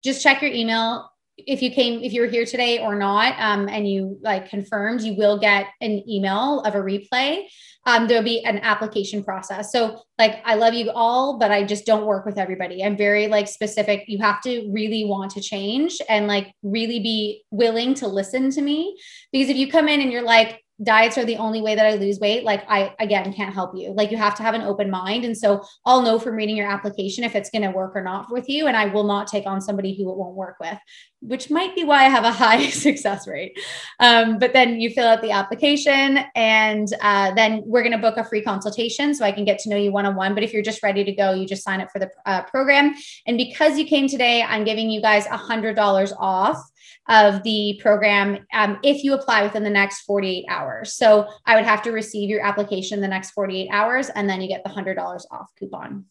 just 0.03 0.23
check 0.23 0.43
your 0.43 0.51
email 0.51 1.09
if 1.39 1.63
you 1.63 1.71
came 1.71 2.03
if 2.03 2.13
you 2.13 2.21
were 2.21 2.27
here 2.27 2.45
today 2.45 2.79
or 2.79 2.95
not 2.95 3.35
um, 3.39 3.69
and 3.69 3.89
you 3.89 4.19
like 4.23 4.49
confirmed 4.49 5.01
you 5.01 5.15
will 5.15 5.39
get 5.39 5.67
an 5.81 6.03
email 6.09 6.61
of 6.61 6.75
a 6.75 6.79
replay. 6.79 7.45
Um, 7.85 8.07
there'll 8.07 8.23
be 8.23 8.45
an 8.45 8.59
application 8.59 9.25
process. 9.25 9.73
So 9.73 10.03
like 10.19 10.41
i 10.45 10.55
love 10.55 10.75
you 10.75 10.91
all 10.95 11.39
but 11.39 11.51
i 11.51 11.65
just 11.65 11.87
don't 11.87 12.07
work 12.07 12.27
with 12.27 12.39
everybody. 12.39 12.85
I'm 12.85 12.97
very 12.97 13.29
like 13.29 13.49
specific. 13.49 14.05
You 14.09 14.19
have 14.19 14.41
to 14.43 14.71
really 14.71 15.05
want 15.05 15.33
to 15.33 15.41
change 15.41 15.99
and 16.09 16.27
like 16.27 16.53
really 16.63 17.01
be 17.01 17.45
willing 17.51 17.95
to 17.95 18.09
listen 18.09 18.51
to 18.51 18.63
me. 18.63 18.97
Because 19.33 19.49
if 19.49 19.57
you 19.57 19.71
come 19.71 19.89
in 19.89 20.01
and 20.01 20.13
you're 20.13 20.23
like 20.23 20.62
diets 20.83 21.19
are 21.19 21.25
the 21.25 21.37
only 21.37 21.61
way 21.63 21.75
that 21.75 21.87
I 21.87 21.95
lose 21.95 22.19
weight, 22.19 22.45
like 22.45 22.65
I 22.69 22.95
again 22.99 23.33
can't 23.33 23.55
help 23.55 23.73
you. 23.77 23.93
Like 23.93 24.11
you 24.11 24.17
have 24.17 24.35
to 24.37 24.43
have 24.43 24.55
an 24.55 24.63
open 24.63 24.91
mind. 24.91 25.25
And 25.25 25.37
so 25.37 25.63
I'll 25.85 26.03
know 26.03 26.19
from 26.19 26.35
reading 26.35 26.57
your 26.57 26.71
application 26.71 27.25
if 27.25 27.35
it's 27.35 27.51
going 27.51 27.63
to 27.63 27.71
work 27.71 27.93
or 27.95 28.03
not 28.03 28.31
with 28.31 28.49
you. 28.49 28.67
And 28.67 28.77
I 28.77 28.87
will 28.87 29.05
not 29.05 29.27
take 29.27 29.47
on 29.47 29.61
somebody 29.61 29.97
who 29.97 30.11
it 30.11 30.17
won't 30.17 30.35
work 30.35 30.57
with, 30.61 30.79
which 31.21 31.51
might 31.51 31.75
be 31.75 31.85
why 31.85 32.05
I 32.05 32.09
have 32.09 32.25
a 32.25 32.33
high 32.33 32.69
success 32.69 33.27
rate. 33.27 33.59
Um, 34.01 34.39
but 34.39 34.53
then 34.53 34.81
you 34.81 34.91
fill 34.91 35.07
out 35.07 35.23
the 35.23 35.31
application 35.31 36.25
and 36.35 36.89
uh, 37.01 37.35
then 37.35 37.63
we're 37.67 37.83
going 37.83 37.93
to 37.93 37.99
book 37.99 38.17
a 38.17 38.25
free 38.25 38.43
consultation 38.43 39.15
so 39.15 39.25
I 39.25 39.33
can 39.33 39.45
get 39.45 39.59
to 39.61 39.71
know 39.71 39.77
you 39.77 39.93
one 39.93 40.07
on 40.07 40.17
one. 40.17 40.35
But 40.35 40.43
if 40.43 40.53
you're 40.53 40.63
just 40.63 40.83
ready 40.83 41.05
to 41.05 41.13
go, 41.13 41.33
you 41.33 41.47
just 41.47 41.63
sign 41.63 41.81
up 41.81 41.91
for 41.91 41.99
the 41.99 42.11
uh, 42.27 42.43
program. 42.43 42.95
And 43.27 43.37
because 43.37 43.79
you 43.79 43.85
came 43.85 44.09
today, 44.09 44.43
I'm 44.43 44.65
giving 44.65 44.91
you 44.91 45.01
guys 45.01 45.27
a 45.27 45.39
$100 45.39 46.13
off 46.19 46.72
of 47.09 47.43
the 47.43 47.79
program 47.83 48.47
um, 48.53 48.79
if 48.83 49.03
you 49.03 49.15
apply 49.15 49.43
within 49.43 49.65
the 49.65 49.71
next 49.71 50.03
48 50.03 50.45
hours. 50.49 50.95
So 50.95 51.29
I 51.45 51.57
would 51.57 51.65
have 51.65 51.83
to 51.83 51.91
receive 51.91 52.31
your 52.31 52.45
application 52.45 52.99
in 52.99 53.03
the 53.03 53.09
next 53.09 53.31
48 53.31 53.69
hours, 53.73 54.09
and 54.09 54.29
then 54.29 54.41
you 54.41 54.49
get 54.49 54.63
the 54.65 54.71
$100 54.71 54.97
off 55.31 55.51
coupon. 55.59 56.07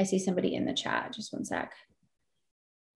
I 0.00 0.04
see 0.04 0.18
somebody 0.18 0.54
in 0.54 0.64
the 0.64 0.74
chat. 0.74 1.12
Just 1.14 1.32
one 1.32 1.44
sec. 1.44 1.72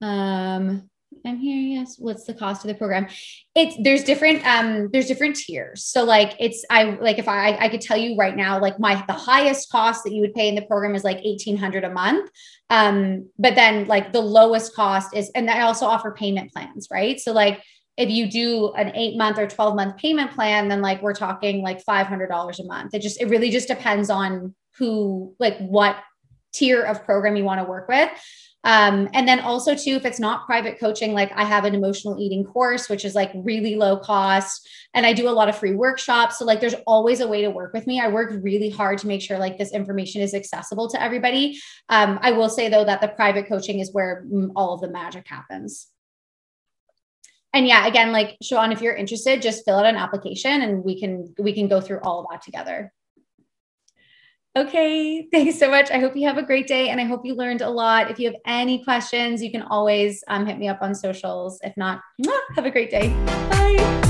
Um, 0.01 0.89
I'm 1.25 1.37
here. 1.37 1.79
Yes. 1.79 1.95
What's 1.97 2.25
the 2.25 2.33
cost 2.33 2.63
of 2.63 2.69
the 2.69 2.75
program? 2.75 3.07
It's 3.55 3.75
there's 3.81 4.03
different 4.03 4.45
um 4.45 4.89
there's 4.91 5.07
different 5.07 5.35
tiers. 5.35 5.83
So 5.85 6.03
like 6.03 6.35
it's 6.39 6.65
I 6.69 6.83
like 7.01 7.17
if 7.17 7.27
I 7.27 7.57
I 7.57 7.69
could 7.69 7.81
tell 7.81 7.97
you 7.97 8.15
right 8.15 8.35
now 8.35 8.59
like 8.59 8.79
my 8.79 9.03
the 9.07 9.13
highest 9.13 9.69
cost 9.71 10.03
that 10.03 10.13
you 10.13 10.21
would 10.21 10.33
pay 10.33 10.47
in 10.47 10.55
the 10.55 10.61
program 10.63 10.95
is 10.95 11.03
like 11.03 11.17
1800 11.23 11.83
a 11.83 11.89
month. 11.89 12.29
Um 12.69 13.29
but 13.37 13.55
then 13.55 13.87
like 13.87 14.13
the 14.13 14.21
lowest 14.21 14.75
cost 14.75 15.15
is 15.15 15.29
and 15.35 15.49
I 15.49 15.61
also 15.61 15.85
offer 15.85 16.11
payment 16.11 16.53
plans, 16.53 16.87
right? 16.91 17.19
So 17.19 17.33
like 17.33 17.61
if 17.97 18.09
you 18.09 18.29
do 18.29 18.71
an 18.73 18.95
8 18.95 19.17
month 19.17 19.39
or 19.39 19.47
12 19.47 19.75
month 19.75 19.97
payment 19.97 20.31
plan 20.31 20.67
then 20.67 20.81
like 20.81 21.01
we're 21.01 21.15
talking 21.15 21.61
like 21.61 21.83
$500 21.83 22.59
a 22.59 22.63
month. 22.65 22.93
It 22.93 23.01
just 23.01 23.21
it 23.21 23.27
really 23.27 23.49
just 23.49 23.67
depends 23.67 24.09
on 24.09 24.55
who 24.77 25.35
like 25.39 25.57
what 25.57 25.97
tier 26.53 26.83
of 26.83 27.03
program 27.03 27.35
you 27.35 27.43
want 27.43 27.59
to 27.59 27.65
work 27.69 27.87
with. 27.87 28.09
Um, 28.67 29.07
and 29.13 29.25
then 29.25 29.39
also 29.39 29.75
too, 29.75 29.91
if 29.91 30.03
it's 30.05 30.19
not 30.19 30.45
private 30.45 30.77
coaching, 30.77 31.13
like 31.13 31.31
I 31.33 31.45
have 31.45 31.63
an 31.63 31.73
emotional 31.73 32.19
eating 32.19 32.43
course, 32.43 32.89
which 32.89 33.05
is 33.05 33.15
like 33.15 33.31
really 33.33 33.77
low 33.77 33.95
cost, 33.95 34.67
and 34.93 35.05
I 35.05 35.13
do 35.13 35.29
a 35.29 35.31
lot 35.31 35.47
of 35.47 35.57
free 35.57 35.73
workshops. 35.73 36.37
So 36.37 36.43
like, 36.43 36.59
there's 36.59 36.75
always 36.85 37.21
a 37.21 37.27
way 37.29 37.41
to 37.43 37.49
work 37.49 37.73
with 37.73 37.87
me. 37.87 38.01
I 38.01 38.09
work 38.09 38.29
really 38.43 38.69
hard 38.69 38.97
to 38.99 39.07
make 39.07 39.21
sure 39.21 39.39
like 39.39 39.57
this 39.57 39.71
information 39.71 40.21
is 40.21 40.33
accessible 40.33 40.89
to 40.89 41.01
everybody. 41.01 41.57
Um, 41.87 42.19
I 42.21 42.33
will 42.33 42.49
say 42.49 42.67
though 42.67 42.83
that 42.83 42.99
the 42.99 43.07
private 43.07 43.47
coaching 43.47 43.79
is 43.79 43.93
where 43.93 44.25
all 44.53 44.73
of 44.73 44.81
the 44.81 44.89
magic 44.89 45.29
happens. 45.29 45.87
And 47.53 47.65
yeah, 47.65 47.87
again, 47.87 48.11
like 48.11 48.35
Sean, 48.43 48.73
if 48.73 48.81
you're 48.81 48.93
interested, 48.93 49.41
just 49.41 49.63
fill 49.63 49.77
out 49.77 49.85
an 49.85 49.95
application 49.95 50.61
and 50.61 50.83
we 50.83 50.99
can 50.99 51.33
we 51.39 51.53
can 51.53 51.69
go 51.69 51.79
through 51.79 52.01
all 52.01 52.19
of 52.19 52.27
that 52.31 52.41
together. 52.41 52.91
Okay, 54.57 55.27
thanks 55.31 55.59
so 55.59 55.69
much. 55.69 55.91
I 55.91 55.99
hope 55.99 56.15
you 56.15 56.27
have 56.27 56.39
a 56.39 56.43
great 56.43 56.65
day 56.65 56.89
and 56.89 56.99
I 56.99 57.03
hope 57.03 57.21
you 57.23 57.35
learned 57.35 57.61
a 57.61 57.69
lot. 57.69 58.09
If 58.09 58.17
you 58.17 58.25
have 58.25 58.41
any 58.47 58.83
questions, 58.83 59.43
you 59.43 59.51
can 59.51 59.61
always 59.61 60.23
um, 60.29 60.47
hit 60.47 60.57
me 60.57 60.67
up 60.67 60.81
on 60.81 60.95
socials. 60.95 61.59
If 61.63 61.77
not, 61.77 62.01
have 62.55 62.65
a 62.65 62.71
great 62.71 62.89
day. 62.89 63.09
Bye. 63.51 64.01